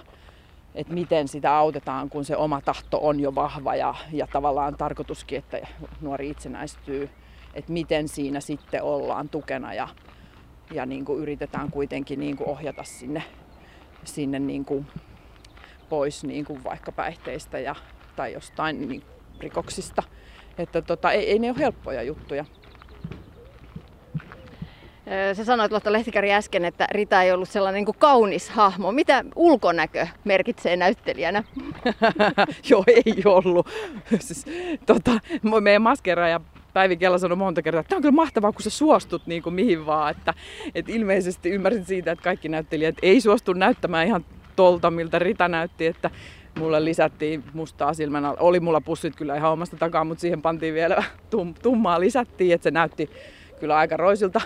että 0.75 0.93
miten 0.93 1.27
sitä 1.27 1.55
autetaan, 1.55 2.09
kun 2.09 2.25
se 2.25 2.37
oma 2.37 2.61
tahto 2.61 2.99
on 3.01 3.19
jo 3.19 3.35
vahva 3.35 3.75
ja, 3.75 3.95
ja 4.11 4.27
tavallaan 4.27 4.75
tarkoituskin, 4.75 5.37
että 5.37 5.67
nuori 6.01 6.29
itsenäistyy. 6.29 7.09
Että 7.53 7.71
miten 7.71 8.07
siinä 8.07 8.39
sitten 8.39 8.83
ollaan 8.83 9.29
tukena 9.29 9.73
ja, 9.73 9.87
ja 10.71 10.85
niin 10.85 11.05
kuin 11.05 11.21
yritetään 11.21 11.71
kuitenkin 11.71 12.19
niin 12.19 12.37
kuin 12.37 12.49
ohjata 12.49 12.83
sinne, 12.83 13.23
sinne 14.03 14.39
niin 14.39 14.65
kuin 14.65 14.87
pois 15.89 16.23
niin 16.23 16.45
kuin 16.45 16.63
vaikka 16.63 16.91
päihteistä 16.91 17.59
ja, 17.59 17.75
tai 18.15 18.33
jostain 18.33 18.87
niin, 18.87 19.03
rikoksista. 19.39 20.03
Että 20.57 20.81
tota, 20.81 21.11
ei, 21.11 21.31
ei 21.31 21.39
ne 21.39 21.49
ole 21.49 21.59
helppoja 21.59 22.03
juttuja. 22.03 22.45
Sä 25.33 25.45
sanoit 25.45 25.71
Lotta 25.71 25.91
Lehtikäri 25.91 26.33
äsken, 26.33 26.65
että 26.65 26.87
Rita 26.91 27.23
ei 27.23 27.31
ollut 27.31 27.49
sellainen 27.49 27.79
niin 27.79 27.85
kuin 27.85 27.97
kaunis 27.99 28.49
hahmo. 28.49 28.91
Mitä 28.91 29.25
ulkonäkö 29.35 30.07
merkitsee 30.23 30.75
näyttelijänä? 30.75 31.43
Joo, 32.69 32.83
ei 32.87 33.23
ollut. 33.25 33.67
siis, 34.19 34.45
tota, 34.85 35.11
meidän 35.61 35.81
maskera 35.81 36.29
ja 36.29 36.41
Päivi 36.73 36.97
Kela 36.97 37.17
sanoi 37.17 37.37
monta 37.37 37.61
kertaa, 37.61 37.79
että 37.79 37.89
tämä 37.89 37.97
on 37.97 38.01
kyllä 38.01 38.15
mahtavaa, 38.15 38.51
kun 38.51 38.61
sä 38.61 38.69
suostut 38.69 39.27
niin 39.27 39.43
kuin 39.43 39.55
mihin 39.55 39.85
vaan. 39.85 40.11
Että, 40.11 40.33
että 40.75 40.91
ilmeisesti 40.91 41.49
ymmärsin 41.49 41.85
siitä, 41.85 42.11
että 42.11 42.23
kaikki 42.23 42.49
näyttelijät 42.49 42.95
ei 43.01 43.21
suostu 43.21 43.53
näyttämään 43.53 44.07
ihan 44.07 44.25
tolta, 44.55 44.91
miltä 44.91 45.19
Rita 45.19 45.47
näytti, 45.47 45.85
että 45.85 46.09
mulle 46.59 46.85
lisättiin 46.85 47.43
mustaa 47.53 47.93
silmänä. 47.93 48.31
Oli 48.39 48.59
mulla 48.59 48.81
pussit 48.81 49.15
kyllä 49.15 49.35
ihan 49.35 49.51
omasta 49.51 49.77
takaa, 49.77 50.03
mutta 50.03 50.21
siihen 50.21 50.41
pantiin 50.41 50.73
vielä 50.73 51.03
tum, 51.29 51.53
tummaa 51.53 51.99
lisättiin, 51.99 52.53
että 52.53 52.63
se 52.63 52.71
näytti 52.71 53.09
kyllä 53.59 53.77
aika 53.77 53.97
roisilta 53.97 54.41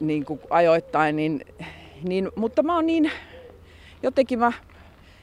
niin 0.00 0.24
kuin 0.24 0.40
ajoittain. 0.50 1.16
Niin, 1.16 1.44
niin, 2.02 2.30
mutta 2.36 2.62
mä 2.62 2.74
oon 2.74 2.86
niin, 2.86 3.10
jotenkin 4.02 4.38
mä, 4.38 4.52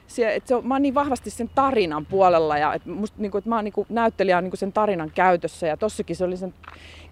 se, 0.08 0.36
että 0.36 0.47
se 0.47 0.56
on, 0.56 0.68
mä 0.68 0.74
oon 0.74 0.82
niin 0.82 0.93
vahvasti 0.93 1.30
sen 1.30 1.50
tarinan 1.56 2.06
puolella 2.06 2.58
ja 2.58 2.74
että, 2.74 2.89
musta, 2.89 3.22
niin 3.22 3.32
kuin, 3.32 3.39
että 3.39 3.50
mä 3.50 3.56
oon 3.56 3.66
niin 3.66 3.86
näyttelijä 3.89 4.41
niin 4.41 4.52
sen 4.58 4.74
tarinan 4.74 5.12
käytössä 5.16 5.68
ja 5.68 5.78
tossakin 5.78 6.16
se 6.16 6.24
oli 6.24 6.38
sen, 6.38 6.54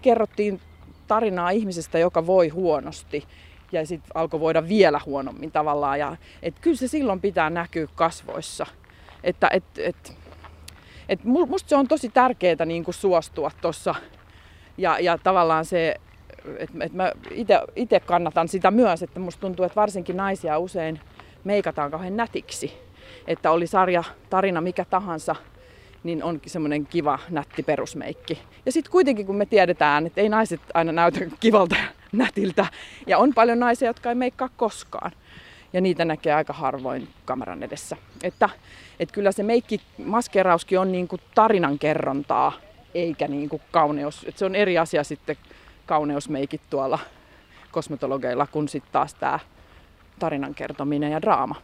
kerrottiin 0.02 0.60
tarinaa 1.06 1.50
ihmisestä, 1.50 1.98
joka 1.98 2.26
voi 2.26 2.48
huonosti 2.48 3.24
ja 3.72 3.86
sitten 3.86 4.10
alkoi 4.14 4.40
voida 4.40 4.68
vielä 4.68 5.00
huonommin 5.06 5.52
tavallaan. 5.52 5.98
Ja, 5.98 6.16
et 6.42 6.54
kyllä 6.60 6.76
se 6.76 6.88
silloin 6.88 7.20
pitää 7.20 7.50
näkyä 7.50 7.86
kasvoissa. 7.94 8.66
Että 9.24 9.48
et, 9.52 9.64
et, 9.78 10.16
et 11.08 11.24
musta 11.24 11.68
se 11.68 11.76
on 11.76 11.88
tosi 11.88 12.08
tärkeää 12.08 12.64
niin 12.64 12.84
kuin 12.84 12.94
suostua 12.94 13.50
tuossa 13.60 13.94
ja, 14.78 14.98
ja 15.00 15.18
tavallaan 15.18 15.64
se, 15.64 15.94
että 16.58 16.74
et 16.80 16.92
mä 16.92 17.12
itse 17.76 18.00
kannatan 18.00 18.48
sitä 18.48 18.70
myös, 18.70 19.02
että 19.02 19.20
musta 19.20 19.40
tuntuu, 19.40 19.64
että 19.64 19.80
varsinkin 19.80 20.16
naisia 20.16 20.58
usein 20.58 21.00
meikataan 21.44 21.90
kauhean 21.90 22.16
nätiksi. 22.16 22.72
Että 23.26 23.50
oli 23.50 23.66
sarja, 23.66 24.04
tarina 24.30 24.60
mikä 24.60 24.84
tahansa, 24.84 25.36
niin 26.02 26.24
onkin 26.24 26.50
semmoinen 26.50 26.86
kiva, 26.86 27.18
nätti 27.30 27.62
perusmeikki. 27.62 28.42
Ja 28.66 28.72
sitten 28.72 28.92
kuitenkin 28.92 29.26
kun 29.26 29.36
me 29.36 29.46
tiedetään, 29.46 30.06
että 30.06 30.20
ei 30.20 30.28
naiset 30.28 30.60
aina 30.74 30.92
näytä 30.92 31.20
kivalta 31.40 31.76
nätiltä, 32.12 32.66
ja 33.06 33.18
on 33.18 33.34
paljon 33.34 33.60
naisia, 33.60 33.88
jotka 33.88 34.08
ei 34.08 34.14
meikkaa 34.14 34.48
koskaan, 34.56 35.12
ja 35.72 35.80
niitä 35.80 36.04
näkee 36.04 36.32
aika 36.32 36.52
harvoin 36.52 37.08
kameran 37.24 37.62
edessä. 37.62 37.96
Että, 38.22 38.48
että 39.00 39.14
kyllä 39.14 39.32
se 39.32 39.42
meikki, 39.42 39.80
maskerauskin 40.04 40.78
on 40.78 40.92
niinku 40.92 41.18
tarinan 41.34 41.78
kerrontaa, 41.78 42.52
eikä 42.94 43.28
niinku 43.28 43.60
kauneus. 43.70 44.24
Että 44.28 44.38
se 44.38 44.44
on 44.44 44.54
eri 44.54 44.78
asia 44.78 45.04
sitten 45.04 45.36
kauneusmeikit 45.86 46.60
tuolla 46.70 46.98
kosmetologeilla, 47.70 48.46
kun 48.46 48.68
sitten 48.68 48.92
taas 48.92 49.14
tämä 49.14 49.38
tarinan 50.18 50.54
kertominen 50.54 51.12
ja 51.12 51.22
draama. 51.22 51.54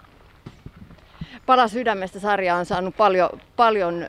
Pala 1.47 1.69
sydämestä 1.69 2.21
sarja 2.21 2.57
on 2.57 2.67
saanut 2.67 2.97
paljon, 2.97 3.31
paljon 3.57 4.07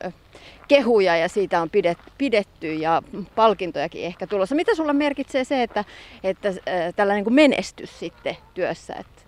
kehuja 0.68 1.16
ja 1.16 1.28
siitä 1.28 1.62
on 1.62 1.70
pidetty 2.18 2.74
ja 2.74 3.02
palkintojakin 3.34 4.04
ehkä 4.04 4.26
tulossa. 4.26 4.54
Mitä 4.54 4.74
sulla 4.74 4.92
merkitsee 4.92 5.44
se, 5.44 5.62
että, 5.62 5.84
että 6.24 6.48
tällainen 6.96 7.24
niin 7.24 7.34
menestys 7.34 7.98
sitten 7.98 8.36
työssä, 8.54 8.94
että 8.94 9.22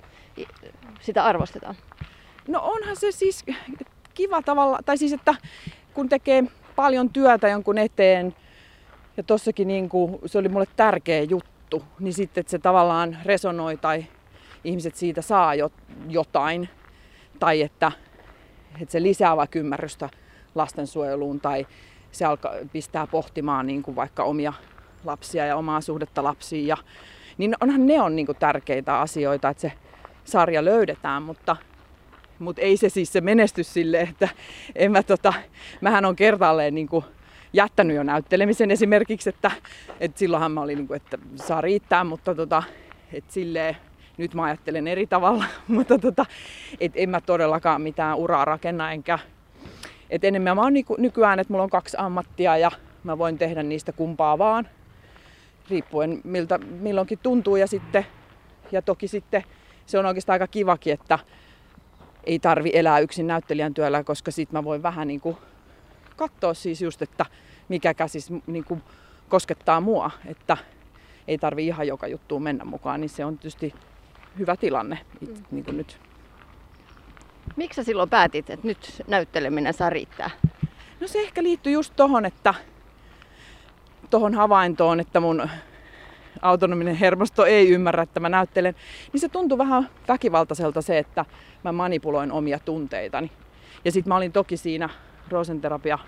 sitä 1.01 1.25
arvostetaan? 1.25 1.77
No 2.49 2.61
onhan 2.63 2.97
se 2.97 3.13
siis 3.13 3.45
kiva 4.15 4.43
tavalla, 4.43 4.79
tai 4.85 4.99
siis 4.99 5.13
että 5.13 5.35
kun 5.95 6.09
tekee 6.09 6.45
paljon 6.77 7.11
työtä 7.11 7.49
jonkun 7.49 7.79
eteen, 7.79 8.35
ja 9.17 9.23
tossakin 9.23 9.69
niin 9.69 9.89
kuin, 9.89 10.19
se 10.27 10.39
oli 10.39 10.49
mulle 10.49 10.67
tärkeä 10.77 11.23
juttu, 11.23 11.83
niin 11.99 12.13
sitten 12.15 12.41
että 12.41 12.51
se 12.51 12.59
tavallaan 12.59 13.19
resonoi 13.25 13.77
tai 13.77 14.07
ihmiset 14.65 14.95
siitä 14.95 15.23
saa 15.23 15.53
jotain, 16.09 16.69
tai 17.39 17.63
että, 17.63 17.93
että 18.81 18.93
se 18.93 19.03
lisää 19.03 19.37
vaikka 19.37 19.59
ymmärrystä 19.59 20.09
lastensuojeluun 20.59 21.41
tai 21.41 21.67
se 22.13 22.25
alkaa, 22.25 22.53
pistää 22.73 23.07
pohtimaan 23.07 23.67
niin 23.67 23.83
kuin 23.83 23.97
vaikka 23.97 24.25
omia 24.25 24.53
lapsia 25.05 25.47
ja 25.47 25.57
omaa 25.57 25.81
suhdetta 25.81 26.25
lapsiin. 26.25 26.67
Ja, 26.67 26.77
niin 27.39 27.55
onhan 27.61 27.87
ne 27.87 28.03
on 28.03 28.17
niin 28.17 28.27
kuin 28.27 28.39
tärkeitä 28.39 29.01
asioita, 29.01 29.49
että 29.49 29.61
se 29.61 29.73
sarja 30.25 30.65
löydetään, 30.65 31.23
mutta, 31.23 31.57
mutta 32.39 32.63
ei 32.63 32.77
se 32.77 32.89
siis 32.89 33.13
se 33.13 33.21
menestys 33.21 33.75
sille, 33.75 34.01
että 34.01 34.29
en 34.75 34.93
mä 34.93 35.03
tota, 35.03 35.33
mähän 35.81 36.05
on 36.05 36.17
kertaalleen 36.17 36.75
niin 36.75 36.89
kuin 36.89 37.05
jättänyt 37.53 37.97
jo 37.97 38.03
näyttelemisen 38.03 38.71
esimerkiksi, 38.71 39.29
että, 39.29 39.51
että 40.01 40.19
silloinhan 40.19 40.53
mä 40.53 40.61
olin, 40.61 40.79
niin 40.79 40.89
kuin, 40.89 40.97
että 40.97 41.19
saa 41.37 41.61
riittää, 41.61 42.05
mutta 42.05 42.35
tota, 42.35 42.63
että 43.13 43.33
silleen, 43.33 43.77
nyt 44.17 44.35
mä 44.35 44.43
ajattelen 44.43 44.89
eri 44.89 45.07
tavalla, 45.07 45.45
mutta 45.69 45.99
tota, 45.99 46.27
et 46.81 46.93
en 46.95 47.11
mä 47.11 47.21
todellakaan 47.21 47.83
mitään 47.83 48.17
uraa 48.17 48.45
rakenna, 48.45 48.93
enkä 48.93 49.19
et 50.11 50.25
enemmän 50.25 50.57
mä 50.57 50.63
oon 50.63 50.73
niinku 50.73 50.97
nykyään, 50.99 51.39
että 51.39 51.53
mulla 51.53 51.65
on 51.65 51.71
kaksi 51.71 51.97
ammattia 52.01 52.57
ja 52.57 52.71
mä 53.05 53.19
voin 53.19 53.39
tehdä 53.39 53.63
niistä 53.63 53.93
kumpaa 53.93 54.39
vaan, 54.39 54.69
riippuen 55.71 56.21
miltä 56.25 56.59
milloinkin 56.59 57.19
tuntuu 57.23 57.57
ja 57.57 57.67
sitten, 57.67 58.07
ja 58.73 58.83
toki 58.83 59.09
sitten 59.09 59.45
se 59.87 59.99
on 59.99 60.07
oikeastaan 60.07 60.35
aika 60.35 60.47
kivakin, 60.47 60.93
että 60.93 61.19
ei 62.25 62.39
tarvi 62.39 62.71
elää 62.75 62.99
yksin 62.99 63.27
näyttelijän 63.27 63.75
työllä, 63.75 64.05
koska 64.05 64.31
sit 64.31 64.53
mä 64.53 64.65
voin 64.65 64.83
vähän 64.83 65.09
niinku 65.09 65.39
katsoa 66.17 66.55
siis 66.55 66.83
just, 66.83 67.03
että 67.03 67.27
mikä 67.69 67.95
käsis 67.95 68.31
niinku 68.47 68.79
koskettaa 69.29 69.81
mua, 69.81 70.11
että 70.27 70.57
ei 71.29 71.39
tarvi 71.39 71.67
ihan 71.67 71.87
joka 71.87 72.07
juttuun 72.07 72.43
mennä 72.43 72.65
mukaan, 72.65 73.01
niin 73.01 73.09
se 73.09 73.25
on 73.25 73.39
tietysti 73.39 73.75
hyvä 74.39 74.57
tilanne 74.57 74.99
it, 75.21 75.29
mm. 75.29 75.45
niin 75.51 75.65
kuin 75.65 75.77
nyt. 75.77 76.08
Miksi 77.57 77.77
sä 77.77 77.85
silloin 77.85 78.11
päätit, 78.11 78.51
että 78.51 78.67
nyt 78.67 79.03
näytteleminen 79.07 79.75
saa 79.75 79.91
riittää? 79.91 80.31
No 81.01 81.09
se 81.09 81.21
ehkä 81.21 81.43
liittyy 81.43 81.73
just 81.73 81.93
tohon, 81.97 82.27
että 82.27 82.55
tohon 84.11 84.35
havaintoon, 84.35 85.01
että 85.01 85.21
mun 85.21 85.51
autonominen 86.43 86.95
hermosto 86.95 87.45
ei 87.45 87.71
ymmärrä, 87.71 88.03
että 88.03 88.21
mä 88.21 88.29
näyttelen, 88.29 88.75
niin 89.13 89.21
se 89.21 89.29
tuntui 89.29 89.59
vähän 89.59 89.89
väkivaltaiselta 90.09 90.83
se, 90.83 90.99
että 90.99 91.25
mä 91.65 91.73
manipuloin 91.73 92.33
omia 92.33 92.59
tunteitani. 92.59 93.31
Ja 93.85 93.93
sitten 93.93 94.09
mä 94.09 94.17
olin 94.17 94.33
toki 94.33 94.57
siinä 94.57 94.89
rosenterapia 95.29 95.99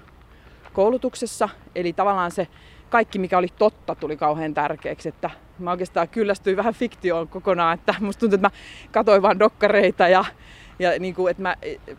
koulutuksessa, 0.72 1.48
eli 1.74 1.92
tavallaan 1.92 2.30
se 2.30 2.48
kaikki, 2.90 3.18
mikä 3.18 3.38
oli 3.38 3.48
totta, 3.58 3.94
tuli 3.94 4.16
kauhean 4.16 4.54
tärkeäksi. 4.54 5.08
Että 5.08 5.30
mä 5.58 5.70
oikeastaan 5.70 6.08
kyllästyin 6.08 6.56
vähän 6.56 6.74
fiktioon 6.74 7.28
kokonaan, 7.28 7.74
että 7.74 7.94
musta 8.00 8.20
tuntui, 8.20 8.34
että 8.34 8.46
mä 8.46 8.50
katsoin 8.90 9.22
vaan 9.22 9.38
dokkareita 9.38 10.08
ja, 10.08 10.24
ja 10.80 10.98
niin 10.98 11.14
kuin, 11.14 11.30
että 11.30 11.42
mä 11.42 11.56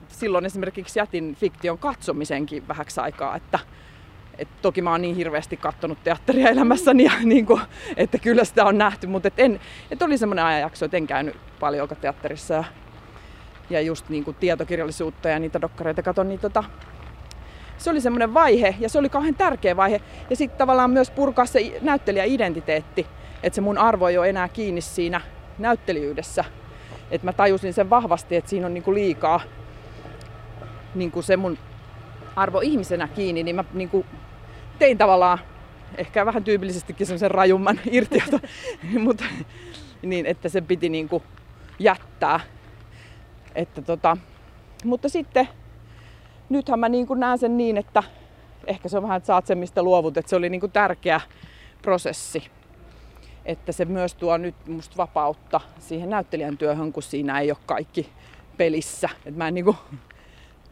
silloin 0.07 0.45
esimerkiksi 0.45 0.99
jätin 0.99 1.35
fiktion 1.35 1.77
katsomisenkin 1.77 2.67
vähäksi 2.67 2.99
aikaa, 2.99 3.35
että, 3.35 3.59
että 4.37 4.53
toki 4.61 4.81
mä 4.81 4.91
oon 4.91 5.01
niin 5.01 5.15
hirveästi 5.15 5.57
katsonut 5.57 6.03
teatteria 6.03 6.49
elämässäni, 6.49 7.03
ja 7.03 7.11
niin 7.23 7.45
kuin, 7.45 7.61
että 7.97 8.17
kyllä 8.17 8.43
sitä 8.43 8.65
on 8.65 8.77
nähty, 8.77 9.07
mutta 9.07 9.27
et 9.27 9.33
en, 9.37 9.59
et 9.91 10.01
oli 10.01 10.17
semmoinen 10.17 10.45
ajanjakso, 10.45 10.85
että 10.85 10.97
en 10.97 11.07
käynyt 11.07 11.35
paljon 11.59 11.89
teatterissa 12.01 12.53
ja, 12.53 12.63
ja 13.69 13.81
just 13.81 14.09
niin 14.09 14.23
kuin 14.23 14.37
tietokirjallisuutta 14.39 15.29
ja 15.29 15.39
niitä 15.39 15.61
dokkareita 15.61 16.03
katon, 16.03 16.29
niin 16.29 16.39
tota, 16.39 16.63
se 17.77 17.89
oli 17.89 18.01
semmoinen 18.01 18.33
vaihe 18.33 18.75
ja 18.79 18.89
se 18.89 18.99
oli 18.99 19.09
kauhean 19.09 19.35
tärkeä 19.35 19.77
vaihe. 19.77 20.01
Ja 20.29 20.35
sitten 20.35 20.57
tavallaan 20.57 20.91
myös 20.91 21.11
purkaa 21.11 21.45
se 21.45 21.79
näyttelijäidentiteetti, 21.81 23.07
että 23.43 23.55
se 23.55 23.61
mun 23.61 23.77
arvo 23.77 24.07
ei 24.07 24.17
ole 24.17 24.29
enää 24.29 24.49
kiinni 24.49 24.81
siinä 24.81 25.21
näyttelijyydessä. 25.57 26.45
Että 27.11 27.27
mä 27.27 27.33
tajusin 27.33 27.73
sen 27.73 27.89
vahvasti, 27.89 28.35
että 28.35 28.49
siinä 28.49 28.65
on 28.65 28.73
niinku 28.73 28.93
liikaa 28.93 29.41
niinku 30.95 31.21
se 31.21 31.37
mun 31.37 31.57
arvo 32.35 32.59
ihmisenä 32.59 33.07
kiinni, 33.07 33.43
niin 33.43 33.55
mä 33.55 33.63
niinku 33.73 34.05
tein 34.79 34.97
tavallaan 34.97 35.39
ehkä 35.97 36.25
vähän 36.25 36.43
tyypillisestikin 36.43 37.07
sen 37.07 37.31
rajumman 37.31 37.79
irtiota, 37.91 38.39
mutta 38.99 39.23
niin, 40.01 40.25
että 40.25 40.49
se 40.49 40.61
piti 40.61 40.89
niinku 40.89 41.23
jättää. 41.79 42.39
Että 43.55 43.81
tota, 43.81 44.17
mutta 44.83 45.09
sitten 45.09 45.47
nythän 46.49 46.79
mä 46.79 46.89
niin 46.89 47.07
näen 47.15 47.37
sen 47.37 47.57
niin, 47.57 47.77
että 47.77 48.03
ehkä 48.67 48.89
se 48.89 48.97
on 48.97 49.03
vähän, 49.03 49.17
että 49.17 49.27
saat 49.27 49.47
sen 49.47 49.57
mistä 49.57 49.83
luovut, 49.83 50.17
että 50.17 50.29
se 50.29 50.35
oli 50.35 50.49
niin 50.49 50.71
tärkeä 50.73 51.21
prosessi. 51.81 52.43
Että 53.45 53.71
se 53.71 53.85
myös 53.85 54.15
tuo 54.15 54.37
nyt 54.37 54.55
musta 54.67 54.97
vapautta 54.97 55.61
siihen 55.79 56.09
näyttelijän 56.09 56.57
työhön, 56.57 56.93
kun 56.93 57.03
siinä 57.03 57.39
ei 57.39 57.51
ole 57.51 57.57
kaikki 57.65 58.09
pelissä. 58.57 59.09
Että 59.25 59.37
mä 59.37 59.47
en 59.47 59.53
niin 59.53 59.65
kuin 59.65 59.77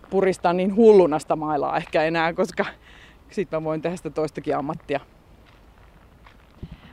purista 0.10 0.54
niin 0.54 0.76
hulluna 0.76 1.20
sitä 1.20 1.36
mailaa 1.36 1.78
ehkä 1.78 2.04
enää, 2.04 2.34
koska 2.34 2.66
sitten 3.32 3.62
mä 3.62 3.64
voin 3.64 3.82
tehdä 3.82 3.98
sitä 3.98 4.10
toistakin 4.10 4.58
ammattia. 4.58 5.00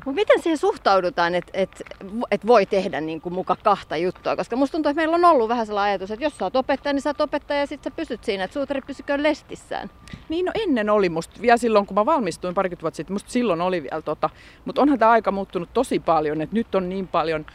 Mutta 0.07 0.21
miten 0.21 0.43
siihen 0.43 0.59
suhtaudutaan, 0.59 1.35
että 1.35 1.51
et, 1.55 1.83
et 2.31 2.47
voi 2.47 2.67
tehdä 2.67 3.01
niin 3.01 3.21
kuin 3.21 3.33
muka 3.33 3.57
kahta 3.65 3.97
juttua? 3.97 4.37
Koska 4.37 4.57
musta 4.57 4.73
tuntuu, 4.73 4.91
että 4.91 5.01
meillä 5.01 5.15
on 5.15 5.25
ollut 5.25 5.49
vähän 5.49 5.67
sellainen 5.67 5.91
ajatus, 5.91 6.11
että 6.11 6.25
jos 6.25 6.37
sä 6.39 6.45
oot 6.45 6.57
opettaja, 6.57 6.93
niin 6.93 7.03
sä 7.03 7.11
oot 7.11 7.21
opettaja 7.21 7.61
ja 7.61 7.67
sitten 7.67 7.93
sä 7.93 7.97
pysyt 7.97 8.25
siinä, 8.25 8.45
että 8.45 8.55
suutari 8.55 8.81
pysykö 8.81 9.23
lestissään. 9.23 9.91
Niin 10.29 10.45
no 10.45 10.53
ennen 10.55 10.91
oli 10.91 11.09
musta, 11.09 11.43
vielä 11.43 11.57
silloin 11.57 11.87
kun 11.87 11.95
mä 11.95 12.07
valmistuin 12.07 12.55
parikymmentä 12.55 12.83
vuotta 12.83 12.97
sitten, 12.97 13.15
musta 13.15 13.31
silloin 13.31 13.61
oli 13.61 13.83
vielä 13.83 14.03
tota. 14.03 14.31
Mutta 14.65 14.83
onhan 14.83 14.99
tämä 14.99 15.11
aika 15.11 15.33
muuttunut 15.33 15.69
tosi 15.75 15.99
paljon, 15.99 16.41
että 16.41 16.57
nyt 16.57 16.75
on 16.75 16.89
niin 16.89 17.09
paljon 17.09 17.47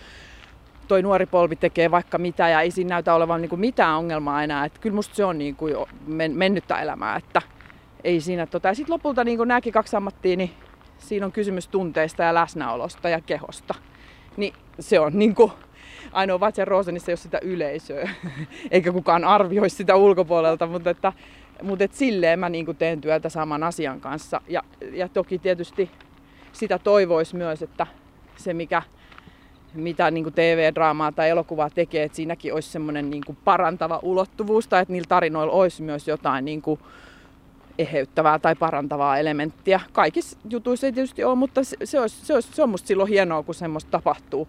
toi 0.87 1.01
nuori 1.01 1.25
polvi 1.25 1.55
tekee 1.55 1.91
vaikka 1.91 2.17
mitä 2.17 2.49
ja 2.49 2.61
ei 2.61 2.71
siinä 2.71 2.89
näytä 2.89 3.13
olevan 3.13 3.41
niin 3.41 3.49
kuin 3.49 3.59
mitään 3.59 3.97
ongelmaa 3.97 4.43
enää. 4.43 4.65
Että 4.65 4.79
kyllä 4.79 4.95
musta 4.95 5.15
se 5.15 5.25
on 5.25 5.37
niin 5.37 5.55
kuin 5.55 5.75
mennyttä 6.33 6.81
elämää, 6.81 7.15
että 7.15 7.41
ei 8.03 8.21
siinä 8.21 8.45
tota. 8.45 8.67
Ja 8.67 8.75
sitten 8.75 8.93
lopulta 8.93 9.23
niin 9.23 9.37
kuin 9.37 9.49
kaksi 9.73 9.95
ammattia, 9.95 10.37
niin 10.37 10.51
siinä 11.01 11.25
on 11.25 11.31
kysymys 11.31 11.67
tunteista 11.67 12.23
ja 12.23 12.33
läsnäolosta 12.33 13.09
ja 13.09 13.21
kehosta. 13.21 13.73
Niin 14.37 14.53
se 14.79 14.99
on 14.99 15.11
niin 15.19 15.35
kuin, 15.35 15.51
ainoa 16.11 16.39
Vatsen 16.39 16.67
Rosenissa 16.67 17.11
ole 17.11 17.17
sitä 17.17 17.39
yleisöä, 17.41 18.09
eikä 18.71 18.91
kukaan 18.91 19.23
arvioi 19.23 19.69
sitä 19.69 19.95
ulkopuolelta, 19.95 20.67
mutta, 20.67 20.89
että, 20.89 21.13
mutta 21.63 21.83
että 21.83 21.97
silleen 21.97 22.39
mä 22.39 22.49
niin 22.49 22.75
teen 22.77 23.01
työtä 23.01 23.29
saman 23.29 23.63
asian 23.63 24.01
kanssa. 24.01 24.41
Ja, 24.47 24.63
ja 24.91 25.09
toki 25.09 25.39
tietysti 25.39 25.91
sitä 26.51 26.79
toivoisi 26.79 27.35
myös, 27.35 27.61
että 27.61 27.87
se 28.35 28.53
mikä 28.53 28.81
mitä 29.73 30.11
niin 30.11 30.33
TV-draamaa 30.33 31.11
tai 31.11 31.29
elokuvaa 31.29 31.69
tekee, 31.69 32.03
että 32.03 32.15
siinäkin 32.15 32.53
olisi 32.53 32.69
semmoinen 32.69 33.09
niin 33.09 33.23
parantava 33.43 33.99
ulottuvuus 34.03 34.67
tai 34.67 34.81
että 34.81 34.91
niillä 34.91 35.07
tarinoilla 35.09 35.53
olisi 35.53 35.83
myös 35.83 36.07
jotain 36.07 36.45
niin 36.45 36.61
kuin 36.61 36.79
eheyttävää 37.81 38.39
tai 38.39 38.55
parantavaa 38.55 39.17
elementtiä. 39.17 39.79
Kaikissa 39.91 40.37
jutuissa 40.49 40.87
ei 40.87 40.93
tietysti 40.93 41.23
ole, 41.23 41.35
mutta 41.35 41.63
se, 41.63 41.77
se, 41.83 41.99
olisi, 41.99 42.25
se, 42.25 42.33
olisi, 42.33 42.49
se 42.53 42.63
on 42.63 42.69
musta 42.69 42.87
silloin 42.87 43.09
hienoa, 43.09 43.43
kun 43.43 43.55
semmoista 43.55 43.91
tapahtuu. 43.91 44.47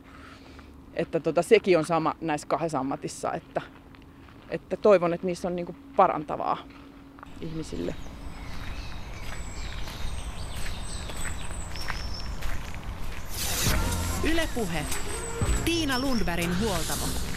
Että 0.94 1.20
tota, 1.20 1.42
sekin 1.42 1.78
on 1.78 1.84
sama 1.84 2.14
näissä 2.20 2.46
kahdessa 2.46 2.78
ammatissa, 2.78 3.32
että, 3.32 3.60
että 4.48 4.76
toivon, 4.76 5.14
että 5.14 5.26
niissä 5.26 5.48
on 5.48 5.56
niinku 5.56 5.76
parantavaa 5.96 6.58
ihmisille. 7.40 7.94
Ylepuhe. 14.32 14.84
Tiina 15.64 15.98
Lundbergin 15.98 16.60
huoltamo. 16.60 17.31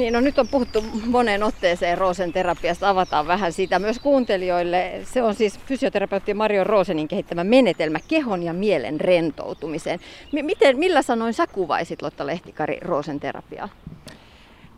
Niin, 0.00 0.12
no 0.12 0.20
nyt 0.20 0.38
on 0.38 0.48
puhuttu 0.48 0.84
moneen 1.06 1.42
otteeseen 1.42 1.98
Roosen 1.98 2.32
terapiasta. 2.32 2.88
Avataan 2.88 3.26
vähän 3.26 3.52
siitä 3.52 3.78
myös 3.78 3.98
kuuntelijoille. 3.98 5.00
Se 5.04 5.22
on 5.22 5.34
siis 5.34 5.58
fysioterapeutti 5.58 6.34
Mario 6.34 6.64
Roosenin 6.64 7.08
kehittämä 7.08 7.44
menetelmä 7.44 7.98
kehon 8.08 8.42
ja 8.42 8.52
mielen 8.52 9.00
rentoutumiseen. 9.00 10.00
M- 10.32 10.44
miten, 10.44 10.78
millä 10.78 11.02
sanoin 11.02 11.34
sä 11.34 11.46
kuvaisit 11.46 12.02
Lotta 12.02 12.26
Lehtikari 12.26 12.78
Roosen 12.80 13.20
terapiaa? 13.20 13.68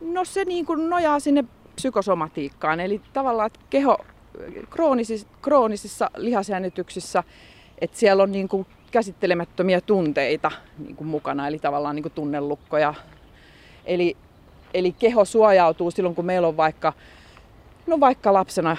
No 0.01 0.25
se 0.25 0.45
niin 0.45 0.67
kuin 0.67 0.91
nojaa 0.91 1.21
sinne 1.21 1.45
psykosomatiikkaan, 1.75 2.81
eli 2.81 3.01
tavallaan 3.13 3.47
että 3.47 3.61
keho 3.71 3.99
kroonisissa, 4.71 5.27
kroonisissa 5.43 6.11
lihasjännityksissä, 6.17 7.25
että 7.79 7.99
siellä 7.99 8.23
on 8.23 8.33
niin 8.33 8.49
kuin 8.49 8.67
käsittelemättömiä 8.91 9.81
tunteita 9.81 10.51
niin 10.79 10.97
kuin 10.97 11.09
mukana, 11.09 11.49
eli 11.49 11.59
tavallaan 11.59 11.97
niin 11.97 12.03
kuin 12.03 12.13
tunnelukkoja. 12.13 12.95
Eli, 13.85 14.17
eli 14.75 14.93
keho 14.93 15.25
suojautuu 15.25 15.91
silloin, 15.91 16.15
kun 16.15 16.25
meillä 16.25 16.49
on 16.49 16.57
vaikka, 16.57 16.93
no 17.87 18.01
vaikka 18.01 18.33
lapsena 18.33 18.77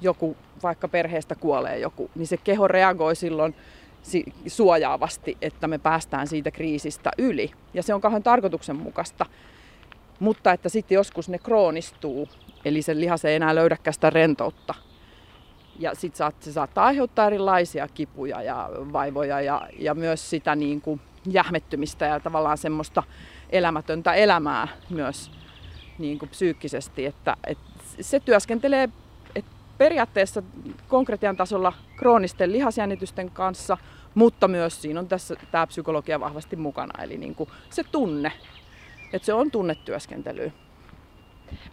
joku, 0.00 0.36
vaikka 0.62 0.88
perheestä 0.88 1.34
kuolee 1.34 1.78
joku, 1.78 2.10
niin 2.14 2.26
se 2.26 2.36
keho 2.36 2.68
reagoi 2.68 3.16
silloin 3.16 3.54
suojaavasti, 4.46 5.36
että 5.42 5.68
me 5.68 5.78
päästään 5.78 6.26
siitä 6.28 6.50
kriisistä 6.50 7.10
yli. 7.18 7.50
Ja 7.74 7.82
se 7.82 7.94
on 7.94 8.00
kauhean 8.00 8.22
tarkoituksenmukaista. 8.22 9.26
Mutta 10.20 10.52
että 10.52 10.68
sitten 10.68 10.94
joskus 10.94 11.28
ne 11.28 11.38
kroonistuu, 11.38 12.28
eli 12.64 12.82
se 12.82 12.96
lihas 12.96 13.24
ei 13.24 13.34
enää 13.34 13.54
löydäkään 13.54 13.94
sitä 13.94 14.10
rentoutta. 14.10 14.74
Ja 15.78 15.94
sitten 15.94 16.32
se 16.40 16.52
saattaa 16.52 16.84
aiheuttaa 16.84 17.26
erilaisia 17.26 17.88
kipuja 17.88 18.42
ja 18.42 18.70
vaivoja 18.92 19.40
ja, 19.40 19.68
ja 19.78 19.94
myös 19.94 20.30
sitä 20.30 20.56
niin 20.56 20.80
kuin 20.80 21.00
jähmettymistä 21.26 22.04
ja 22.06 22.20
tavallaan 22.20 22.58
semmoista 22.58 23.02
elämätöntä 23.50 24.14
elämää 24.14 24.68
myös 24.90 25.30
niin 25.98 26.18
kuin 26.18 26.28
psyykkisesti. 26.28 27.06
Että, 27.06 27.36
että 27.46 27.72
se 28.00 28.20
työskentelee 28.20 28.88
että 29.34 29.50
periaatteessa 29.78 30.42
konkretian 30.88 31.36
tasolla 31.36 31.72
kroonisten 31.96 32.52
lihasjännitysten 32.52 33.30
kanssa, 33.30 33.78
mutta 34.14 34.48
myös 34.48 34.82
siinä 34.82 35.00
on 35.00 35.08
tässä 35.08 35.36
tämä 35.50 35.66
psykologia 35.66 36.20
vahvasti 36.20 36.56
mukana, 36.56 37.02
eli 37.02 37.18
niin 37.18 37.34
kuin 37.34 37.50
se 37.70 37.84
tunne, 37.84 38.32
että 39.12 39.26
se 39.26 39.34
on 39.34 39.50
tunnetyöskentelyä. 39.50 40.50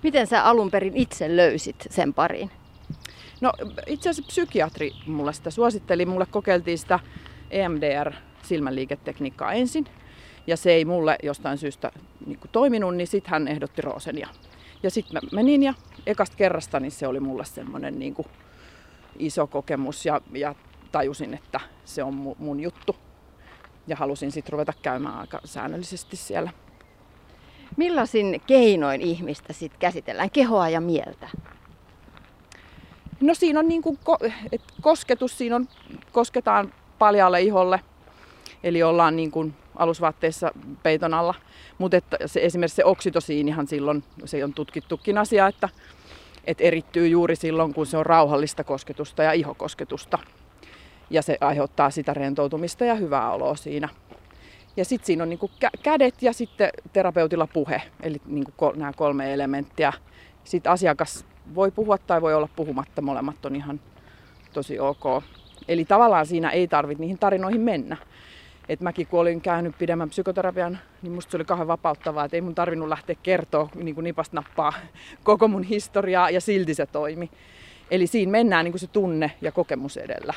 Miten 0.04 0.28
sä 0.28 0.44
alun 0.44 0.72
perin 0.72 0.98
itse 0.98 1.36
löysit 1.36 1.88
sen 1.90 2.14
pariin? 2.14 2.52
No 3.42 3.52
itse 3.88 4.10
asiassa 4.10 4.28
psykiatri 4.28 4.92
mulle 5.06 5.34
sitä 5.34 5.52
suositteli. 5.52 6.06
Mulle 6.06 6.26
kokeiltiin 6.26 6.78
sitä 6.78 7.00
EMDR 7.52 8.14
silmänliiketekniikkaa 8.44 9.54
ensin. 9.54 9.86
Ja 10.48 10.58
se 10.58 10.72
ei 10.72 10.86
mulle 10.86 11.18
jostain 11.24 11.58
syystä 11.58 11.92
niin 12.26 12.40
kuin 12.40 12.52
toiminut, 12.52 12.96
niin 12.96 13.08
sitten 13.08 13.32
hän 13.32 13.48
ehdotti 13.48 13.82
Roosenia. 13.82 14.28
Ja 14.84 14.90
sitten 14.92 15.14
mä 15.14 15.30
menin 15.32 15.64
ja 15.64 15.74
ekasta 16.06 16.38
kerrasta 16.38 16.80
niin 16.80 16.92
se 16.92 17.08
oli 17.08 17.20
mulle 17.20 17.46
semmoinen 17.46 18.00
niin 18.00 18.14
kuin 18.14 18.28
iso 19.20 19.48
kokemus 19.48 20.06
ja, 20.06 20.22
ja 20.34 20.56
tajusin, 20.92 21.34
että 21.34 21.60
se 21.86 22.04
on 22.04 22.36
mun 22.38 22.60
juttu. 22.60 22.96
Ja 23.88 23.96
halusin 23.96 24.32
sitten 24.32 24.54
ruveta 24.54 24.74
käymään 24.82 25.20
aika 25.20 25.40
säännöllisesti 25.46 26.16
siellä. 26.16 26.52
Millaisin 27.78 28.42
keinoin 28.48 29.02
ihmistä 29.02 29.54
sit 29.54 29.78
käsitellään, 29.80 30.30
kehoa 30.30 30.70
ja 30.70 30.82
mieltä? 30.82 31.30
No 33.22 33.34
siinä 33.34 33.60
on 33.60 33.68
niin 33.68 33.82
kuin 33.82 34.00
et 34.52 34.62
kosketus, 34.82 35.38
siinä 35.38 35.56
on, 35.56 35.68
kosketaan 36.12 36.74
paljaalle 37.00 37.42
iholle, 37.42 37.80
eli 38.64 38.84
ollaan 38.84 39.16
niin 39.16 39.32
kuin 39.32 39.54
alusvaatteissa 39.76 40.52
peiton 40.84 41.14
alla. 41.14 41.36
Mutta 41.78 41.98
se, 42.26 42.40
esimerkiksi 42.44 42.76
se 42.76 42.86
oksitosiinihan 42.86 43.68
silloin, 43.68 44.04
se 44.26 44.44
on 44.44 44.54
tutkittukin 44.54 45.18
asia, 45.18 45.48
että, 45.48 45.70
että 46.46 46.64
erittyy 46.64 47.08
juuri 47.08 47.36
silloin, 47.36 47.74
kun 47.74 47.86
se 47.86 47.98
on 47.98 48.06
rauhallista 48.06 48.64
kosketusta 48.64 49.24
ja 49.24 49.32
ihokosketusta. 49.32 50.20
Ja 51.10 51.22
se 51.22 51.38
aiheuttaa 51.42 51.90
sitä 51.90 52.14
rentoutumista 52.14 52.86
ja 52.86 52.96
hyvää 52.96 53.32
oloa 53.32 53.56
siinä. 53.56 53.90
Ja 54.78 54.86
sitten 54.86 55.06
siinä 55.06 55.24
on 55.24 55.30
niinku 55.30 55.52
kädet 55.84 56.22
ja 56.22 56.34
sitten 56.34 56.70
terapeutilla 56.94 57.48
puhe, 57.48 57.82
eli 58.04 58.22
niinku 58.26 58.52
nämä 58.76 58.94
kolme 58.94 59.34
elementtiä. 59.34 59.94
Sitten 60.44 60.72
asiakas 60.72 61.26
voi 61.56 61.72
puhua 61.72 61.98
tai 61.98 62.22
voi 62.22 62.34
olla 62.34 62.50
puhumatta, 62.56 63.02
molemmat 63.02 63.46
on 63.46 63.56
ihan 63.56 63.80
tosi 64.54 64.80
ok. 64.80 65.24
Eli 65.68 65.86
tavallaan 65.86 66.26
siinä 66.26 66.50
ei 66.50 66.68
tarvitse 66.68 67.02
niihin 67.02 67.18
tarinoihin 67.18 67.62
mennä. 67.62 67.98
Et 68.70 68.82
mäkin 68.82 69.08
kun 69.08 69.20
olin 69.20 69.42
käynyt 69.42 69.78
pidemmän 69.78 70.10
psykoterapian, 70.10 70.80
niin 71.02 71.12
musta 71.12 71.32
se 71.32 71.38
oli 71.38 71.46
kauhean 71.46 71.68
vapauttavaa, 71.68 72.26
että 72.26 72.38
ei 72.38 72.42
mun 72.42 72.56
tarvinnut 72.56 72.90
lähteä 72.90 73.16
kertoa 73.24 73.70
niin 73.76 73.96
kuin 73.96 74.04
nipasta 74.04 74.36
nappaa 74.36 74.74
koko 75.24 75.48
mun 75.48 75.64
historiaa 75.64 76.30
ja 76.30 76.42
silti 76.42 76.74
se 76.74 76.86
toimi. 76.86 77.32
Eli 77.92 78.08
siinä 78.08 78.32
mennään 78.32 78.66
niin 78.66 78.72
kuin 78.72 78.80
se 78.80 78.88
tunne 78.88 79.32
ja 79.42 79.52
kokemus 79.52 79.98
edellä. 79.98 80.34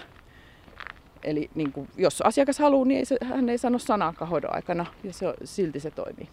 Eli 1.22 1.51
niin 1.55 1.72
kuin, 1.72 1.89
jos 1.97 2.20
asiakas 2.20 2.59
haluaa, 2.59 2.87
niin 2.87 2.99
ei 2.99 3.05
se, 3.05 3.16
hän 3.24 3.49
ei 3.49 3.59
sano 3.59 3.78
sanaakaan 3.78 4.30
hoidon 4.30 4.55
aikana 4.55 4.87
ja 5.05 5.12
se, 5.12 5.26
silti 5.45 5.80
se 5.80 5.91
toimii. 5.91 6.28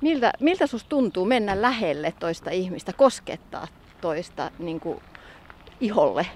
Miltä, 0.00 0.32
miltä 0.40 0.66
susta 0.66 0.88
tuntuu 0.88 1.24
mennä 1.24 1.62
lähelle 1.62 2.14
toista 2.18 2.50
ihmistä, 2.50 2.92
koskettaa 2.92 3.68
toista 4.00 4.50
niin 4.58 4.80
kuin 4.80 5.00
iholle? 5.80 6.26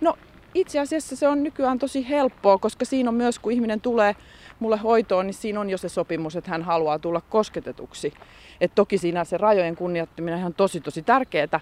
No 0.00 0.16
itse 0.54 0.80
asiassa 0.80 1.16
se 1.16 1.28
on 1.28 1.42
nykyään 1.42 1.78
tosi 1.78 2.08
helppoa, 2.08 2.58
koska 2.58 2.84
siinä 2.84 3.10
on 3.10 3.14
myös, 3.14 3.38
kun 3.38 3.52
ihminen 3.52 3.80
tulee 3.80 4.16
mulle 4.58 4.76
hoitoon, 4.76 5.26
niin 5.26 5.34
siinä 5.34 5.60
on 5.60 5.70
jo 5.70 5.78
se 5.78 5.88
sopimus, 5.88 6.36
että 6.36 6.50
hän 6.50 6.62
haluaa 6.62 6.98
tulla 6.98 7.20
kosketetuksi. 7.20 8.14
Et 8.60 8.72
toki 8.74 8.98
siinä 8.98 9.24
se 9.24 9.38
rajojen 9.38 9.76
kunnioittaminen 9.76 10.44
on 10.44 10.54
tosi 10.54 10.80
tosi 10.80 11.02
tärkeää. 11.02 11.60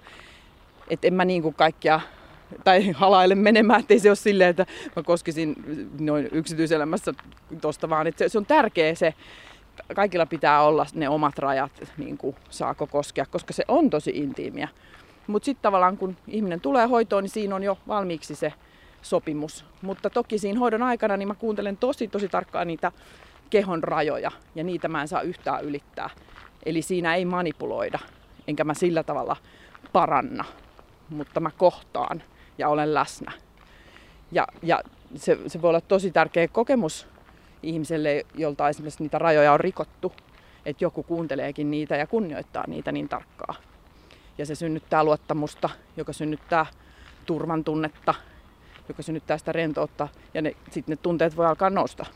Että 0.89 1.07
en 1.07 1.15
mä 1.15 1.25
niin 1.25 1.43
kuin 1.43 1.55
kaikkia 1.55 2.01
tai 2.65 2.91
halaille 3.03 3.35
menemään, 3.35 3.81
ettei 3.81 3.99
se 3.99 4.11
ole 4.11 4.17
silleen, 4.17 4.51
että 4.51 4.67
mä 4.97 5.03
koskisin 5.03 5.55
noin 6.01 6.29
yksityiselämässä 6.33 7.15
tosta 7.61 7.89
vaan. 7.89 8.07
Että 8.07 8.19
se, 8.19 8.29
se 8.29 8.39
on 8.39 8.47
tärkeä 8.47 8.95
se, 8.95 9.15
kaikilla 9.95 10.27
pitää 10.27 10.63
olla 10.63 10.87
ne 10.95 11.09
omat 11.09 11.39
rajat, 11.39 11.73
niin 11.97 12.19
kuin 12.19 12.37
saako 12.51 12.87
koskea, 12.87 13.27
koska 13.27 13.53
se 13.53 13.65
on 13.69 13.91
tosi 13.91 14.11
intiimiä. 14.11 14.69
Mutta 15.27 15.45
sitten 15.47 15.63
tavallaan 15.63 15.97
kun 15.97 16.17
ihminen 16.29 16.61
tulee 16.61 16.87
hoitoon, 16.87 17.25
niin 17.25 17.31
siinä 17.31 17.55
on 17.55 17.63
jo 17.63 17.79
valmiiksi 17.89 18.35
se 18.35 18.53
sopimus. 19.03 19.65
Mutta 19.83 20.11
toki 20.11 20.39
siinä 20.39 20.61
hoidon 20.61 20.83
aikana 20.83 21.17
niin 21.17 21.29
mä 21.29 21.35
kuuntelen 21.35 21.77
tosi 21.77 22.09
tosi 22.09 22.29
tarkkaan 22.29 22.67
niitä 22.67 22.93
kehon 23.51 23.85
rajoja 23.85 24.31
ja 24.55 24.65
niitä 24.65 24.89
mä 24.89 25.03
en 25.03 25.09
saa 25.09 25.23
yhtään 25.23 25.65
ylittää. 25.65 26.11
Eli 26.67 26.83
siinä 26.83 27.15
ei 27.15 27.25
manipuloida, 27.25 27.99
enkä 28.49 28.65
mä 28.65 28.75
sillä 28.75 29.03
tavalla 29.03 29.37
paranna, 29.93 30.45
mutta 31.09 31.41
mä 31.41 31.51
kohtaan 31.57 32.23
ja 32.59 32.69
olen 32.69 32.95
läsnä. 32.95 33.33
Ja, 34.33 34.47
ja 34.63 34.81
se, 35.17 35.39
se 35.47 35.63
voi 35.63 35.69
olla 35.69 35.81
tosi 35.81 36.11
tärkeä 36.11 36.49
kokemus 36.49 37.07
ihmiselle, 37.63 38.27
jolta 38.35 38.69
esimerkiksi 38.69 39.03
niitä 39.03 39.19
rajoja 39.19 39.53
on 39.53 39.61
rikottu, 39.61 40.13
että 40.67 40.85
joku 40.85 41.03
kuunteleekin 41.03 41.71
niitä 41.71 41.97
ja 41.97 42.07
kunnioittaa 42.07 42.65
niitä 42.67 42.93
niin 42.93 43.09
tarkkaa. 43.09 43.55
Ja 44.39 44.47
se 44.47 44.55
synnyttää 44.55 45.05
luottamusta, 45.05 45.71
joka 45.97 46.13
synnyttää 46.13 46.67
turvan 47.27 47.65
tunnetta, 47.65 48.15
joka 48.93 49.03
synnyttää 49.03 49.39
sitä 49.39 49.53
rentoutta 49.53 50.09
ja 50.35 50.43
sitten 50.71 50.93
ne 50.93 50.97
tunteet 50.97 51.37
voi 51.37 51.47
alkaa 51.47 51.71
nousta. 51.71 52.07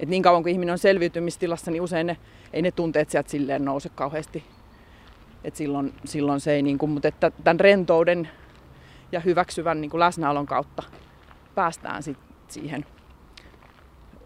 Et 0.00 0.08
niin 0.08 0.22
kauan 0.22 0.42
kuin 0.42 0.52
ihminen 0.52 0.72
on 0.72 0.78
selviytymistilassa, 0.78 1.70
niin 1.70 1.82
usein 1.82 2.06
ne, 2.06 2.16
ei 2.52 2.62
ne 2.62 2.70
tunteet 2.70 3.10
sieltä 3.10 3.30
silleen 3.30 3.64
nouse 3.64 3.88
kauheasti. 3.88 4.44
Et 5.44 5.56
silloin, 5.56 5.94
silloin 6.04 6.40
se 6.40 6.52
ei, 6.52 6.62
niin 6.62 6.78
kuin, 6.78 6.90
mutta 6.90 7.08
että 7.08 7.30
tämän 7.44 7.60
rentouden 7.60 8.28
ja 9.12 9.20
hyväksyvän 9.20 9.80
niin 9.80 9.90
kuin 9.90 9.98
läsnäolon 10.00 10.46
kautta 10.46 10.82
päästään 11.54 12.02
sit 12.02 12.18
siihen 12.48 12.86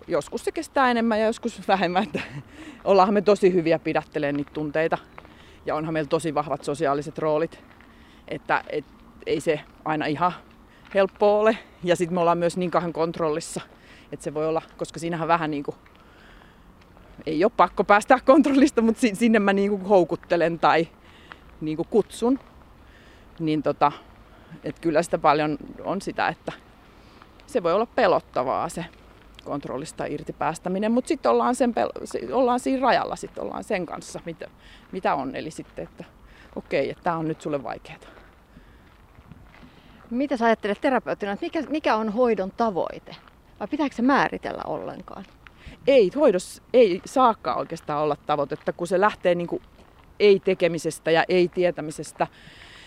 joskus 0.07 0.45
se 0.45 0.53
kestää 0.53 0.91
enemmän 0.91 1.21
ja 1.21 1.27
joskus 1.27 1.69
vähemmän. 1.69 2.03
Että 2.03 2.21
ollaan 2.85 3.15
me 3.15 3.23
tosi 3.23 3.53
hyviä 3.53 3.79
pidättelemään 3.79 4.37
niitä 4.37 4.51
tunteita. 4.55 4.99
Ja 5.67 5.75
onhan 5.75 5.93
meillä 5.93 6.09
tosi 6.09 6.35
vahvat 6.35 6.65
sosiaaliset 6.65 7.19
roolit. 7.19 7.65
Että 8.29 8.65
et, 8.71 8.85
ei 9.27 9.41
se 9.41 9.61
aina 9.85 10.07
ihan 10.07 10.33
helppoa 10.95 11.41
ole. 11.41 11.59
Ja 11.85 11.97
sitten 11.97 12.15
me 12.15 12.21
ollaan 12.21 12.39
myös 12.39 12.57
niin 12.57 12.71
kauan 12.71 12.93
kontrollissa. 12.93 13.61
Että 14.13 14.25
se 14.25 14.35
voi 14.35 14.47
olla, 14.47 14.63
koska 14.77 14.99
siinähän 14.99 15.29
vähän 15.29 15.51
niin 15.51 15.63
kuin, 15.63 15.77
ei 17.27 17.45
ole 17.45 17.53
pakko 17.57 17.85
päästä 17.85 18.19
kontrollista, 18.25 18.83
mutta 18.83 19.07
sinne 19.15 19.39
mä 19.39 19.53
niin 19.53 19.71
kuin 19.71 19.83
houkuttelen 19.83 20.59
tai 20.59 20.89
niin 21.61 21.77
kuin 21.77 21.89
kutsun. 21.91 22.39
Niin 23.39 23.63
tota, 23.63 23.93
että 24.65 24.81
kyllä 24.81 25.03
sitä 25.03 25.19
paljon 25.19 25.59
on 25.85 26.03
sitä, 26.03 26.29
että 26.29 26.53
se 27.47 27.63
voi 27.63 27.73
olla 27.73 27.87
pelottavaa 27.87 28.69
se 28.69 28.85
kontrollista 29.45 30.05
irti 30.05 30.33
päästäminen, 30.33 30.93
mutta 30.93 31.09
sitten 31.09 31.31
ollaan, 31.31 31.55
sen 31.55 31.75
pel- 31.75 32.33
ollaan 32.33 32.61
siinä 32.61 32.83
rajalla, 32.83 33.17
sitten 33.17 33.45
ollaan 33.45 33.65
sen 33.65 33.87
kanssa, 33.87 34.21
mitä, 34.25 34.51
mitä 34.93 35.15
on. 35.15 35.37
Eli 35.37 35.51
sitten, 35.51 35.83
että 35.83 36.05
okei, 36.57 36.91
että 36.91 37.05
tämä 37.05 37.17
on 37.17 37.29
nyt 37.29 37.41
sulle 37.41 37.63
vaikeaa. 37.63 38.16
Mitä 40.11 40.37
sä 40.37 40.47
ajattelet 40.47 40.81
terapeuttina, 40.81 41.33
että 41.33 41.47
mikä, 41.47 41.63
mikä 41.63 41.97
on 41.97 42.09
hoidon 42.13 42.53
tavoite? 42.57 43.17
Vai 43.61 43.69
pitääkö 43.69 43.95
se 43.95 44.03
määritellä 44.03 44.63
ollenkaan? 44.67 45.25
Ei, 45.87 46.11
hoidossa 46.17 46.63
ei 46.73 47.01
saakaan 47.05 47.59
oikeastaan 47.59 48.03
olla 48.03 48.17
tavoitetta, 48.27 48.73
kun 48.73 48.87
se 48.87 49.01
lähtee 49.01 49.35
niin 49.35 49.47
kuin 49.47 49.63
ei-tekemisestä 50.21 51.11
ja 51.11 51.25
ei-tietämisestä 51.29 52.27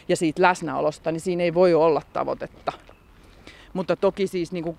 ja 0.08 0.16
siitä 0.16 0.42
läsnäolosta, 0.42 1.12
niin 1.12 1.22
siinä 1.22 1.44
ei 1.44 1.54
voi 1.54 1.74
olla 1.74 2.02
tavoitetta. 2.14 2.72
Mutta 3.74 3.96
toki 3.96 4.28
siis 4.28 4.52
niin 4.52 4.64
kuin, 4.64 4.78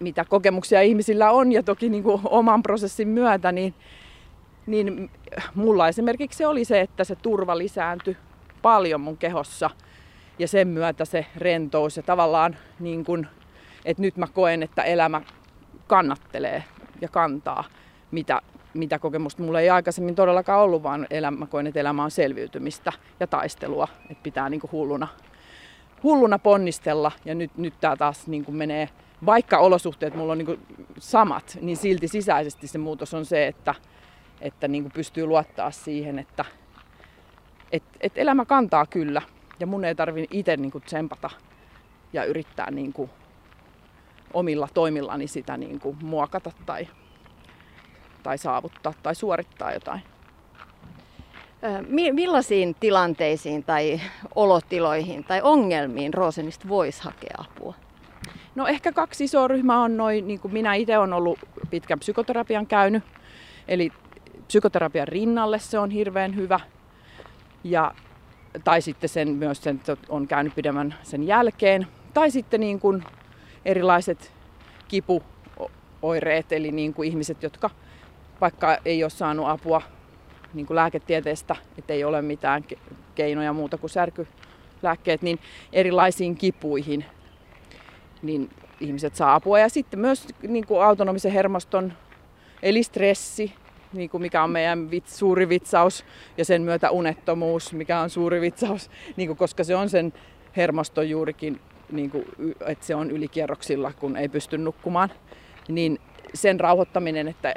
mitä 0.00 0.24
kokemuksia 0.24 0.82
ihmisillä 0.82 1.30
on 1.30 1.52
ja 1.52 1.62
toki 1.62 1.88
niin 1.88 2.02
kuin 2.02 2.20
oman 2.24 2.62
prosessin 2.62 3.08
myötä, 3.08 3.52
niin, 3.52 3.74
niin 4.66 5.10
mulla 5.54 5.88
esimerkiksi 5.88 6.36
se 6.36 6.46
oli 6.46 6.64
se, 6.64 6.80
että 6.80 7.04
se 7.04 7.16
turva 7.16 7.58
lisääntyi 7.58 8.16
paljon 8.62 9.00
mun 9.00 9.16
kehossa 9.16 9.70
ja 10.38 10.48
sen 10.48 10.68
myötä 10.68 11.04
se 11.04 11.26
rentous 11.36 11.96
ja 11.96 12.02
tavallaan 12.02 12.56
niin 12.80 13.04
kuin, 13.04 13.26
että 13.84 14.02
nyt 14.02 14.16
mä 14.16 14.26
koen, 14.26 14.62
että 14.62 14.82
elämä 14.82 15.20
kannattelee 15.86 16.64
ja 17.00 17.08
kantaa, 17.08 17.64
mitä, 18.10 18.42
mitä 18.74 18.98
kokemusta 18.98 19.42
mulla 19.42 19.60
ei 19.60 19.70
aikaisemmin 19.70 20.14
todellakaan 20.14 20.60
ollut, 20.60 20.82
vaan 20.82 21.06
elämä, 21.10 21.46
koen, 21.46 21.66
että 21.66 21.80
elämä 21.80 22.04
on 22.04 22.10
selviytymistä 22.10 22.92
ja 23.20 23.26
taistelua, 23.26 23.88
että 24.10 24.22
pitää 24.22 24.48
niin 24.48 24.60
kuin 24.60 24.72
hulluna, 24.72 25.08
hulluna 26.02 26.38
ponnistella. 26.38 27.12
Ja 27.24 27.34
nyt, 27.34 27.56
nyt 27.56 27.74
tämä 27.80 27.96
taas 27.96 28.26
niin 28.26 28.44
kuin 28.44 28.56
menee, 28.56 28.88
vaikka 29.26 29.58
olosuhteet 29.58 30.14
mulla 30.14 30.32
on 30.32 30.38
niin 30.38 30.46
kuin 30.46 30.60
samat, 30.98 31.58
niin 31.60 31.76
silti 31.76 32.08
sisäisesti 32.08 32.66
se 32.66 32.78
muutos 32.78 33.14
on 33.14 33.24
se, 33.24 33.46
että, 33.46 33.74
että 34.40 34.68
niin 34.68 34.82
kuin 34.82 34.92
pystyy 34.92 35.26
luottaa 35.26 35.70
siihen, 35.70 36.18
että 36.18 36.44
et, 37.72 37.82
et 38.00 38.12
elämä 38.16 38.44
kantaa 38.44 38.86
kyllä 38.86 39.22
ja 39.62 39.66
mun 39.66 39.84
ei 39.84 39.94
tarvi 39.94 40.26
itse 40.30 40.56
niin 40.56 40.70
kuin 40.70 40.84
tsempata 40.84 41.30
ja 42.12 42.24
yrittää 42.24 42.70
niin 42.70 42.92
kuin 42.92 43.10
omilla 44.32 44.68
toimillani 44.74 45.26
sitä 45.26 45.56
niin 45.56 45.80
kuin 45.80 45.96
muokata 46.02 46.50
tai, 46.66 46.88
tai 48.22 48.38
saavuttaa 48.38 48.94
tai 49.02 49.14
suorittaa 49.14 49.72
jotain. 49.72 50.02
Millaisiin 52.12 52.76
tilanteisiin 52.80 53.64
tai 53.64 54.00
olotiloihin 54.34 55.24
tai 55.24 55.40
ongelmiin 55.42 56.14
Roosenista 56.14 56.68
voisi 56.68 57.02
hakea 57.02 57.36
apua? 57.38 57.74
No 58.54 58.66
ehkä 58.66 58.92
kaksi 58.92 59.24
isoa 59.24 59.48
ryhmää 59.48 59.80
on 59.80 59.96
noin, 59.96 60.26
niin 60.26 60.40
kuin 60.40 60.54
minä 60.54 60.74
itse 60.74 60.98
olen 60.98 61.12
ollut 61.12 61.38
pitkän 61.70 61.98
psykoterapian 61.98 62.66
käynyt. 62.66 63.04
Eli 63.68 63.90
psykoterapian 64.46 65.08
rinnalle 65.08 65.58
se 65.58 65.78
on 65.78 65.90
hirveän 65.90 66.36
hyvä. 66.36 66.60
Ja, 67.64 67.94
tai 68.64 68.82
sitten 68.82 69.08
sen 69.08 69.28
myös 69.28 69.62
sen, 69.62 69.80
on 70.08 70.28
käynyt 70.28 70.54
pidemmän 70.54 70.94
sen 71.02 71.26
jälkeen. 71.26 71.86
Tai 72.14 72.30
sitten 72.30 72.60
niin 72.60 72.80
kuin 72.80 73.04
erilaiset 73.64 74.32
kipuoireet, 74.88 76.52
eli 76.52 76.72
niin 76.72 76.94
kuin 76.94 77.08
ihmiset, 77.08 77.42
jotka 77.42 77.70
vaikka 78.40 78.78
ei 78.84 79.04
ole 79.04 79.10
saanut 79.10 79.48
apua 79.48 79.82
niin 80.54 80.66
kuin 80.66 80.74
lääketieteestä, 80.74 81.56
että 81.78 81.92
ei 81.92 82.04
ole 82.04 82.22
mitään 82.22 82.64
keinoja 83.14 83.52
muuta 83.52 83.78
kuin 83.78 83.90
särkylääkkeet, 83.90 85.22
niin 85.22 85.38
erilaisiin 85.72 86.36
kipuihin 86.36 87.04
niin 88.22 88.50
ihmiset 88.80 89.14
saa 89.14 89.34
apua. 89.34 89.58
Ja 89.58 89.68
sitten 89.68 90.00
myös 90.00 90.26
niin 90.48 90.66
kuin 90.66 90.84
autonomisen 90.84 91.32
hermoston, 91.32 91.92
eli 92.62 92.82
stressi, 92.82 93.54
niin 93.92 94.10
kuin 94.10 94.20
mikä 94.20 94.42
on 94.44 94.50
meidän 94.50 94.90
vits, 94.90 95.18
suuri 95.18 95.48
vitsaus, 95.48 96.04
ja 96.36 96.44
sen 96.44 96.62
myötä 96.62 96.90
unettomuus, 96.90 97.72
mikä 97.72 98.00
on 98.00 98.10
suuri 98.10 98.40
vitsaus, 98.40 98.90
niin 99.16 99.26
kuin, 99.26 99.36
koska 99.36 99.64
se 99.64 99.76
on 99.76 99.90
sen 99.90 100.12
hermoston 100.56 101.10
juurikin 101.10 101.60
niin 101.90 102.10
kuin, 102.10 102.24
että 102.66 102.86
se 102.86 102.94
on 102.94 103.10
ylikierroksilla, 103.10 103.92
kun 103.92 104.16
ei 104.16 104.28
pysty 104.28 104.58
nukkumaan, 104.58 105.10
niin 105.68 105.98
sen 106.34 106.60
rauhoittaminen, 106.60 107.28
että 107.28 107.54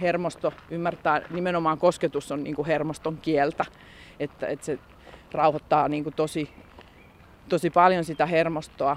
hermosto 0.00 0.52
ymmärtää, 0.70 1.22
nimenomaan 1.30 1.78
kosketus 1.78 2.32
on 2.32 2.44
niin 2.44 2.56
kuin 2.56 2.66
hermoston 2.66 3.18
kieltä, 3.22 3.64
että, 4.20 4.46
että 4.46 4.66
se 4.66 4.78
rauhoittaa 5.32 5.88
niin 5.88 6.04
kuin 6.04 6.14
tosi, 6.14 6.50
tosi 7.48 7.70
paljon 7.70 8.04
sitä 8.04 8.26
hermostoa. 8.26 8.96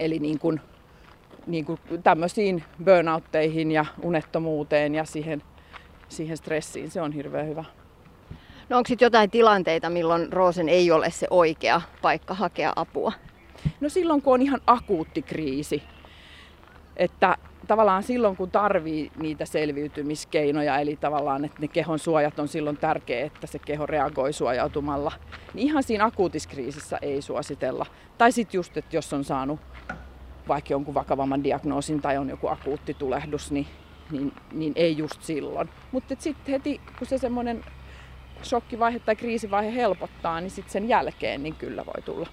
Eli 0.00 0.18
niin 0.18 0.38
kuin, 0.38 0.60
niin 1.46 1.64
kuin 1.64 1.78
tämmöisiin 2.02 2.64
burnoutteihin 2.84 3.70
ja 3.70 3.84
unettomuuteen 4.02 4.94
ja 4.94 5.04
siihen, 5.04 5.42
siihen 6.08 6.36
stressiin, 6.36 6.90
se 6.90 7.00
on 7.02 7.12
hirveän 7.12 7.46
hyvä. 7.46 7.64
No 8.68 8.76
onko 8.76 8.88
sitten 8.88 9.06
jotain 9.06 9.30
tilanteita, 9.30 9.90
milloin 9.90 10.32
Roosen 10.32 10.68
ei 10.68 10.90
ole 10.90 11.10
se 11.10 11.26
oikea 11.30 11.80
paikka 12.02 12.34
hakea 12.34 12.72
apua? 12.76 13.12
No 13.80 13.88
silloin, 13.88 14.22
kun 14.22 14.34
on 14.34 14.42
ihan 14.42 14.60
akuutti 14.66 15.22
kriisi. 15.22 15.82
Että 16.96 17.36
tavallaan 17.66 18.02
silloin, 18.02 18.36
kun 18.36 18.50
tarvii 18.50 19.10
niitä 19.18 19.44
selviytymiskeinoja, 19.44 20.78
eli 20.78 20.96
tavallaan, 20.96 21.44
että 21.44 21.60
ne 21.60 21.68
kehon 21.68 21.98
suojat 21.98 22.38
on 22.38 22.48
silloin 22.48 22.76
tärkeä, 22.76 23.26
että 23.26 23.46
se 23.46 23.58
keho 23.58 23.86
reagoi 23.86 24.32
suojautumalla, 24.32 25.12
niin 25.54 25.68
ihan 25.68 25.82
siinä 25.82 26.04
akuutiskriisissä 26.04 26.98
ei 27.02 27.22
suositella. 27.22 27.86
Tai 28.18 28.32
sitten 28.32 28.58
just, 28.58 28.76
että 28.76 28.96
jos 28.96 29.12
on 29.12 29.24
saanut 29.24 29.60
vaikka 30.48 30.72
jonkun 30.72 30.94
vakavamman 30.94 31.44
diagnoosin 31.44 32.00
tai 32.00 32.18
on 32.18 32.28
joku 32.28 32.48
akuutti 32.48 32.94
tulehdus, 32.94 33.52
niin, 33.52 33.66
niin, 34.10 34.32
niin 34.52 34.72
ei 34.76 34.96
just 34.96 35.22
silloin. 35.22 35.68
Mutta 35.92 36.14
sitten 36.18 36.52
heti, 36.52 36.80
kun 36.98 37.06
se 37.06 37.18
semmoinen 37.18 37.64
shokkivaihe 38.42 38.98
tai 38.98 39.16
kriisivaihe 39.16 39.74
helpottaa, 39.74 40.40
niin 40.40 40.50
sitten 40.50 40.72
sen 40.72 40.88
jälkeen 40.88 41.42
niin 41.42 41.54
kyllä 41.54 41.86
voi 41.86 42.02
tulla 42.04 42.28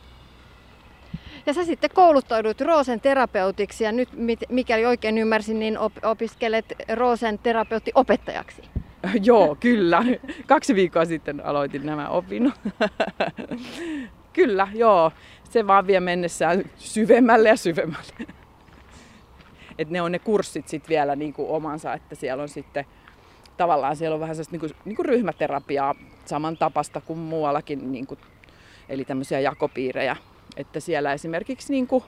ja 1.45 1.53
sä 1.53 1.63
sitten 1.63 1.89
kouluttaudut 1.93 2.61
Roosen 2.61 3.01
terapeutiksi 3.01 3.83
ja 3.83 3.91
nyt 3.91 4.09
mikäli 4.49 4.85
oikein 4.85 5.17
ymmärsin, 5.17 5.59
niin 5.59 5.77
opiskelet 6.03 6.65
Roosen 6.93 7.39
terapeutti 7.39 7.91
opettajaksi. 7.95 8.61
Joo, 9.23 9.55
kyllä. 9.59 10.03
Kaksi 10.47 10.75
viikkoa 10.75 11.05
sitten 11.05 11.45
aloitin 11.45 11.85
nämä 11.85 12.09
opinnot. 12.09 12.53
kyllä, 14.33 14.67
joo. 14.73 15.11
Se 15.53 15.67
vaan 15.67 15.87
vie 15.87 15.99
mennessään 15.99 16.63
syvemmälle 16.75 17.49
ja 17.49 17.55
syvemmälle. 17.55 18.27
Et 19.77 19.89
ne 19.89 20.01
on 20.01 20.11
ne 20.11 20.19
kurssit 20.19 20.67
sitten 20.67 20.89
vielä 20.89 21.15
niinku 21.15 21.55
omansa, 21.55 21.93
että 21.93 22.15
siellä 22.15 22.43
on 22.43 22.49
sitten 22.49 22.85
tavallaan 23.57 23.95
siellä 23.95 24.13
on 24.13 24.19
vähän 24.19 24.35
sellaista 24.35 24.51
niinku, 24.51 24.67
niinku 24.85 25.03
ryhmäterapiaa 25.03 25.95
samantapasta 26.25 27.01
kuin 27.01 27.19
muuallakin, 27.19 27.91
niinku, 27.91 28.17
eli 28.89 29.05
tämmöisiä 29.05 29.39
jakopiirejä 29.39 30.15
että 30.57 30.79
siellä 30.79 31.13
esimerkiksi 31.13 31.73
niin 31.73 31.87
kuin, 31.87 32.03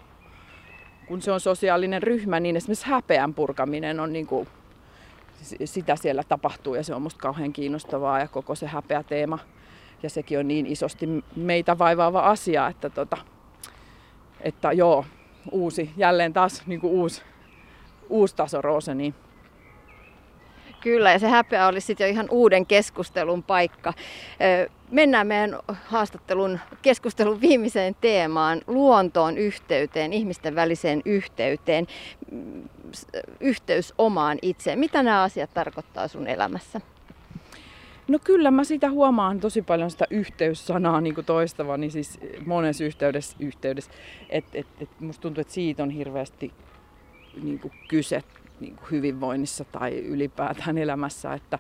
kun 1.08 1.22
se 1.22 1.32
on 1.32 1.40
sosiaalinen 1.40 2.04
ryhmä, 2.04 2.40
niin 2.40 2.56
esimerkiksi 2.56 2.88
häpeän 2.88 3.34
purkaminen 3.34 4.00
on 4.00 4.14
niin 4.14 4.28
kuin, 4.28 4.48
sitä 5.66 5.96
siellä 5.96 6.24
tapahtuu 6.24 6.76
ja 6.76 6.84
se 6.84 6.96
on 6.96 7.02
musta 7.02 7.22
kauhean 7.22 7.54
kiinnostavaa 7.54 8.20
ja 8.20 8.28
koko 8.28 8.56
se 8.56 8.68
häpeä 8.68 9.04
teema. 9.04 9.40
Ja 10.04 10.10
sekin 10.10 10.40
on 10.40 10.48
niin 10.48 10.66
isosti 10.66 11.24
meitä 11.36 11.78
vaivaava 11.78 12.20
asia, 12.20 12.68
että, 12.68 12.90
tota, 12.90 13.18
että 14.46 14.72
joo, 14.72 15.06
uusi, 15.52 15.90
jälleen 15.98 16.34
taas 16.34 16.64
niin 16.68 16.82
kuin 16.82 16.94
uusi, 16.94 17.22
uusi 18.10 18.36
taso 18.36 18.62
Rooseniin. 18.62 19.14
Kyllä, 20.82 21.12
ja 21.12 21.20
se 21.20 21.28
häpeä 21.28 21.68
olisi 21.68 21.88
sitten 21.88 22.06
jo 22.08 22.12
ihan 22.12 22.28
uuden 22.32 22.66
keskustelun 22.66 23.44
paikka. 23.44 23.94
Mennään 24.92 25.28
meidän 25.28 25.60
haastattelun 25.86 26.60
keskustelun 26.82 27.42
viimeiseen 27.42 27.96
teemaan, 28.02 28.62
luontoon 28.68 29.38
yhteyteen, 29.38 30.14
ihmisten 30.14 30.56
väliseen 30.56 31.02
yhteyteen, 31.06 31.88
mm, 32.32 32.70
yhteys 33.40 33.94
omaan 33.98 34.38
itseen. 34.42 34.80
Mitä 34.80 35.04
nämä 35.04 35.24
asiat 35.24 35.54
tarkoittaa 35.54 36.08
sun 36.08 36.28
elämässä? 36.28 36.82
No 38.08 38.20
kyllä 38.24 38.52
mä 38.52 38.64
sitä 38.64 38.90
huomaan 38.90 39.40
tosi 39.40 39.62
paljon 39.62 39.92
sitä 39.92 40.06
yhteyssanaa 40.10 41.02
niin 41.02 41.16
kuin 41.16 41.26
toistavani 41.26 41.90
siis 41.90 42.20
monessa 42.46 42.84
yhteydessä. 42.84 43.38
yhteydessä. 43.40 43.92
Et, 44.30 44.46
et, 44.54 44.68
et 44.80 44.90
musta 45.00 45.22
tuntuu, 45.22 45.42
että 45.42 45.54
siitä 45.54 45.84
on 45.84 45.90
hirveästi 45.90 46.52
niin 47.44 47.60
kuin 47.60 47.74
kyse 47.88 48.24
niin 48.60 48.76
kuin 48.76 48.92
hyvinvoinnissa 48.92 49.66
tai 49.72 50.00
ylipäätään 50.00 50.78
elämässä, 50.78 51.34
että, 51.34 51.60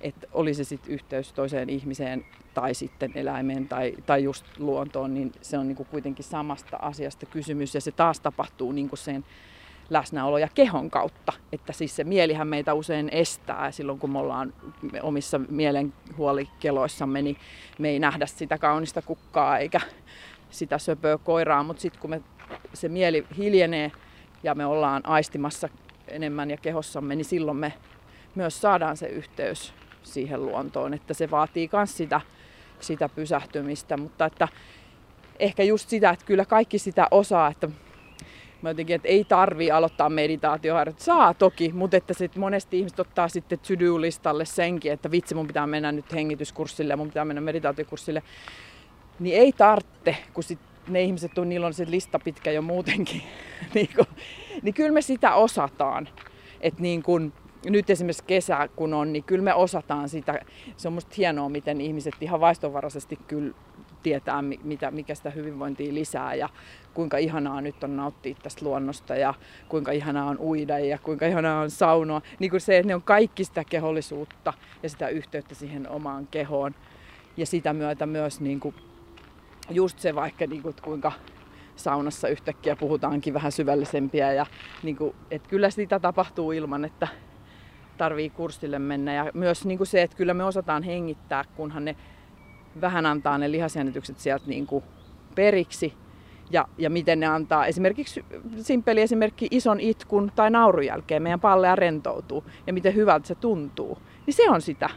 että 0.00 0.26
oli 0.32 0.54
se 0.54 0.64
sitten 0.64 0.94
yhteys 0.94 1.32
toiseen 1.32 1.70
ihmiseen 1.70 2.24
tai 2.54 2.74
sitten 2.74 3.12
eläimeen 3.14 3.68
tai, 3.68 3.94
tai 4.06 4.24
just 4.24 4.44
luontoon, 4.58 5.14
niin 5.14 5.32
se 5.42 5.58
on 5.58 5.68
niin 5.68 5.76
kuin 5.76 5.88
kuitenkin 5.90 6.24
samasta 6.24 6.76
asiasta 6.76 7.26
kysymys 7.26 7.74
ja 7.74 7.80
se 7.80 7.92
taas 7.92 8.20
tapahtuu 8.20 8.72
niin 8.72 8.88
kuin 8.88 8.98
sen 8.98 9.24
läsnäolo 9.90 10.38
ja 10.38 10.48
kehon 10.54 10.90
kautta. 10.90 11.32
Että 11.52 11.72
siis 11.72 11.96
se 11.96 12.04
mielihän 12.04 12.48
meitä 12.48 12.74
usein 12.74 13.08
estää 13.12 13.70
silloin, 13.70 13.98
kun 13.98 14.10
me 14.10 14.18
ollaan 14.18 14.54
omissa 15.02 15.38
mielenhuolikeloissamme, 15.48 17.22
niin 17.22 17.36
me 17.78 17.88
ei 17.88 17.98
nähdä 17.98 18.26
sitä 18.26 18.58
kaunista 18.58 19.02
kukkaa 19.02 19.58
eikä 19.58 19.80
sitä 20.50 20.78
söpöä 20.78 21.18
koiraa, 21.18 21.62
mutta 21.62 21.80
sitten 21.82 22.00
kun 22.00 22.10
me, 22.10 22.22
se 22.74 22.88
mieli 22.88 23.26
hiljenee 23.36 23.92
ja 24.42 24.54
me 24.54 24.66
ollaan 24.66 25.06
aistimassa 25.06 25.68
enemmän 26.08 26.50
ja 26.50 26.56
kehossamme, 26.56 27.16
niin 27.16 27.24
silloin 27.24 27.56
me 27.56 27.72
myös 28.34 28.60
saadaan 28.60 28.96
se 28.96 29.06
yhteys 29.06 29.74
siihen 30.02 30.46
luontoon, 30.46 30.94
että 30.94 31.14
se 31.14 31.30
vaatii 31.30 31.70
myös 31.72 31.96
sitä, 31.96 32.20
sitä 32.80 33.08
pysähtymistä, 33.08 33.96
mutta 33.96 34.26
että 34.26 34.48
ehkä 35.38 35.62
just 35.62 35.88
sitä, 35.88 36.10
että 36.10 36.24
kyllä 36.24 36.44
kaikki 36.44 36.78
sitä 36.78 37.08
osaa, 37.10 37.48
että 37.48 37.68
mä 38.62 38.70
jotenkin, 38.70 38.96
että 38.96 39.08
ei 39.08 39.24
tarvi 39.24 39.70
aloittaa 39.70 40.08
meditaatioharjoitusta. 40.08 41.04
Saa 41.04 41.34
toki, 41.34 41.72
mutta 41.72 41.96
että 41.96 42.14
sit 42.14 42.36
monesti 42.36 42.78
ihmiset 42.78 43.00
ottaa 43.00 43.28
sitten 43.28 43.58
to-do-listalle 43.58 44.44
senkin, 44.44 44.92
että 44.92 45.10
vitsi 45.10 45.34
mun 45.34 45.46
pitää 45.46 45.66
mennä 45.66 45.92
nyt 45.92 46.12
hengityskurssille 46.12 46.92
ja 46.92 46.96
mun 46.96 47.08
pitää 47.08 47.24
mennä 47.24 47.40
meditaatiokurssille. 47.40 48.22
Niin 49.20 49.36
ei 49.36 49.52
tarvitse, 49.52 50.16
kun 50.34 50.42
sit 50.42 50.58
ne 50.88 51.02
ihmiset 51.02 51.38
on, 51.38 51.48
niillä 51.48 51.66
on 51.66 51.74
se 51.74 51.86
lista 51.88 52.18
pitkä 52.18 52.50
jo 52.50 52.62
muutenkin. 52.62 53.22
niin, 53.74 53.88
kun, 53.96 54.06
niin 54.62 54.74
kyllä 54.74 54.92
me 54.92 55.02
sitä 55.02 55.34
osataan. 55.34 56.08
Että 56.60 56.82
niin 56.82 57.02
kun, 57.02 57.32
nyt 57.64 57.90
esimerkiksi 57.90 58.24
kesä 58.24 58.68
kun 58.76 58.94
on, 58.94 59.12
niin 59.12 59.24
kyllä 59.24 59.44
me 59.44 59.54
osataan 59.54 60.08
sitä. 60.08 60.40
Se 60.76 60.88
on 60.88 60.94
musta 60.94 61.14
hienoa, 61.16 61.48
miten 61.48 61.80
ihmiset 61.80 62.14
ihan 62.20 62.40
vaistonvaraisesti 62.40 63.18
kyllä 63.26 63.54
tietää, 64.02 64.42
mitä, 64.42 64.90
mikä 64.90 65.14
sitä 65.14 65.30
hyvinvointia 65.30 65.94
lisää 65.94 66.34
ja 66.34 66.48
kuinka 66.98 67.18
ihanaa 67.18 67.60
nyt 67.60 67.84
on 67.84 67.96
nauttia 67.96 68.34
tästä 68.42 68.64
luonnosta 68.64 69.16
ja 69.16 69.34
kuinka 69.68 69.92
ihanaa 69.92 70.26
on 70.26 70.38
uida 70.38 70.78
ja 70.78 70.98
kuinka 70.98 71.26
ihanaa 71.26 71.60
on 71.60 71.70
saunoa. 71.70 72.22
Niin 72.38 72.50
kuin 72.50 72.60
se, 72.60 72.78
että 72.78 72.86
ne 72.86 72.94
on 72.94 73.02
kaikki 73.02 73.44
sitä 73.44 73.64
kehollisuutta 73.64 74.52
ja 74.82 74.88
sitä 74.88 75.08
yhteyttä 75.08 75.54
siihen 75.54 75.88
omaan 75.88 76.26
kehoon. 76.26 76.74
Ja 77.36 77.46
sitä 77.46 77.72
myötä 77.72 78.06
myös 78.06 78.40
niin 78.40 78.60
kuin, 78.60 78.74
just 79.70 79.98
se 79.98 80.14
vaikka, 80.14 80.46
niin 80.46 80.62
kuin, 80.62 80.74
kuinka 80.82 81.12
saunassa 81.76 82.28
yhtäkkiä 82.28 82.76
puhutaankin 82.76 83.34
vähän 83.34 83.52
syvällisempiä. 83.52 84.32
Ja, 84.32 84.46
niin 84.82 84.96
kuin, 84.96 85.14
että 85.30 85.48
kyllä 85.48 85.70
sitä 85.70 86.00
tapahtuu 86.00 86.52
ilman, 86.52 86.84
että 86.84 87.08
tarvii 87.98 88.30
kurssille 88.30 88.78
mennä. 88.78 89.14
Ja 89.14 89.30
myös 89.34 89.64
niin 89.64 89.78
kuin 89.78 89.88
se, 89.88 90.02
että 90.02 90.16
kyllä 90.16 90.34
me 90.34 90.44
osataan 90.44 90.82
hengittää, 90.82 91.44
kunhan 91.56 91.84
ne 91.84 91.96
vähän 92.80 93.06
antaa 93.06 93.38
ne 93.38 93.50
lihasjännitykset 93.50 94.18
sieltä 94.18 94.46
niin 94.46 94.66
kuin 94.66 94.84
periksi. 95.34 96.07
Ja, 96.50 96.68
ja 96.78 96.90
miten 96.90 97.20
ne 97.20 97.26
antaa 97.26 97.66
esimerkiksi, 97.66 98.24
simppeli 98.56 99.00
esimerkki, 99.00 99.48
ison 99.50 99.80
itkun 99.80 100.32
tai 100.34 100.50
naurun 100.50 100.86
jälkeen 100.86 101.22
meidän 101.22 101.40
pallea 101.40 101.76
rentoutuu 101.76 102.44
ja 102.66 102.72
miten 102.72 102.94
hyvältä 102.94 103.26
se 103.28 103.34
tuntuu. 103.34 103.98
Niin 104.26 104.34
se 104.34 104.50
on 104.50 104.60
sitä 104.60 104.90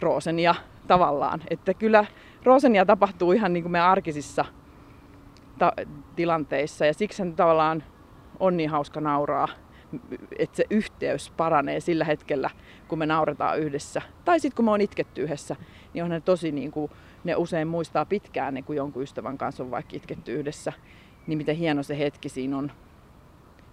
roosenia 0.00 0.54
tavallaan. 0.86 1.42
Että 1.50 1.74
kyllä 1.74 2.04
roosenia 2.44 2.86
tapahtuu 2.86 3.32
ihan 3.32 3.52
niin 3.52 3.62
kuin 3.62 3.72
meidän 3.72 3.88
arkisissa 3.88 4.44
ta- 5.58 5.72
tilanteissa 6.16 6.86
ja 6.86 6.94
siksi 6.94 7.22
tavallaan 7.36 7.82
on 8.40 8.56
niin 8.56 8.70
hauska 8.70 9.00
nauraa 9.00 9.48
että 10.38 10.56
se 10.56 10.64
yhteys 10.70 11.30
paranee 11.36 11.80
sillä 11.80 12.04
hetkellä, 12.04 12.50
kun 12.88 12.98
me 12.98 13.06
nauretaan 13.06 13.58
yhdessä. 13.58 14.02
Tai 14.24 14.40
sitten 14.40 14.56
kun 14.56 14.64
me 14.64 14.70
on 14.70 14.80
itketty 14.80 15.22
yhdessä, 15.22 15.56
niin 15.94 16.04
on 16.04 16.10
ne 16.10 16.20
tosi 16.20 16.52
niin 16.52 16.70
kuin, 16.70 16.90
ne 17.24 17.36
usein 17.36 17.68
muistaa 17.68 18.04
pitkään, 18.04 18.54
niin 18.54 18.64
kun 18.64 18.76
jonkun 18.76 19.02
ystävän 19.02 19.38
kanssa 19.38 19.62
on 19.62 19.70
vaikka 19.70 19.96
itketty 19.96 20.32
yhdessä, 20.32 20.72
niin 21.26 21.38
miten 21.38 21.56
hieno 21.56 21.82
se 21.82 21.98
hetki 21.98 22.28
siinä 22.28 22.58
on. 22.58 22.72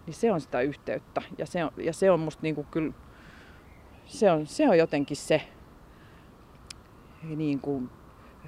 Niin 0.06 0.14
se 0.14 0.32
on 0.32 0.42
sitä 0.42 0.62
yhteyttä. 0.62 1.22
Ja 1.38 1.46
se 1.46 1.64
on, 1.64 1.72
ja 1.78 1.94
se 1.94 2.12
on 2.12 2.20
musta 2.20 2.44
niin 2.44 2.56
kuin 2.56 2.68
kyllä, 2.72 2.94
se 4.06 4.32
on, 4.32 4.48
se 4.48 4.70
on 4.70 4.78
jotenkin 4.78 5.18
se, 5.18 5.42
niin 7.24 7.60
kuin, 7.60 7.90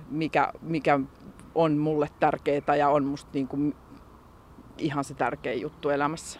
mikä, 0.09 0.53
mikä 0.61 0.99
on 1.55 1.77
mulle 1.77 2.09
tärkeää 2.19 2.75
ja 2.77 2.89
on 2.89 3.05
musta 3.05 3.29
niin 3.33 3.47
kuin 3.47 3.75
ihan 4.77 5.03
se 5.03 5.13
tärkein 5.13 5.61
juttu 5.61 5.89
elämässä. 5.89 6.39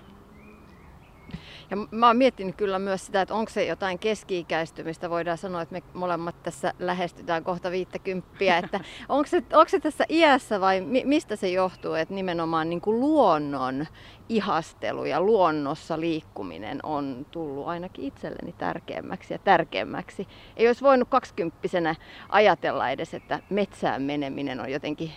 Ja 1.72 1.78
mä 1.92 2.08
oon 2.08 2.18
miettinyt 2.18 2.56
kyllä 2.56 2.80
myös 2.80 3.06
sitä, 3.06 3.22
että 3.22 3.34
onko 3.34 3.52
se 3.52 3.66
jotain 3.66 4.00
keski-ikäistymistä. 4.00 5.10
Voidaan 5.10 5.38
sanoa, 5.38 5.62
että 5.62 5.74
me 5.74 5.84
molemmat 5.94 6.44
tässä 6.44 6.74
lähestytään 6.80 7.44
kohta 7.44 7.72
viittäkymppiä. 7.72 8.58
Että 8.58 8.80
onko, 9.10 9.28
se, 9.28 9.38
onko 9.38 9.70
se 9.70 9.80
tässä 9.80 10.06
iässä 10.10 10.62
vai 10.62 10.82
mi, 10.82 11.04
mistä 11.06 11.36
se 11.36 11.50
johtuu, 11.50 11.94
että 11.94 12.14
nimenomaan 12.14 12.70
niin 12.70 12.82
kuin 12.82 13.00
luonnon 13.00 13.88
ihastelu 14.30 15.06
ja 15.06 15.22
luonnossa 15.22 16.00
liikkuminen 16.00 16.80
on 16.84 17.26
tullut 17.32 17.68
ainakin 17.68 18.06
itselleni 18.06 18.54
tärkeämmäksi 18.58 19.34
ja 19.34 19.40
tärkeämmäksi. 19.40 20.28
Ei 20.58 20.68
olisi 20.68 20.82
voinut 20.82 21.10
kaksikymppisenä 21.10 21.96
ajatella 22.30 22.90
edes, 22.90 23.14
että 23.14 23.40
metsään 23.50 24.02
meneminen 24.02 24.60
on 24.60 24.72
jotenkin 24.72 25.12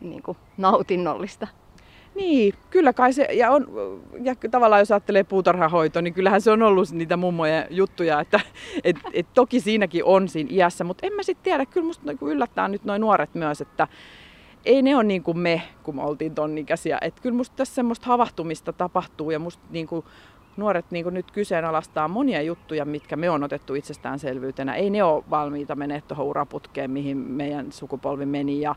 niin 0.00 0.22
kuin 0.22 0.38
nautinnollista. 0.56 1.46
Niin, 2.18 2.54
kyllä 2.70 2.92
kai 2.92 3.12
se, 3.12 3.28
ja, 3.32 3.50
on, 3.50 3.66
ja 4.22 4.34
tavallaan 4.50 4.80
jos 4.80 4.90
ajattelee 4.90 5.24
puutarhahoito, 5.24 6.00
niin 6.00 6.14
kyllähän 6.14 6.40
se 6.40 6.50
on 6.50 6.62
ollut 6.62 6.92
niitä 6.92 7.16
mummojen 7.16 7.66
juttuja, 7.70 8.20
että 8.20 8.40
et, 8.84 8.96
et 9.12 9.26
toki 9.34 9.60
siinäkin 9.60 10.04
on 10.04 10.28
siinä 10.28 10.50
iässä, 10.52 10.84
mutta 10.84 11.06
en 11.06 11.12
mä 11.12 11.22
sitten 11.22 11.44
tiedä, 11.44 11.66
kyllä 11.66 11.86
musta 11.86 12.06
niinku 12.06 12.28
yllättää 12.28 12.68
nyt 12.68 12.84
noin 12.84 13.00
nuoret 13.00 13.34
myös, 13.34 13.60
että 13.60 13.88
ei 14.64 14.82
ne 14.82 14.96
ole 14.96 15.04
niin 15.04 15.22
kuin 15.22 15.38
me, 15.38 15.62
kun 15.82 15.96
me 15.96 16.02
oltiin 16.02 16.34
ton 16.34 16.58
ikäisiä. 16.58 16.98
Että 17.00 17.22
kyllä 17.22 17.36
musta 17.36 17.56
tässä 17.56 17.74
semmoista 17.74 18.06
havahtumista 18.06 18.72
tapahtuu 18.72 19.30
ja 19.30 19.38
musta 19.38 19.62
niin 19.70 19.86
kuin 19.86 20.04
nuoret 20.56 20.90
niin 20.90 21.04
kuin 21.04 21.14
nyt 21.14 21.30
kyseenalaistaa 21.30 22.08
monia 22.08 22.42
juttuja, 22.42 22.84
mitkä 22.84 23.16
me 23.16 23.30
on 23.30 23.44
otettu 23.44 23.74
itsestäänselvyytenä. 23.74 24.74
Ei 24.74 24.90
ne 24.90 25.02
ole 25.02 25.24
valmiita 25.30 25.76
menee 25.76 26.00
tuohon 26.00 26.26
uraputkeen, 26.26 26.90
mihin 26.90 27.16
meidän 27.16 27.72
sukupolvi 27.72 28.26
meni. 28.26 28.60
Ja 28.60 28.74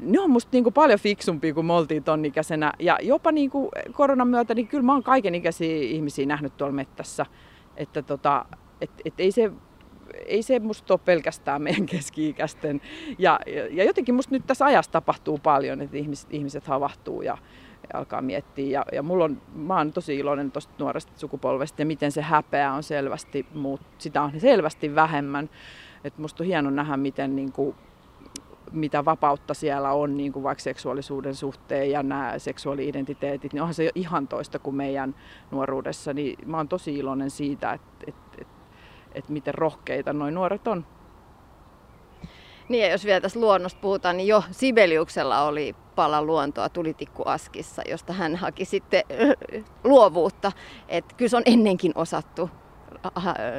ne 0.00 0.20
on 0.20 0.30
musta 0.30 0.48
niin 0.52 0.64
kuin 0.64 0.74
paljon 0.74 0.98
fiksumpia 0.98 1.54
kuin 1.54 1.66
me 1.66 1.72
oltiin 1.72 2.04
ton 2.04 2.24
ikäisenä. 2.24 2.72
Ja 2.78 2.98
jopa 3.02 3.32
niin 3.32 3.50
kuin 3.50 3.68
koronan 3.92 4.28
myötä, 4.28 4.54
niin 4.54 4.68
kyllä 4.68 4.84
mä 4.84 4.92
oon 4.92 5.02
kaiken 5.02 5.34
ikäisiä 5.34 5.76
ihmisiä 5.76 6.26
nähnyt 6.26 6.56
tuolla 6.56 6.74
mettässä. 6.74 7.26
Että 7.76 8.02
tota, 8.02 8.44
et, 8.80 8.90
et 9.04 9.14
ei 9.18 9.32
se 9.32 9.52
ei 10.26 10.42
se 10.42 10.58
musta 10.58 10.94
ole 10.94 11.00
pelkästään 11.04 11.62
meidän 11.62 11.86
keski-ikäisten. 11.86 12.80
Ja, 13.18 13.40
ja, 13.46 13.66
ja 13.70 13.84
jotenkin 13.84 14.14
musta 14.14 14.34
nyt 14.34 14.46
tässä 14.46 14.64
ajassa 14.64 14.92
tapahtuu 14.92 15.38
paljon, 15.38 15.80
että 15.80 15.96
ihmiset, 15.96 16.34
ihmiset 16.34 16.66
havahtuu 16.66 17.22
ja, 17.22 17.38
ja 17.82 17.98
alkaa 17.98 18.22
miettiä. 18.22 18.66
Ja, 18.66 18.84
ja 18.92 19.02
mulla 19.02 19.24
on, 19.24 19.42
mä 19.54 19.76
oon 19.76 19.92
tosi 19.92 20.16
iloinen 20.16 20.52
tuosta 20.52 20.74
nuoresta 20.78 21.12
sukupolvesta 21.16 21.82
ja 21.82 21.86
miten 21.86 22.12
se 22.12 22.22
häpeä 22.22 22.72
on 22.72 22.82
selvästi, 22.82 23.46
muut, 23.54 23.80
sitä 23.98 24.22
on 24.22 24.40
selvästi 24.40 24.94
vähemmän. 24.94 25.50
Et 26.04 26.18
musta 26.18 26.42
on 26.42 26.46
hieno 26.46 26.70
nähdä, 26.70 26.96
miten 26.96 27.36
niin 27.36 27.52
kuin, 27.52 27.76
mitä 28.72 29.04
vapautta 29.04 29.54
siellä 29.54 29.92
on 29.92 30.16
niin 30.16 30.32
kuin 30.32 30.42
vaikka 30.42 30.62
seksuaalisuuden 30.62 31.34
suhteen 31.34 31.90
ja 31.90 32.02
nämä 32.02 32.38
seksuaali-identiteetit, 32.38 33.52
niin 33.52 33.62
onhan 33.62 33.74
se 33.74 33.84
jo 33.84 33.90
ihan 33.94 34.28
toista 34.28 34.58
kuin 34.58 34.76
meidän 34.76 35.14
nuoruudessa. 35.50 36.12
Niin 36.12 36.48
mä 36.48 36.56
oon 36.56 36.68
tosi 36.68 36.94
iloinen 36.94 37.30
siitä, 37.30 37.72
että, 37.72 38.04
että, 38.06 38.36
että, 38.40 38.54
että 39.14 39.32
miten 39.32 39.54
rohkeita 39.54 40.12
noin 40.12 40.34
nuoret 40.34 40.68
on. 40.68 40.86
Niin 42.68 42.82
ja 42.84 42.90
jos 42.90 43.04
vielä 43.04 43.20
tästä 43.20 43.40
luonnosta 43.40 43.80
puhutaan, 43.80 44.16
niin 44.16 44.26
jo 44.26 44.42
Sibeliuksella 44.50 45.42
oli 45.42 45.74
pala 45.94 46.22
luontoa 46.22 46.68
tulitikkuaskissa, 46.68 47.82
josta 47.88 48.12
hän 48.12 48.36
haki 48.36 48.64
sitten 48.64 49.02
luovuutta. 49.84 50.52
Että 50.88 51.14
kyllä 51.16 51.28
se 51.28 51.36
on 51.36 51.42
ennenkin 51.46 51.92
osattu 51.94 52.50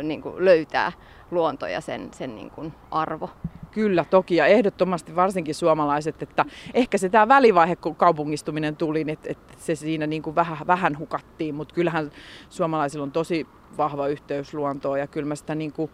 niin 0.04 0.22
kuin 0.22 0.46
löytää 0.46 0.92
luonto 1.32 1.68
ja 1.68 1.82
sen, 1.82 2.10
sen 2.14 2.36
niin 2.36 2.52
kuin 2.52 2.74
arvo. 2.92 3.30
Kyllä, 3.72 4.06
toki. 4.10 4.36
Ja 4.36 4.46
ehdottomasti 4.46 5.16
varsinkin 5.16 5.56
suomalaiset, 5.56 6.24
että 6.24 6.46
ehkä 6.74 6.98
se 6.98 7.10
tämä 7.10 7.28
välivaihe, 7.28 7.76
kun 7.76 7.96
kaupungistuminen 7.96 8.76
tuli, 8.76 9.04
niin 9.04 9.14
että, 9.14 9.30
että 9.32 9.54
se 9.58 9.76
siinä 9.76 10.08
niin 10.08 10.22
kuin 10.22 10.36
vähän, 10.36 10.58
vähän 10.68 11.00
hukattiin, 11.00 11.56
mutta 11.56 11.76
kyllähän 11.76 12.12
suomalaisilla 12.50 13.04
on 13.04 13.12
tosi 13.12 13.48
vahva 13.78 14.08
yhteys 14.08 14.54
luontoon 14.54 15.00
ja 15.00 15.08
kyllä 15.08 15.28
mä 15.28 15.36
sitä 15.36 15.56
niin 15.56 15.74
kuin 15.74 15.92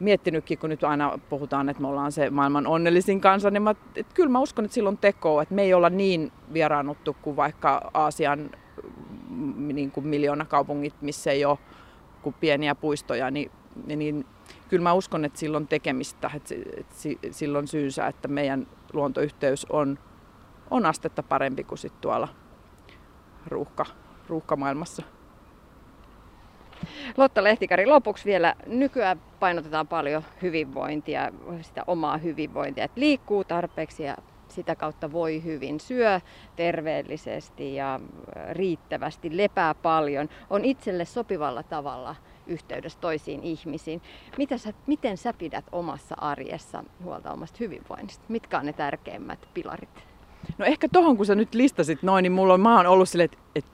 miettinytkin, 0.00 0.58
kun 0.58 0.70
nyt 0.70 0.84
aina 0.84 1.18
puhutaan, 1.28 1.68
että 1.68 1.82
me 1.82 1.88
ollaan 1.88 2.12
se 2.12 2.30
maailman 2.30 2.66
onnellisin 2.66 3.20
kansa, 3.20 3.50
niin 3.50 3.62
mä, 3.62 3.74
että 3.96 4.14
kyllä 4.14 4.30
mä 4.30 4.40
uskon, 4.40 4.64
että 4.64 4.74
silloin 4.74 4.98
tekoa, 4.98 5.42
että 5.42 5.54
me 5.54 5.62
ei 5.62 5.74
olla 5.74 5.90
niin 5.90 6.32
vieraannuttu 6.52 7.16
kuin 7.22 7.36
vaikka 7.36 7.90
Aasian 7.94 8.50
mm, 9.28 9.68
niin 9.74 9.90
kuin 9.90 10.06
miljoona 10.06 10.44
kaupungit, 10.44 10.94
missä 11.00 11.30
ei 11.30 11.44
ole 11.44 11.58
kuin 12.22 12.34
pieniä 12.40 12.74
puistoja, 12.74 13.30
niin, 13.30 13.50
niin 13.86 14.26
kyllä 14.68 14.82
mä 14.82 14.92
uskon, 14.92 15.24
että 15.24 15.38
silloin 15.38 15.68
tekemistä, 15.68 16.30
että 16.34 16.54
silloin 17.30 17.68
syynsä, 17.68 18.06
että 18.06 18.28
meidän 18.28 18.66
luontoyhteys 18.92 19.66
on, 19.70 19.98
on 20.70 20.86
astetta 20.86 21.22
parempi 21.22 21.64
kuin 21.64 21.78
sit 21.78 22.00
tuolla 22.00 22.28
ruuhka, 23.46 23.86
ruuhkamaailmassa. 24.28 25.02
Lotta 27.16 27.44
Lehtikari, 27.44 27.86
lopuksi 27.86 28.24
vielä 28.24 28.54
nykyään 28.66 29.20
painotetaan 29.40 29.88
paljon 29.88 30.22
hyvinvointia, 30.42 31.32
sitä 31.62 31.84
omaa 31.86 32.16
hyvinvointia, 32.16 32.84
että 32.84 33.00
liikkuu 33.00 33.44
tarpeeksi 33.44 34.02
ja 34.02 34.16
sitä 34.48 34.76
kautta 34.76 35.12
voi 35.12 35.44
hyvin, 35.44 35.80
syö 35.80 36.20
terveellisesti 36.56 37.74
ja 37.74 38.00
riittävästi, 38.50 39.36
lepää 39.36 39.74
paljon, 39.74 40.28
on 40.50 40.64
itselle 40.64 41.04
sopivalla 41.04 41.62
tavalla 41.62 42.16
yhteydessä 42.48 42.98
toisiin 43.00 43.42
ihmisiin. 43.42 44.02
Mitä 44.38 44.58
sä, 44.58 44.72
miten 44.86 45.16
sä 45.16 45.32
pidät 45.32 45.64
omassa 45.72 46.14
arjessa 46.18 46.84
huolta 47.04 47.32
omasta 47.32 47.56
hyvinvoinnista? 47.60 48.24
Mitkä 48.28 48.58
on 48.58 48.66
ne 48.66 48.72
tärkeimmät 48.72 49.48
pilarit? 49.54 50.08
No 50.58 50.64
ehkä 50.64 50.88
tohon, 50.92 51.16
kun 51.16 51.26
sä 51.26 51.34
nyt 51.34 51.54
listasit 51.54 52.02
noin, 52.02 52.22
niin 52.22 52.32
mulla 52.32 52.54
on, 52.54 52.60
mä 52.60 52.76
oon 52.76 52.86
ollut 52.86 53.08
silleen, 53.08 53.30
että, 53.32 53.38
että 53.56 53.70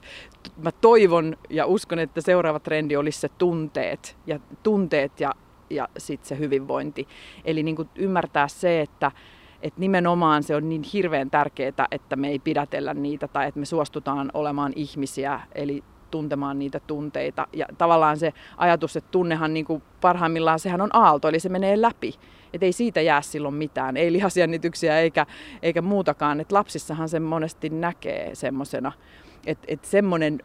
mä 0.57 0.73
toivon 0.73 1.37
ja 1.51 1.67
uskon, 1.67 1.99
että 1.99 2.21
seuraava 2.21 2.61
trendi 2.61 2.97
olisi 2.97 3.21
se 3.21 3.29
tunteet 3.29 4.17
ja 4.27 4.41
tunteet 4.63 5.21
ja, 5.21 5.35
ja 5.71 5.89
sitten 5.99 6.29
se 6.29 6.39
hyvinvointi. 6.39 7.09
Eli 7.45 7.63
niin 7.63 7.77
kuin 7.77 7.89
ymmärtää 7.95 8.49
se, 8.49 8.81
että, 8.81 9.13
että 9.63 9.81
nimenomaan 9.81 10.43
se 10.43 10.57
on 10.57 10.69
niin 10.69 10.83
hirveän 10.93 11.31
tärkeää, 11.31 11.89
että 11.91 12.17
me 12.17 12.29
ei 12.29 12.39
pidätellä 12.39 12.95
niitä 12.95 13.29
tai 13.29 13.49
että 13.49 13.61
me 13.61 13.67
suostutaan 13.67 14.31
olemaan 14.35 14.73
ihmisiä, 14.77 15.41
eli 15.55 15.85
tuntemaan 16.15 16.59
niitä 16.59 16.81
tunteita. 16.81 17.47
Ja 17.53 17.67
tavallaan 17.79 18.17
se 18.17 18.33
ajatus, 18.57 18.97
että 18.97 19.11
tunnehan 19.11 19.55
niin 19.55 19.65
kuin 19.65 19.83
parhaimmillaan 20.01 20.59
sehän 20.59 20.81
on 20.81 20.91
aalto, 20.93 21.29
eli 21.29 21.41
se 21.41 21.49
menee 21.49 21.83
läpi. 21.83 22.15
Että 22.53 22.67
ei 22.67 22.73
siitä 22.73 23.01
jää 23.01 23.23
silloin 23.23 23.55
mitään, 23.55 23.97
ei 23.97 24.13
lihasjännityksiä 24.13 25.01
eikä, 25.01 25.27
eikä 25.63 25.83
muutakaan. 25.83 26.41
Et 26.41 26.53
lapsissahan 26.53 27.09
se 27.09 27.21
monesti 27.21 27.71
näkee 27.71 28.35
semmoisena. 28.35 28.93
Että 29.47 29.65
et 29.69 29.85
semmoinen, 29.85 30.41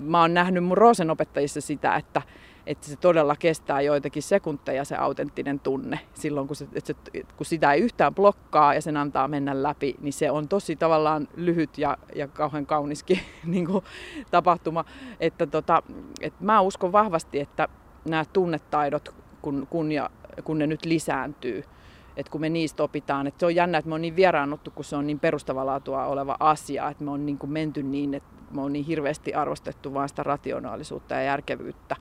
mä 0.00 0.20
oon 0.20 0.34
nähnyt 0.34 0.64
mun 0.64 0.78
Roosen 0.78 1.10
opettajissa 1.10 1.60
sitä, 1.60 1.96
että 1.96 2.22
että 2.68 2.86
se 2.86 2.96
todella 2.96 3.36
kestää 3.36 3.80
joitakin 3.80 4.22
sekunteja 4.22 4.84
se 4.84 4.96
autenttinen 4.96 5.60
tunne. 5.60 6.00
Silloin 6.14 6.46
kun, 6.46 6.56
se, 6.56 6.64
että 6.74 6.86
se, 6.86 7.22
kun 7.36 7.46
sitä 7.46 7.72
ei 7.72 7.80
yhtään 7.80 8.14
blokkaa 8.14 8.74
ja 8.74 8.82
sen 8.82 8.96
antaa 8.96 9.28
mennä 9.28 9.62
läpi, 9.62 9.94
niin 10.00 10.12
se 10.12 10.30
on 10.30 10.48
tosi 10.48 10.76
tavallaan 10.76 11.28
lyhyt 11.36 11.78
ja, 11.78 11.98
ja 12.14 12.28
kauhean 12.28 12.66
kauniskin 12.66 13.20
niin 13.44 13.66
kuin, 13.66 13.84
tapahtuma. 14.30 14.84
Että 15.20 15.46
tota, 15.46 15.82
että 16.20 16.44
mä 16.44 16.60
uskon 16.60 16.92
vahvasti, 16.92 17.40
että 17.40 17.68
nämä 18.04 18.24
tunnetaidot, 18.32 19.14
kun, 19.42 19.66
kun, 19.70 19.92
ja, 19.92 20.10
kun 20.44 20.58
ne 20.58 20.66
nyt 20.66 20.84
lisääntyy, 20.84 21.64
että 22.16 22.30
kun 22.30 22.40
me 22.40 22.48
niistä 22.48 22.82
opitaan, 22.82 23.26
että 23.26 23.40
se 23.40 23.46
on 23.46 23.54
jännä, 23.54 23.78
että 23.78 23.88
me 23.88 23.94
on 23.94 24.02
niin 24.02 24.16
vieraannuttu, 24.16 24.70
kun 24.70 24.84
se 24.84 24.96
on 24.96 25.06
niin 25.06 25.20
perustavalaatua 25.20 26.06
oleva 26.06 26.36
asia, 26.40 26.88
että 26.88 27.04
me 27.04 27.10
on 27.10 27.26
niin 27.26 27.38
kuin 27.38 27.50
menty 27.50 27.82
niin, 27.82 28.14
että 28.14 28.28
me 28.50 28.60
on 28.60 28.72
niin 28.72 28.84
hirveästi 28.84 29.34
arvostettu 29.34 29.94
vain 29.94 30.08
sitä 30.08 30.22
rationaalisuutta 30.22 31.14
ja 31.14 31.22
järkevyyttä 31.22 31.96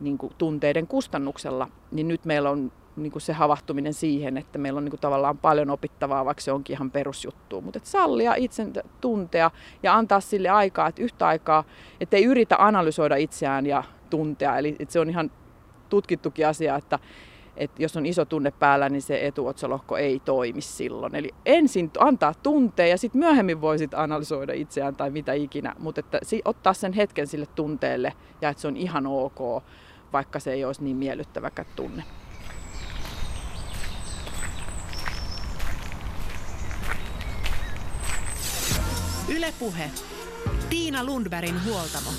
niin 0.00 0.18
kuin 0.18 0.32
tunteiden 0.38 0.86
kustannuksella, 0.86 1.68
niin 1.90 2.08
nyt 2.08 2.24
meillä 2.24 2.50
on 2.50 2.72
niin 2.96 3.12
kuin 3.12 3.22
se 3.22 3.32
havahtuminen 3.32 3.94
siihen, 3.94 4.36
että 4.36 4.58
meillä 4.58 4.78
on 4.78 4.84
niin 4.84 4.90
kuin 4.90 5.00
tavallaan 5.00 5.38
paljon 5.38 5.70
opittavaa, 5.70 6.24
vaikka 6.24 6.40
se 6.40 6.52
onkin 6.52 6.74
ihan 6.74 6.90
perusjuttu. 6.90 7.60
Mutta 7.60 7.80
sallia 7.82 8.34
itsen 8.34 8.72
tuntea 9.00 9.50
ja 9.82 9.94
antaa 9.94 10.20
sille 10.20 10.48
aikaa, 10.48 10.88
että 10.88 11.02
yhtä 11.02 11.26
aikaa, 11.26 11.64
että 12.00 12.16
ei 12.16 12.24
yritä 12.24 12.56
analysoida 12.58 13.16
itseään 13.16 13.66
ja 13.66 13.84
tuntea. 14.10 14.58
Eli 14.58 14.76
että 14.78 14.92
se 14.92 15.00
on 15.00 15.10
ihan 15.10 15.30
tutkittukin 15.88 16.46
asia, 16.46 16.76
että, 16.76 16.98
että 17.56 17.82
jos 17.82 17.96
on 17.96 18.06
iso 18.06 18.24
tunne 18.24 18.50
päällä, 18.50 18.88
niin 18.88 19.02
se 19.02 19.26
etuotsalohko 19.26 19.96
ei 19.96 20.20
toimi 20.24 20.60
silloin. 20.60 21.14
Eli 21.14 21.30
ensin 21.46 21.90
antaa 21.98 22.34
tuntea 22.34 22.86
ja 22.86 22.98
sitten 22.98 23.18
myöhemmin 23.18 23.60
voisit 23.60 23.94
analysoida 23.94 24.52
itseään 24.52 24.96
tai 24.96 25.10
mitä 25.10 25.32
ikinä, 25.32 25.74
mutta 25.78 26.02
ottaa 26.44 26.72
sen 26.72 26.92
hetken 26.92 27.26
sille 27.26 27.46
tunteelle 27.46 28.12
ja 28.40 28.48
että 28.48 28.60
se 28.60 28.68
on 28.68 28.76
ihan 28.76 29.06
ok 29.06 29.62
vaikka 30.12 30.40
se 30.40 30.52
ei 30.52 30.64
olisi 30.64 30.84
niin 30.84 30.96
miellyttäväkään 30.96 31.68
tunne. 31.76 32.04
Ylepuhe. 39.28 39.90
Tiina 40.70 41.04
Lundbergin 41.04 41.64
huoltamo. 41.64 42.10